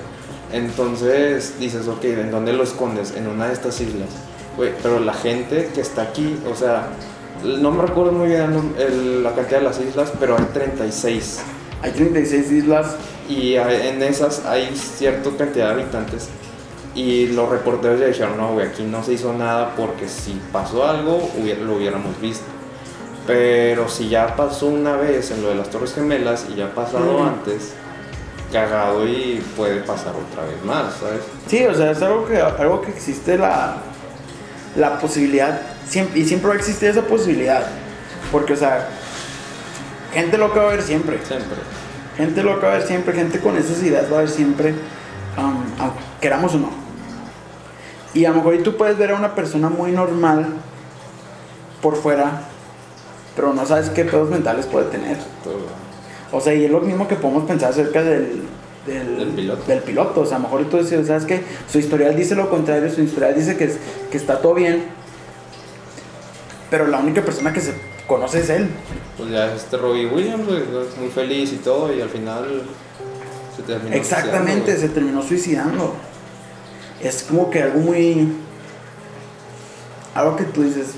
[0.53, 3.15] Entonces dices, ok, ¿en dónde lo escondes?
[3.17, 4.09] En una de estas islas.
[4.57, 6.89] Güey, pero la gente que está aquí, o sea,
[7.45, 11.41] no me recuerdo muy bien el- el- la cantidad de las islas, pero hay 36.
[11.83, 12.97] hay 36 islas.
[13.29, 16.29] Y en esas hay cierta cantidad de habitantes.
[16.95, 20.87] Y los reporteros ya dijeron, no, güey, aquí no se hizo nada porque si pasó
[20.89, 22.45] algo, hubiera- lo hubiéramos visto.
[23.27, 26.74] Pero si ya pasó una vez en lo de las Torres Gemelas y ya ha
[26.74, 27.24] pasado Ujú.
[27.24, 27.72] antes,
[28.53, 31.20] cagado y puede pasar otra vez más, ¿sabes?
[31.49, 33.79] Sí, o sea, es algo que, algo que existe la,
[34.77, 37.66] la posibilidad, siempre, y siempre va a existir esa posibilidad.
[38.31, 38.89] Porque, o sea,
[40.14, 41.18] gente loca va a haber siempre.
[41.27, 41.57] Siempre.
[42.17, 44.71] Gente loca va a haber siempre, gente con esas ideas va a haber siempre,
[45.37, 45.62] um,
[46.21, 46.71] queramos o no.
[48.14, 50.47] Y a lo mejor y tú puedes ver a una persona muy normal
[51.83, 52.43] por fuera,
[53.35, 55.19] pero no sabes qué pedos mentales puede tener.
[56.33, 58.43] O sea, y es lo mismo que podemos pensar acerca del,
[58.87, 59.62] del, Del piloto.
[59.67, 60.21] del piloto.
[60.23, 61.43] O sea, a lo mejor tú dices, ¿sabes qué?
[61.71, 63.79] Su historial dice lo contrario, su historial dice que, es-
[64.11, 64.85] que está todo bien,
[66.71, 67.75] pero la única persona que se
[68.07, 68.71] conoce es él.
[69.17, 72.62] Pues ya es este Robbie Williams, güey, es muy feliz y todo, y al final
[73.57, 73.97] se terminó.
[73.97, 75.95] Exactamente, suicidando, se terminó suicidando.
[77.03, 78.33] Es como que algo muy...
[80.14, 80.95] Algo que tú dices,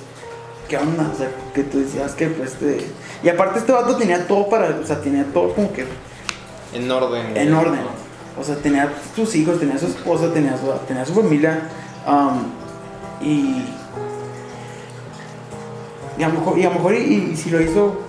[0.69, 1.11] ¿qué onda?
[1.13, 2.89] O sea, que tú decías que pues este...
[3.23, 4.79] Y aparte este vato tenía todo para...
[4.83, 5.87] O sea, tenía todo como que.
[6.73, 7.37] En orden.
[7.37, 7.81] en orden.
[7.81, 8.41] ¿no?
[8.41, 11.69] O sea, tenía sus hijos, tenía su esposa, tenía su, tenía su familia.
[12.07, 12.45] um,
[13.21, 13.65] y.
[16.19, 18.08] Y a lo mejor, y, a lo mejor y, y si lo hizo,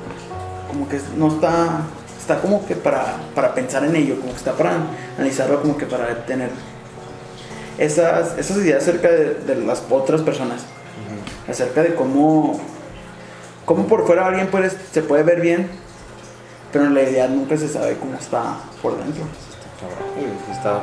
[0.70, 1.82] como que no está.
[2.17, 4.74] Está como que para, para pensar en ello, como que está para
[5.17, 6.51] analizarlo, como que para tener
[7.80, 10.61] esas, esas ideas acerca de, de las otras personas.
[11.49, 12.59] Acerca de cómo.
[13.65, 15.70] Cómo por fuera alguien puede, se puede ver bien,
[16.72, 19.24] pero en realidad nunca se sabe cómo está por dentro.
[20.51, 20.82] Está.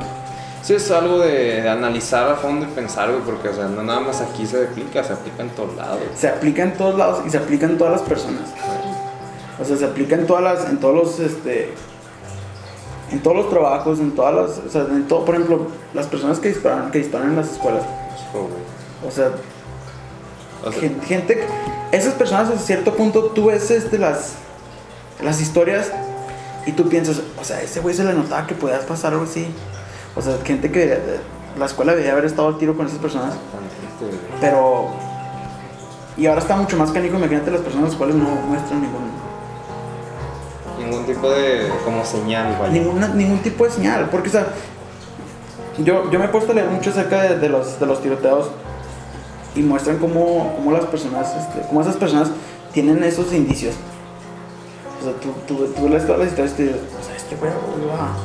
[0.62, 3.82] Sí, es algo de, de analizar a fondo y pensar, güey, porque, o sea, no
[3.82, 6.00] nada más aquí se aplica, se aplica en todos lados.
[6.16, 8.50] se aplica en todos lados y se aplica en todas las personas.
[9.60, 11.72] O sea, se aplica en todas las, en todos los, este,
[13.10, 16.38] en todos los trabajos, en todas las, o sea, en todo, por ejemplo, las personas
[16.38, 17.82] que disparan, que disparan en las escuelas.
[18.32, 18.44] Güey.
[19.06, 19.30] O sea,
[20.64, 21.46] O sea, gen- gente,
[21.92, 24.32] esas personas a cierto punto tú ves, este, las,
[25.22, 25.90] las historias
[26.66, 29.46] y tú piensas, o sea, ese güey se le notaba que podías pasar algo así.
[30.16, 30.98] O sea, gente que
[31.58, 33.34] la escuela debería haber estado al tiro con esas personas.
[34.40, 34.88] Pero.
[36.16, 37.16] Y ahora está mucho más canico.
[37.18, 39.10] Imagínate las personas las cuales no muestran ningún,
[40.88, 42.72] Ningún tipo de como señal, vaya.
[42.72, 44.08] ninguna- ningún tipo de señal.
[44.10, 44.46] Porque, o sea,
[45.78, 48.48] yo, yo me he puesto a leer mucho acerca de, de los, de los tiroteos
[49.54, 52.30] y muestran cómo, cómo las personas, este, cómo esas personas
[52.72, 53.74] tienen esos indicios.
[55.00, 57.36] O sea, tú, tú, tú lees todas las historias y te dices, o sea, este
[57.36, 57.50] güey
[57.84, 58.16] iba.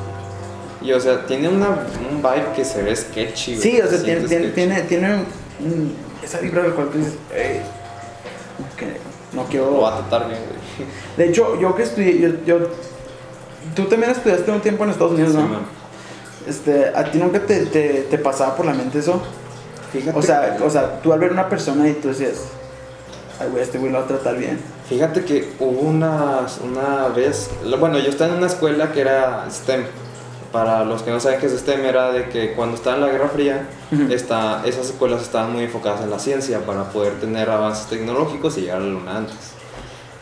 [0.81, 1.69] Y o sea, tiene una,
[2.09, 3.55] un vibe que se ve sketchy.
[3.57, 5.23] Sí, o sea, Se tiene, tiene, tiene,
[6.23, 7.61] esa vibra del cual tú dices, "Ey,
[8.77, 8.97] que
[9.33, 9.71] no quiero.
[9.71, 10.89] Lo va a tratar bien, güey.
[11.17, 12.67] De hecho, yo que estudié, yo, yo-
[13.75, 15.41] tú también estudiaste un tiempo en Estados Unidos, ¿no?
[15.41, 15.61] Sí, man.
[16.47, 19.21] Este, ¿a ti nunca te, te, te pasaba por la mente eso?
[19.93, 22.45] Fíjate, O sea, o sea, tú al ver una persona y tú decías,
[23.39, 24.59] ay, güey, este güey lo va a tratar bien.
[24.89, 29.45] fíjate que hubo una, una vez, lo- bueno, yo estaba en una escuela que era
[29.51, 29.83] STEM.
[30.51, 33.07] Para los que no saben qué es STEM, era de que cuando estaba en la
[33.09, 33.69] Guerra Fría,
[34.09, 38.61] esta- esas escuelas estaban muy enfocadas en la ciencia para poder tener avances tecnológicos y
[38.61, 39.35] llegar a la luna antes.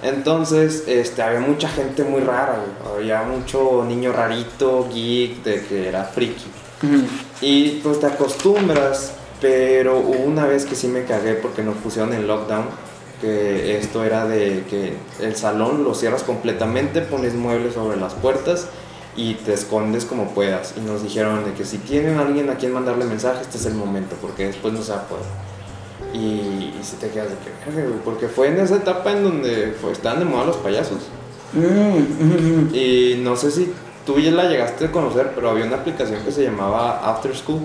[0.01, 2.95] Entonces, este, había mucha gente muy rara, güey.
[2.95, 6.45] Había mucho niño rarito, geek, de que era friki.
[7.41, 12.14] Y pues te acostumbras, pero hubo una vez que sí me cagué porque nos pusieron
[12.14, 12.65] en lockdown,
[13.19, 18.68] que esto era de que el salón lo cierras completamente, pones muebles sobre las puertas
[19.21, 20.73] y te escondes como puedas.
[20.77, 23.65] Y nos dijeron de que si tienen a alguien a quien mandarle mensaje, este es
[23.65, 25.25] el momento, porque después no se va a poder.
[26.13, 29.91] Y, y si te quedas de que, porque fue en esa etapa en donde fue-
[29.91, 30.99] estaban de moda los payasos.
[31.53, 32.73] Mm.
[32.73, 33.73] Y no sé si
[34.05, 37.61] tú ya la llegaste a conocer, pero había una aplicación que se llamaba After School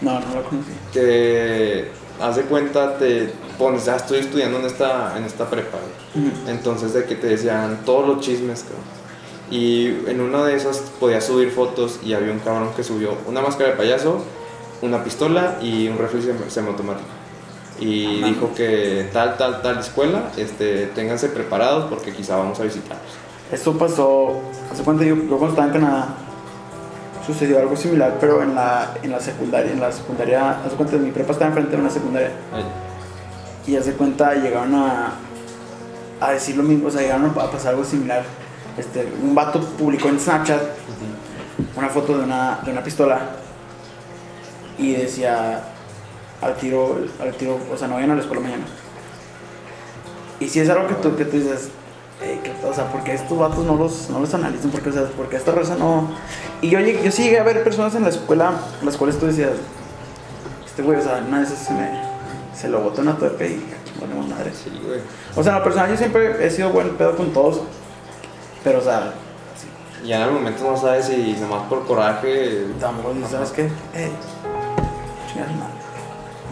[0.00, 0.70] No, no lo conocí.
[0.92, 1.88] que
[2.20, 5.78] haz de cuenta te pones, ya estoy estudiando en esta, en esta prepa.
[6.14, 6.26] güey".
[6.28, 6.50] Ujú.
[6.50, 8.99] Entonces de que te decían todos los chismes, cabrón.
[9.50, 13.40] Y en una de esas podías subir fotos y había un cabrón que subió una
[13.40, 14.24] máscara de payaso,
[14.82, 17.08] una pistola y un rifle semi- semiautomático.
[17.80, 23.06] Y dijo que tal, tal, tal escuela, este, ténganse preparados porque quizá vamos a visitarlos.
[23.50, 24.40] Esto pasó,
[24.70, 26.08] hace cuenta yo, yo cuando estaba en Canadá,
[27.26, 31.10] sucedió algo similar, pero en la, en la secundaria, en la secundaria, hace cuenta mi
[31.10, 32.64] prepa estaba enfrente de una secundaria, Ay,
[33.66, 35.14] y hace cuenta llegaron a,
[36.20, 38.22] a decir lo mismo, o sea, llegaron a pasar algo similar.
[38.78, 40.60] Este, un vato publicó en Snapchat
[41.76, 43.20] una foto de una, de una pistola
[44.78, 45.62] y decía
[46.40, 48.64] al tiro, al tiro, o sea, no vayan a la escuela mañana.
[50.38, 51.68] Y si es algo que tú, que tú dices,
[52.22, 55.04] "Ey, ¿qué- o sea, porque estos vatos no los, no los analizan, porque, o sea,
[55.16, 56.08] porque esta raza no...
[56.62, 58.52] Y yo, yo sí llegué a ver personas en la escuela,
[58.82, 59.50] las cuales tú decías,
[60.64, 61.90] este güey, o sea, una de esas se me,
[62.54, 63.62] se lo botó una tuerca y
[63.98, 64.50] bueno, madre.
[64.54, 65.00] Sí, güey.
[65.36, 67.60] O sea, en lo personal yo siempre he sido buen pedo con todos,
[68.64, 69.12] pero, o sea,
[70.04, 72.66] Y en el momento no sabes si nomás por coraje.
[72.80, 73.62] Tampoco dices, ¿sabes qué?
[75.36, 75.74] Madre.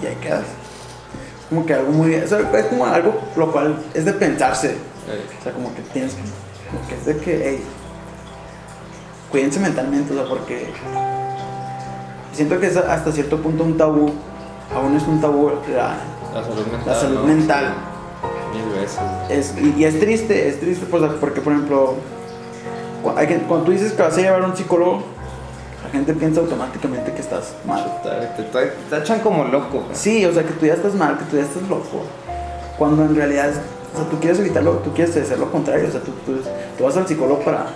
[0.02, 0.44] Y ahí quedas.
[1.48, 2.14] Como que algo muy.
[2.26, 4.72] sea, es como algo lo cual es de pensarse.
[4.72, 6.20] eh, O sea, como que tienes que.
[6.22, 7.64] Como que es de que, hey,
[9.30, 10.72] cuídense mentalmente, o sea, porque.
[12.32, 14.12] Siento que es hasta cierto punto un tabú.
[14.74, 15.94] Aún es un tabú la,
[16.34, 16.86] la salud mental.
[16.86, 17.24] la salud ¿no?
[17.24, 17.74] mental.
[18.52, 18.98] Mil veces.
[19.28, 21.94] Es, y, y es triste, es triste pues, porque, por ejemplo,
[23.02, 25.02] cuando tú dices que vas a llevar a un psicólogo,
[25.84, 28.00] la gente piensa automáticamente que estás mal.
[28.02, 29.80] Te, te, te- te echan como loco.
[29.80, 29.94] güey.
[29.94, 32.02] Sí, o sea, que tú ya estás mal, que tú ya estás loco.
[32.76, 33.50] Cuando en realidad,
[33.94, 35.88] o sea, tú quieres evitarlo, tú quieres hacer lo contrario.
[35.88, 36.40] O sea, tú, tú,
[36.76, 37.66] tú vas al psicólogo para,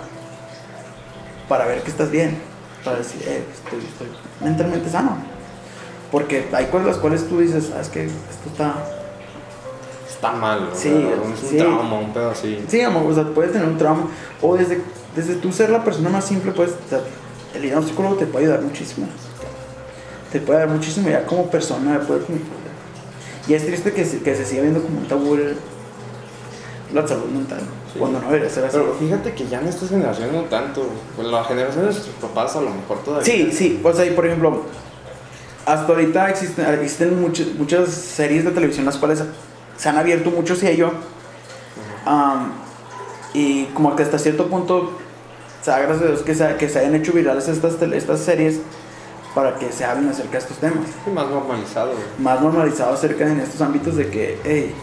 [1.47, 2.37] para ver que estás bien.
[2.83, 4.07] Para decir, eh, estoy, estoy
[4.41, 5.17] mentalmente sano.
[6.11, 8.75] Porque hay cosas las cuales tú dices, sabes que esto está.
[10.23, 10.69] Está mal.
[10.73, 11.57] Sí, O sea, es un sí.
[11.57, 12.63] trauma, un pedo así.
[12.69, 14.07] Sí, amor, o sea, puedes tener un trauma.
[14.41, 14.81] O desde,
[15.17, 17.01] desde tú ser la persona más simple, pues, o sea,
[17.53, 19.05] el ir a un psicólogo te puede ayudar muchísimo.
[20.31, 21.99] Te puede ayudar muchísimo ya como persona.
[22.07, 22.21] Puede,
[23.49, 25.37] y es triste que se, que se siga viendo como un tabú
[26.93, 27.59] la salud mental.
[27.91, 27.99] Sí.
[27.99, 28.77] Cuando no debería ser así.
[28.77, 30.87] Pero fíjate que ya en estas generaciones no tanto.
[31.17, 33.25] Pues la generación de nuestros papás a lo mejor todavía.
[33.25, 34.63] Sí, sí, o sea, y por ejemplo,
[35.65, 39.21] hasta ahorita existen, existen muchas, muchas series de televisión las cuales
[39.77, 40.91] se han abierto mucho hacia ello.
[42.05, 42.51] Am,
[43.33, 44.77] y como que hasta cierto punto,
[45.61, 48.59] o sea, gracias a Dios que se, que se hayan hecho virales estas, estas series
[49.33, 50.85] para que se hablen acerca de estos temas.
[51.03, 52.03] Sí, más normalizado, güey.
[52.19, 54.75] Más normalizado acerca en estos ámbitos de que, hey,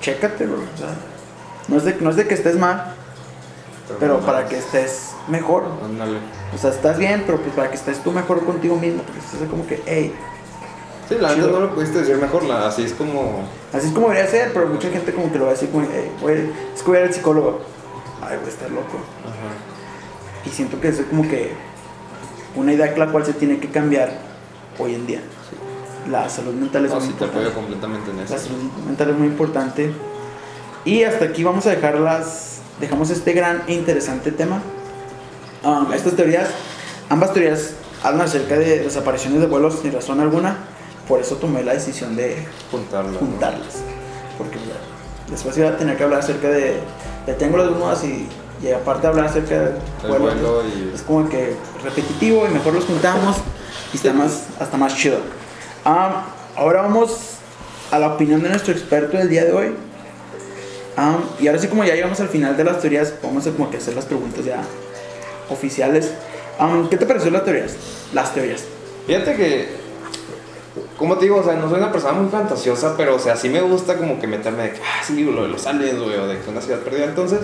[0.00, 0.58] chécate, bro.
[0.58, 0.94] O sea,
[1.68, 2.94] no es, de, no es de que estés mal,
[3.98, 4.50] pero no para más.
[4.50, 5.64] que estés mejor.
[5.84, 6.18] Ándale.
[6.54, 9.48] O sea, estás bien, pero pues para que estés tú mejor contigo mismo, porque estás
[9.48, 10.14] como que, hey,
[11.08, 11.50] Sí, la Chido.
[11.50, 13.44] no lo pudiste decir mejor, la, así es como.
[13.72, 15.86] así es como debería ser, pero mucha gente como que lo va a decir como,
[15.92, 17.60] hey, güey, es que voy a ir al psicólogo.
[18.22, 18.98] Ay, güey, estás loco.
[19.24, 20.44] Ajá.
[20.44, 21.52] Y siento que eso es como que
[22.56, 24.10] una idea la cual se tiene que cambiar
[24.78, 25.20] hoy en día.
[26.10, 27.46] La salud mental es No, muy sí te importante.
[27.48, 28.38] apoyo completamente en La eso.
[28.38, 29.92] salud mental es muy importante.
[30.84, 34.60] Y hasta aquí vamos a dejar las, dejamos este gran e interesante tema.
[35.64, 36.48] Um, estas teorías,
[37.08, 37.72] ambas teorías
[38.04, 40.58] hablan acerca de desapariciones de vuelos sin razón alguna.
[41.08, 43.12] Por eso tomé la decisión de Juntarla.
[43.12, 43.18] ¿no?
[43.18, 43.76] juntarlas.
[44.38, 44.58] Porque
[45.30, 46.80] después iba a tener que hablar acerca de,
[47.26, 48.28] de triángulos Bermudas y,
[48.62, 49.66] y aparte hablar acerca de
[50.02, 50.20] El vuelos.
[50.40, 50.92] vuelo y.
[50.94, 53.36] Es como que repetitivo y mejor los juntamos
[53.92, 55.18] y está más, hasta más chido.
[55.84, 56.26] Ah,
[56.56, 57.16] ahora vamos
[57.92, 59.74] a la opinión de nuestro experto del día de hoy.
[60.96, 63.70] Ah, y ahora sí como ya llegamos al final de las teorías, vamos a como
[63.70, 64.62] que hacer las preguntas ya
[65.50, 66.10] oficiales.
[66.58, 67.74] Ah, ¿Qué te pareció las teorías?
[68.12, 68.64] Las teorías.
[69.06, 69.85] Fíjate que.
[70.96, 73.48] Como te digo, o sea, no soy una persona muy fantasiosa, pero o sea, sí
[73.50, 76.26] me gusta como que meterme de que, ah, sí, lo de los aliens, güey, o
[76.26, 77.04] de que una ciudad perdida.
[77.04, 77.40] Entonces,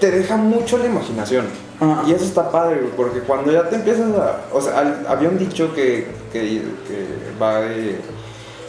[0.00, 1.46] te deja mucho la imaginación.
[1.80, 2.02] Ajá.
[2.06, 4.40] Y eso está padre, güey, porque cuando ya te empiezas a...
[4.52, 6.40] O sea, al- había un dicho que, que,
[6.88, 7.06] que
[7.40, 8.00] va de...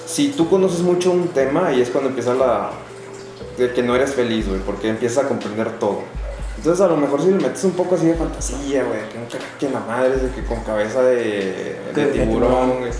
[0.05, 2.71] Si tú conoces mucho un tema, y es cuando empieza la...
[3.57, 5.99] De que no eres feliz, güey, porque empiezas a comprender todo.
[6.57, 9.25] Entonces a lo mejor si le metes un poco así de fantasía, güey, que un
[9.59, 12.79] que la madre, de que con cabeza de, de tiburón.
[12.79, 12.91] güey.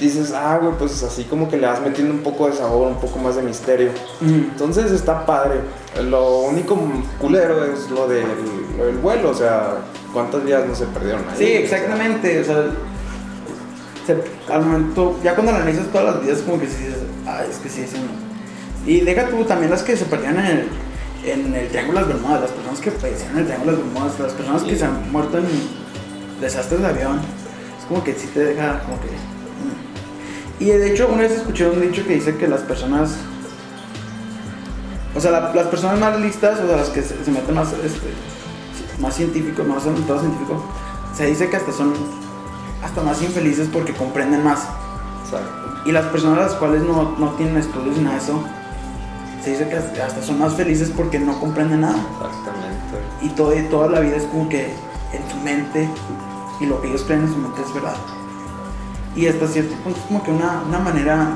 [0.00, 3.00] Dices, ah, güey, pues así como que le vas metiendo un poco de sabor, un
[3.00, 3.90] poco más de misterio.
[4.20, 5.60] Entonces está padre.
[6.08, 6.78] Lo único
[7.20, 8.24] culero es lo del,
[8.76, 9.78] lo del vuelo, o sea,
[10.12, 11.36] cuántas vidas no se perdieron ahí.
[11.38, 12.64] Sí, exactamente, o sea,
[14.06, 17.56] se- al momento, ya cuando analizas todas las vidas, como que sí dices, ah, es
[17.56, 17.96] que sí, sí.
[17.98, 18.88] no".
[18.90, 20.68] Y deja tú también las que se perdieron en el,
[21.24, 23.86] en el Triángulo de las Bermudas, las personas que fallecieron en el Triángulo de las
[23.92, 24.76] Bermudas, las personas que Sí.
[24.78, 25.44] se han muerto en
[26.40, 27.18] desastres de avión,
[27.80, 29.08] es como que sí te deja, como que.
[30.60, 33.10] Y de hecho, una vez escuché un dicho que dice que las personas.
[35.14, 37.72] O sea, la- las personas más listas, o sea, las que se, se meten más,
[37.72, 38.12] este,
[39.00, 40.62] más científicos, más orientados científicos,
[41.16, 41.92] se dice que hasta son
[42.82, 44.60] hasta más infelices porque comprenden más.
[45.24, 45.80] Exacto.
[45.84, 48.40] Y las personas las cuales no, no tienen estudios ni nada de eso,
[49.42, 51.96] se dice que hasta son más felices porque no comprenden nada.
[51.96, 52.98] Exactamente.
[53.22, 54.66] Y, todo, toda la vida es como que
[55.12, 55.88] en su mente,
[56.60, 57.96] y lo que ellos creen en su mente es verdad.
[59.18, 61.30] Y hasta cierto punto es como que una, una manera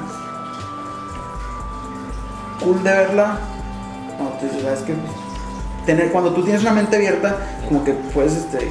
[2.63, 3.39] cool de verla.
[4.17, 4.95] Cuando tú dices, "¿Sabes qué?
[5.85, 7.37] Tener, cuando tú tienes una mente abierta,
[7.69, 8.71] como que puedes este,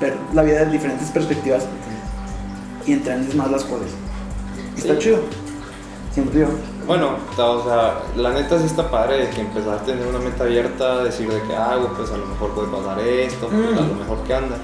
[0.00, 1.64] ver la vida de diferentes perspectivas
[2.86, 3.88] y entiendes más las cosas.
[4.76, 4.98] Está Sí.
[5.00, 5.18] chido.
[6.12, 6.46] Siento yo.
[6.86, 10.40] Bueno, o sea, la neta sí está padre de que empezar a tener una mente
[10.40, 13.78] abierta, decir de que hago, pues a lo mejor puede pasar esto, pues, Mm.
[13.78, 14.56] a lo mejor que anda.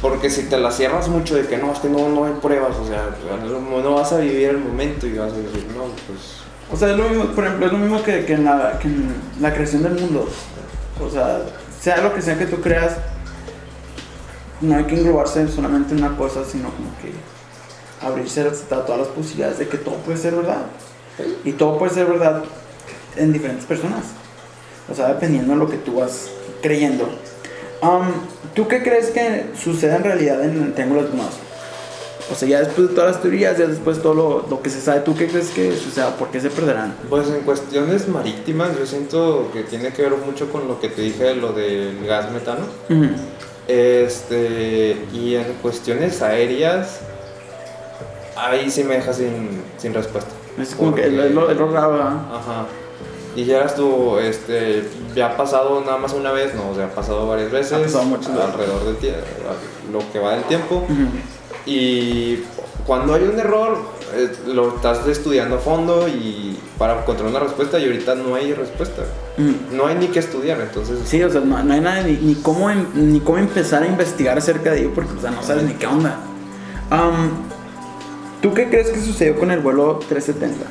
[0.00, 2.76] Porque si te la cierras mucho de que no, es que no, no hay pruebas,
[2.76, 3.10] o sea,
[3.46, 6.40] no, vas a vivir el momento y vas a decir, no, pues
[6.72, 9.52] O sea, es lo mismo, por ejemplo, es lo mismo que, que que en la
[9.52, 10.26] creación del mundo.
[11.04, 11.42] O sea,
[11.80, 12.96] sea lo que sea que tú creas,
[14.60, 17.12] no hay que englobarse solamente en una cosa, sino como que
[18.06, 20.66] abrirse a todas las posibilidades de que todo puede ser verdad.
[21.44, 22.42] Y todo puede ser verdad
[23.16, 24.04] en diferentes personas.
[24.90, 26.30] O sea, dependiendo de lo que tú vas
[26.62, 27.08] creyendo.
[27.82, 28.06] Um,
[28.54, 31.34] ¿Tú qué crees que sucede en realidad en el Triángulo de Bermudas?
[32.30, 34.70] O sea, ya después de todas las teorías, ya después de todo lo, lo que
[34.70, 36.14] se sabe, ¿tú qué crees que suceda?
[36.16, 36.94] ¿Por qué se perderán?
[37.08, 41.02] Pues en cuestiones marítimas yo siento que tiene que ver mucho con lo que te
[41.02, 42.60] dije, lo del gas metano.
[43.66, 47.00] Este, y en cuestiones aéreas,
[48.36, 50.30] ahí sí me deja sin, sin respuesta.
[50.60, 52.12] Es como que Porque- es lo, es lo raro, ¿verdad?
[52.32, 52.66] Ajá.
[53.36, 57.26] Dijeras tú, este, ya ha pasado nada más una vez, no, o sea, ha pasado
[57.28, 57.72] varias veces.
[57.72, 58.28] Ha pasado veces.
[58.28, 59.20] Alrededor del tiempo,
[59.92, 60.84] lo que va del tiempo.
[61.66, 62.40] Y
[62.86, 63.78] cuando hay un error,
[64.14, 68.52] eh, lo estás estudiando a fondo y para encontrar una respuesta y ahorita no hay
[68.52, 69.02] respuesta.
[69.72, 70.98] No hay ni que estudiar, entonces...
[71.04, 73.86] Sí, o sea, no, no hay nada ni, ni cómo, em- ni cómo empezar a
[73.86, 76.18] investigar acerca de ello porque, o sea, no sabes ni qué onda.
[78.42, 80.66] ¿Tú qué crees que sucedió con el vuelo 370?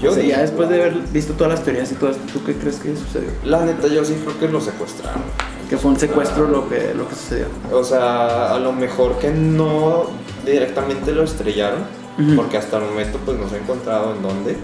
[0.00, 2.44] Yo o sea, ya después de haber visto todas las teorías y todo esto, ¿tú
[2.44, 3.30] qué crees que sucedió?
[3.44, 5.22] La neta, yo sí creo que lo secuestraron.
[5.68, 7.46] Que fue un secuestro lo que, lo que sucedió.
[7.72, 10.04] O sea, a lo mejor que no
[10.46, 11.80] directamente lo estrellaron,
[12.36, 14.56] porque hasta el momento pues no se ha encontrado en dónde.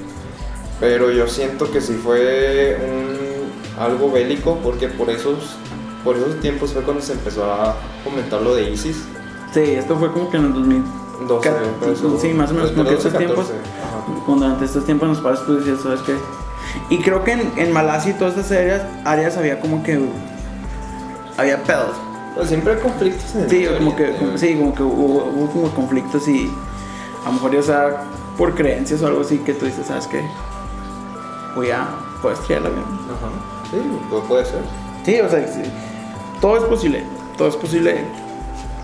[0.80, 5.56] Pero yo siento que sí fue un, algo bélico, porque por esos,
[6.04, 8.96] por esos tiempos fue cuando se empezó a comentar lo de ISIS.
[9.52, 10.82] Sí, esto fue como que en el 2000.
[11.28, 13.46] 12, Ca- por eso- sí, más o menos, como que 12, estos tiempos.
[14.24, 14.26] 14, ajá.
[14.26, 16.14] Cuando durante estos tiempos nos padres tú decías, ¿sabes qué?
[16.90, 20.00] Y creo que en, en Malasia y todas estas áreas, áreas había como que.
[21.36, 21.96] Había pedos.
[22.34, 25.50] Pues siempre hay conflictos en el Sí, como que, como- sí, como que hubo, hubo
[25.50, 26.50] como conflictos y
[27.24, 28.02] a lo mejor ya sea
[28.36, 30.20] por creencias o algo así que tú dices, ¿sabes qué?
[31.54, 31.86] Voy a,
[32.20, 32.84] puedo estrellar el avión.
[32.84, 33.28] Ajá.
[33.70, 33.76] Sí,
[34.10, 34.60] pu- puede ser.
[35.04, 35.62] Sí, o sea, sí,
[36.40, 37.04] todo es posible,
[37.38, 38.04] todo es posible.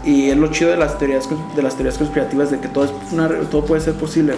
[0.05, 2.93] Y es lo chido de las teorías, de las teorías conspirativas, de que todo, es
[3.13, 4.35] una todo puede ser posible.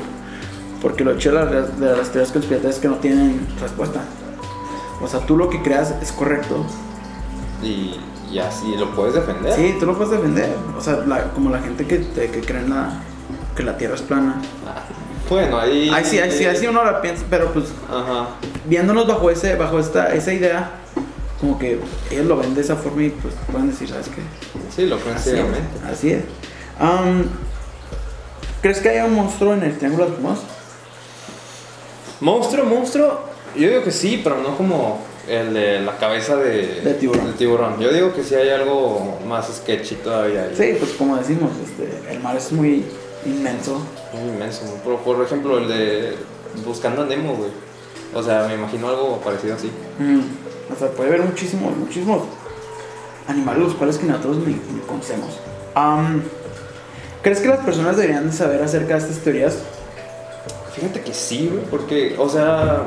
[0.83, 4.01] Porque lo chido de las, de las teorías conspirativas es que no tienen respuesta.
[5.01, 6.67] O sea, tú lo que creas es correcto.
[7.63, 7.97] Y,
[8.31, 9.55] y así lo puedes defender.
[9.55, 10.51] Sí, tú lo puedes defender.
[10.77, 13.01] O sea, la- como la gente que, te- que cree en la,
[13.57, 14.37] que la Tierra es plana.
[15.31, 15.89] Bueno, ahí.
[15.95, 18.31] Ay, sí, ay, sí, así uno la piensa, pero pues Ajá.
[18.67, 20.71] viéndonos bajo ese, bajo esta, esa idea,
[21.41, 21.79] como que
[22.11, 24.21] ellos lo ven de esa forma y pues pueden decir, ¿sabes qué?
[24.75, 25.45] Sí, lo creen Así es.
[25.91, 26.25] Así es.
[28.61, 30.41] ¿Crees que haya un monstruo en el Triángulo de Bermudas?
[32.23, 33.20] Monstruo, monstruo.
[33.57, 37.27] Yo digo que sí, pero no como el de la cabeza de, De tiburón.
[37.27, 37.78] de tiburón.
[37.78, 40.44] Yo digo que sí hay algo más sketchy todavía.
[40.44, 40.55] ahí.
[40.57, 42.85] Sí, pues como decimos, este, el mar es muy
[43.27, 43.81] inmenso.
[44.15, 44.62] Muy inmenso.
[44.85, 46.16] Por, por ejemplo, el de
[46.66, 47.51] Buscando a Nemo, güey.
[48.15, 49.70] O sea, me imagino algo parecido así.
[49.99, 50.20] Mm,
[50.74, 52.23] O sea, puede haber muchísimos, muchísimos
[53.28, 55.39] animales los cuales que nosotros ni, ni conocemos.
[55.74, 56.23] Am,
[57.23, 59.59] ¿Crees que las personas deberían de saber acerca de estas teorías?
[60.74, 62.82] Fíjate que sí, güey, porque, o sea,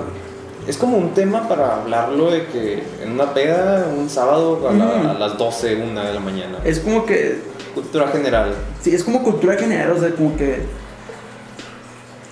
[0.68, 4.86] es como un tema para hablarlo de que en una peda, un sábado a, la-
[4.86, 5.08] Mm.
[5.08, 6.58] a las 12, una de la mañana.
[6.64, 7.40] Es como que
[7.76, 8.56] cultura general.
[8.82, 10.64] Sí, es como cultura general, o sea, como que.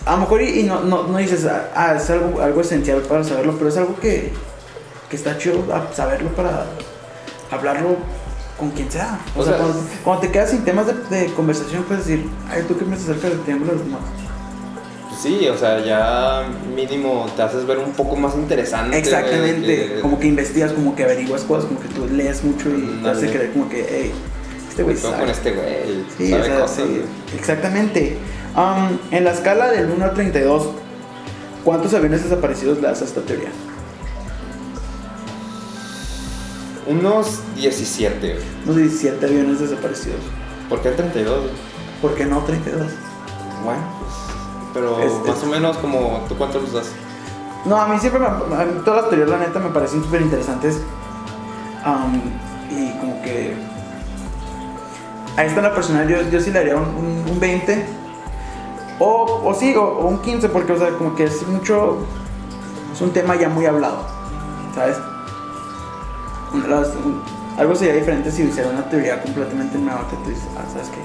[0.06, 3.02] A lo mejor y, y no, no, no dices, ah, ah, es algo, algo esencial
[3.02, 4.34] para saberlo, pero es algo que,
[5.10, 5.64] que está chido
[5.94, 6.66] saberlo para
[7.52, 7.96] hablarlo
[8.60, 9.20] con quien sea.
[9.36, 12.28] O, O sea, sea, cuando, cuando te quedas sin temas de, de conversación, puedes decir,
[12.50, 14.12] ay, ¿tú qué piensas acerca del triángulo de las Bermudas?".
[15.22, 16.44] Sí, o sea, ya
[16.76, 18.98] mínimo te haces ver un poco más interesante.
[18.98, 19.66] Exactamente,
[19.96, 23.10] que- como que investigas, como que averiguas cosas, como que tú lees mucho y te
[23.10, 24.12] hace creer como que, hey,
[24.70, 25.20] este güey sabe.
[25.20, 26.06] con este güey.
[26.18, 27.02] Sí, sabe o sea, cosas, sí,
[27.38, 28.18] exactamente.
[28.56, 30.70] Um, en la escala del 1 al 32,
[31.64, 33.50] ¿cuántos aviones desaparecidos le das a esta teoría?
[36.88, 38.44] Unos 17, güey.
[38.66, 40.20] Unos 17 aviones desaparecidos.
[40.70, 41.40] ¿Por qué 32?
[41.44, 41.54] güey?
[42.02, 42.92] ¿Por qué no 32?
[43.64, 44.14] Bueno, pues.
[44.74, 46.22] Pero Es- más es- o menos como.
[46.28, 46.92] ¿Tú cuántos los das?
[47.66, 50.22] No, a mí siempre, me, a mí todas las teorías, la neta, me parecen súper
[50.22, 50.82] interesantes.
[51.86, 52.20] Um,
[52.70, 53.56] y como que...
[55.38, 57.86] Ahí está la personal, yo, yo sí le haría un, un- un 20.
[59.00, 62.00] O, o sí, o, o un 15, porque, o sea, como que es mucho...
[62.94, 63.98] Es un tema ya muy hablado,
[64.76, 64.98] ¿sabes?
[66.68, 66.92] Las-
[67.58, 71.00] algo sería diferente si hiciera una teoría completamente nueva que tú dices, ah, ¿sabes qué?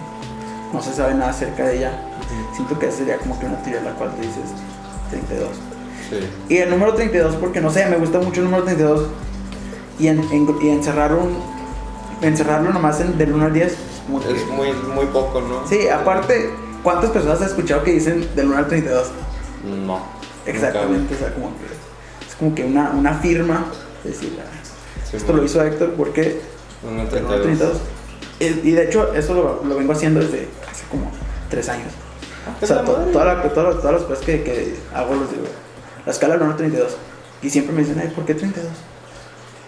[0.72, 1.92] No se sabe nada acerca de ella.
[2.54, 4.44] Siento que sería como que una teoría la cual tú dices
[5.10, 5.48] 32.
[6.10, 6.54] Sí.
[6.54, 9.06] Y el número 32, porque no sé, me gusta mucho el número 32.
[9.98, 11.36] Y, en, en- y encerrar un,
[12.22, 13.76] encerrarlo nomás en, del 1 al 10.
[14.06, 15.66] Como que- Es muy, muy poco, ¿no?
[15.68, 16.50] sí, aparte,
[16.82, 19.08] ¿cuántas personas has escuchado que dicen del 1 al 32?
[19.86, 20.00] No.
[20.46, 21.64] Exactamente, o sea, como que
[22.28, 23.66] es como que una, una firma.
[24.04, 24.44] Decir, ah,
[25.10, 26.40] Sí, esto lo muy- hizo Héctor porque
[26.82, 27.42] Uno del 1 al 32.
[27.42, 27.80] 32.
[28.64, 31.10] Y, y de hecho, eso lo, lo vengo haciendo desde hace como
[31.50, 31.92] 3 años.
[32.62, 35.44] O sea, to- toda la- toda la- todas las cosas que, que hago los digo.
[36.06, 36.96] La escala del 1 al 32.
[37.42, 38.72] Y siempre me dicen, ay, ¿por qué 32?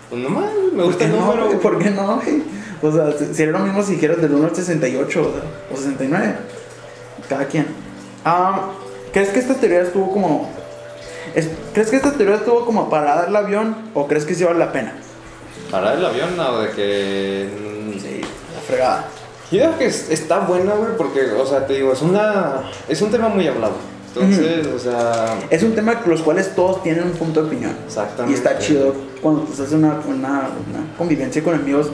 [0.09, 1.27] Pues nomás, me ¿Por gusta el no?
[1.27, 1.61] número.
[1.61, 2.17] ¿Por qué no?
[2.17, 2.43] güey?
[2.83, 5.43] O sea, si- sería lo mismo si dijeras del 1 al 68 o, sea,
[5.73, 6.35] o 69.
[7.29, 7.67] Cada quien.
[8.25, 8.71] Ah,
[9.13, 10.51] ¿Crees que esta teoría estuvo como...
[11.35, 14.43] es- ¿Crees que esta teoría estuvo como para dar el avión o crees que sí
[14.45, 14.95] vale la pena?
[15.71, 17.49] Parar el avión, o de que.
[17.95, 19.05] mm, Sí, la fregada.
[19.51, 22.63] Yo creo que es- está buena, güey, porque, o sea, te digo, es una.
[22.89, 23.75] Es un tema muy hablado.
[24.15, 25.39] Entonces, o sea.
[25.51, 27.73] Es un tema con los cuales todos tienen un punto de opinión.
[27.87, 28.33] Exactamente.
[28.33, 31.89] Y está chido cuando estás en una, una, una convivencia con amigos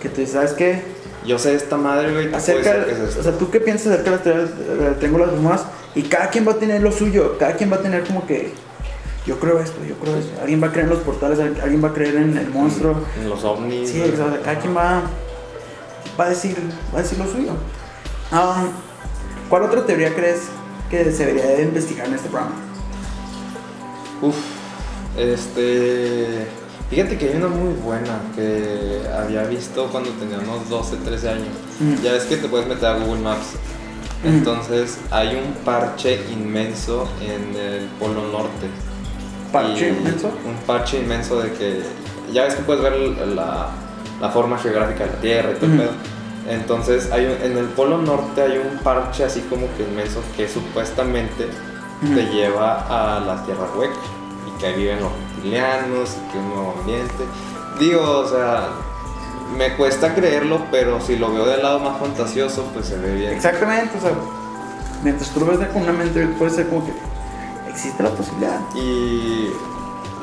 [0.00, 0.82] que dices, ¿sabes qué?
[1.26, 3.20] Yo sé esta madre, güey, ¿qué puede Acerca, que es esto?
[3.20, 5.64] o sea, ¿tú qué piensas acerca de las teorías de las Bermudas?
[5.96, 8.52] Y cada quien va a tener lo suyo, cada quien va a tener como que,
[9.26, 10.30] yo creo esto, yo creo esto.
[10.40, 12.94] Alguien va a creer en los portales, alguien va a creer en el monstruo.
[13.20, 13.90] En los ovnis.
[13.90, 15.02] Sí, o sea, cada quien va,
[16.18, 16.56] va, a decir,
[16.94, 17.52] va a decir lo suyo.
[18.32, 18.66] Ah,
[19.48, 20.42] ¿Cuál otra teoría crees
[20.90, 22.54] que se debería de investigar en este programa?
[24.20, 24.36] Uf,
[25.16, 26.46] este.
[26.90, 31.48] Fíjate que hay una muy buena que había visto cuando teníamos 12, 13 años.
[31.80, 32.02] Mm.
[32.02, 33.54] Ya ves que te puedes meter a Google Maps.
[34.24, 34.28] Mm.
[34.28, 38.68] Entonces hay un parche inmenso en el Polo Norte.
[39.52, 40.28] ¿Parche Y inmenso?
[40.46, 41.82] Un parche inmenso de que.
[42.32, 42.92] Ya ves que puedes ver
[43.28, 43.70] la,
[44.20, 45.90] la forma geográfica de la Tierra y todo el pedo.
[46.48, 50.48] Entonces hay un- en el Polo Norte hay un parche así como que inmenso que
[50.48, 51.48] supuestamente
[52.02, 52.14] Ujú.
[52.14, 53.94] te lleva a la Tierra Hueca
[54.46, 57.24] y que ahí viven los reptilianos y que es un nuevo ambiente.
[57.78, 58.68] Digo, o sea,
[59.56, 63.32] me cuesta creerlo, pero si lo veo del lado más fantasioso, pues se ve bien.
[63.34, 64.12] Exactamente, o sea,
[65.02, 66.92] mientras tú lo ves de con una mente, puede ser como que
[67.68, 68.58] existe la posibilidad.
[68.74, 69.50] Y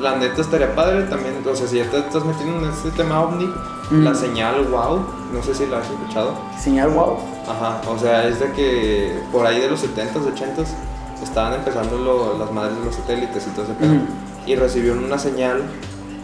[0.00, 3.20] la neta estaría padre también, o sea, si ya te estás metiendo en este tema
[3.22, 3.48] ovni,
[3.90, 4.04] Mm.
[4.04, 5.00] la señal wow,
[5.32, 6.34] no sé si la has escuchado.
[6.58, 7.18] Señal wow.
[7.48, 10.66] Ajá, o sea, es de que por ahí de los 70s, 80s
[11.22, 13.94] estaban empezando lo- las madres de los satélites y todo ese pedo.
[14.46, 15.62] Y recibieron una señal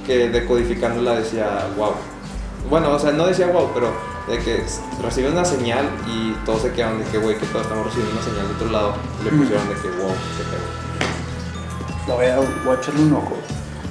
[0.07, 1.93] que decodificándola decía wow.
[2.69, 3.89] Bueno, o sea, no decía wow, pero
[4.29, 4.65] de que
[5.03, 8.23] recibe una señal y todos se quedaron de que, güey, que todos estamos recibiendo una
[8.25, 8.95] señal de otro lado.
[9.21, 12.09] Y le pusieron de que wow, qué pedo.
[12.09, 13.37] Lo voy a, voy a echarle un ojo.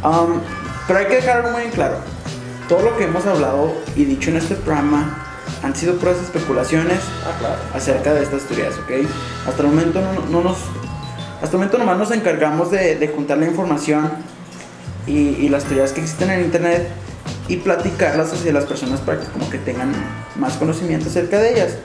[0.03, 0.39] Um,
[0.87, 1.95] pero hay que dejar algo muy en claro.
[2.71, 5.17] Todo lo que hemos hablado y dicho en este programa
[5.61, 7.55] han sido puras especulaciones Ah, claro.
[7.75, 9.05] acerca de estas teorías, ¿ok?
[9.45, 10.57] Hasta el momento no, no nos...
[11.41, 14.09] Hasta el momento nomás nos encargamos de, de juntar la información
[15.05, 16.87] y, y las teorías que existen en internet
[17.49, 19.91] y platicarlas hacia las personas para que como que tengan
[20.37, 21.75] más conocimiento acerca de ellas.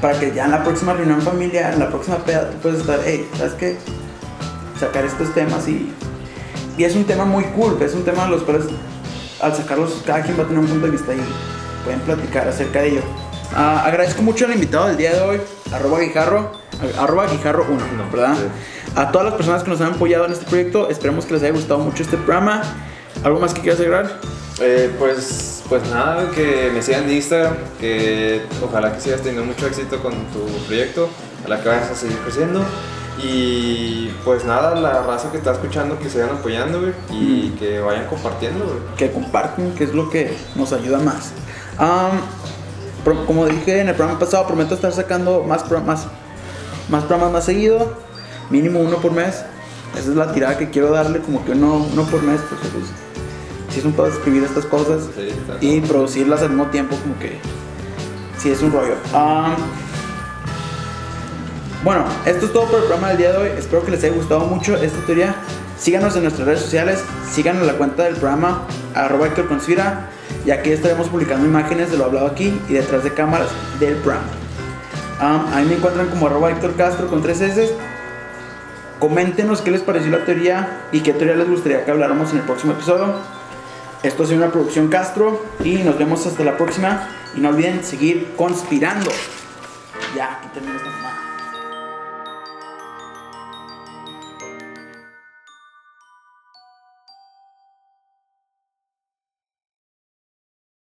[0.00, 2.98] Para que ya en la próxima reunión familiar, en la próxima peda, tú puedes estar,
[3.04, 3.76] hey, ¿sabes qué?
[4.80, 5.92] Sacar estos temas y...
[6.76, 8.64] Y es un tema muy cool, es un tema de los cuales
[9.44, 11.20] al sacarlos cada quien va a tener un punto de vista y
[11.84, 13.02] pueden platicar acerca de ello.
[13.54, 15.40] Ah, agradezco mucho al invitado del día de hoy,
[15.72, 16.52] arroba guijarro.
[16.98, 18.36] arroba guijarro 1, ¿verdad?
[18.96, 21.52] A todas las personas que nos han apoyado en este proyecto, esperemos que les haya
[21.52, 22.62] gustado mucho este programa.
[23.22, 24.18] ¿Algo más que quieras agregar?
[24.60, 29.66] Eh, pues, pues nada, que me sigan en Instagram, que ojalá que sigas teniendo mucho
[29.66, 31.08] éxito con tu proyecto,
[31.40, 32.64] ojalá que vayas a seguir creciendo.
[33.22, 38.06] Y pues nada, la raza que está escuchando, que sigan apoyando, güey, y que vayan
[38.06, 38.78] compartiendo, güey.
[38.96, 41.32] Que comparten, que es lo que nos ayuda más.
[43.26, 46.06] Como dije en el programa pasado, prometo estar sacando más, pro- más,
[46.88, 47.92] programas más seguido,
[48.50, 49.44] mínimo uno por mes.
[49.92, 52.86] Esa es la tirada que quiero darle, como que uno, uno por mes, porque pues,
[53.70, 55.28] si es un pedo escribir estas cosas Sí,
[55.60, 57.38] y producirlas al mismo tiempo, como que
[58.38, 58.94] sí es un rollo.
[61.84, 63.48] Bueno, esto es todo por el programa del día de hoy.
[63.58, 65.36] Espero que les haya gustado mucho esta teoría.
[65.78, 68.62] Síganos en nuestras redes sociales, síganos en la cuenta del programa
[68.94, 70.08] arroba Héctor Conspira,
[70.46, 73.48] y aquí estaremos publicando imágenes de lo hablado aquí y detrás de cámaras
[73.80, 74.28] del programa.
[75.52, 77.74] Ahí me encuentran como arroba Héctor Castro con tres S.
[78.98, 82.44] Coméntenos qué les pareció la teoría y qué teoría les gustaría que habláramos en el
[82.44, 83.14] próximo episodio.
[84.02, 87.08] Esto ha sido una producción Castro y nos vemos hasta la próxima.
[87.36, 89.10] Y no olviden seguir conspirando.
[90.16, 91.33] Ya, aquí termina esta mamada.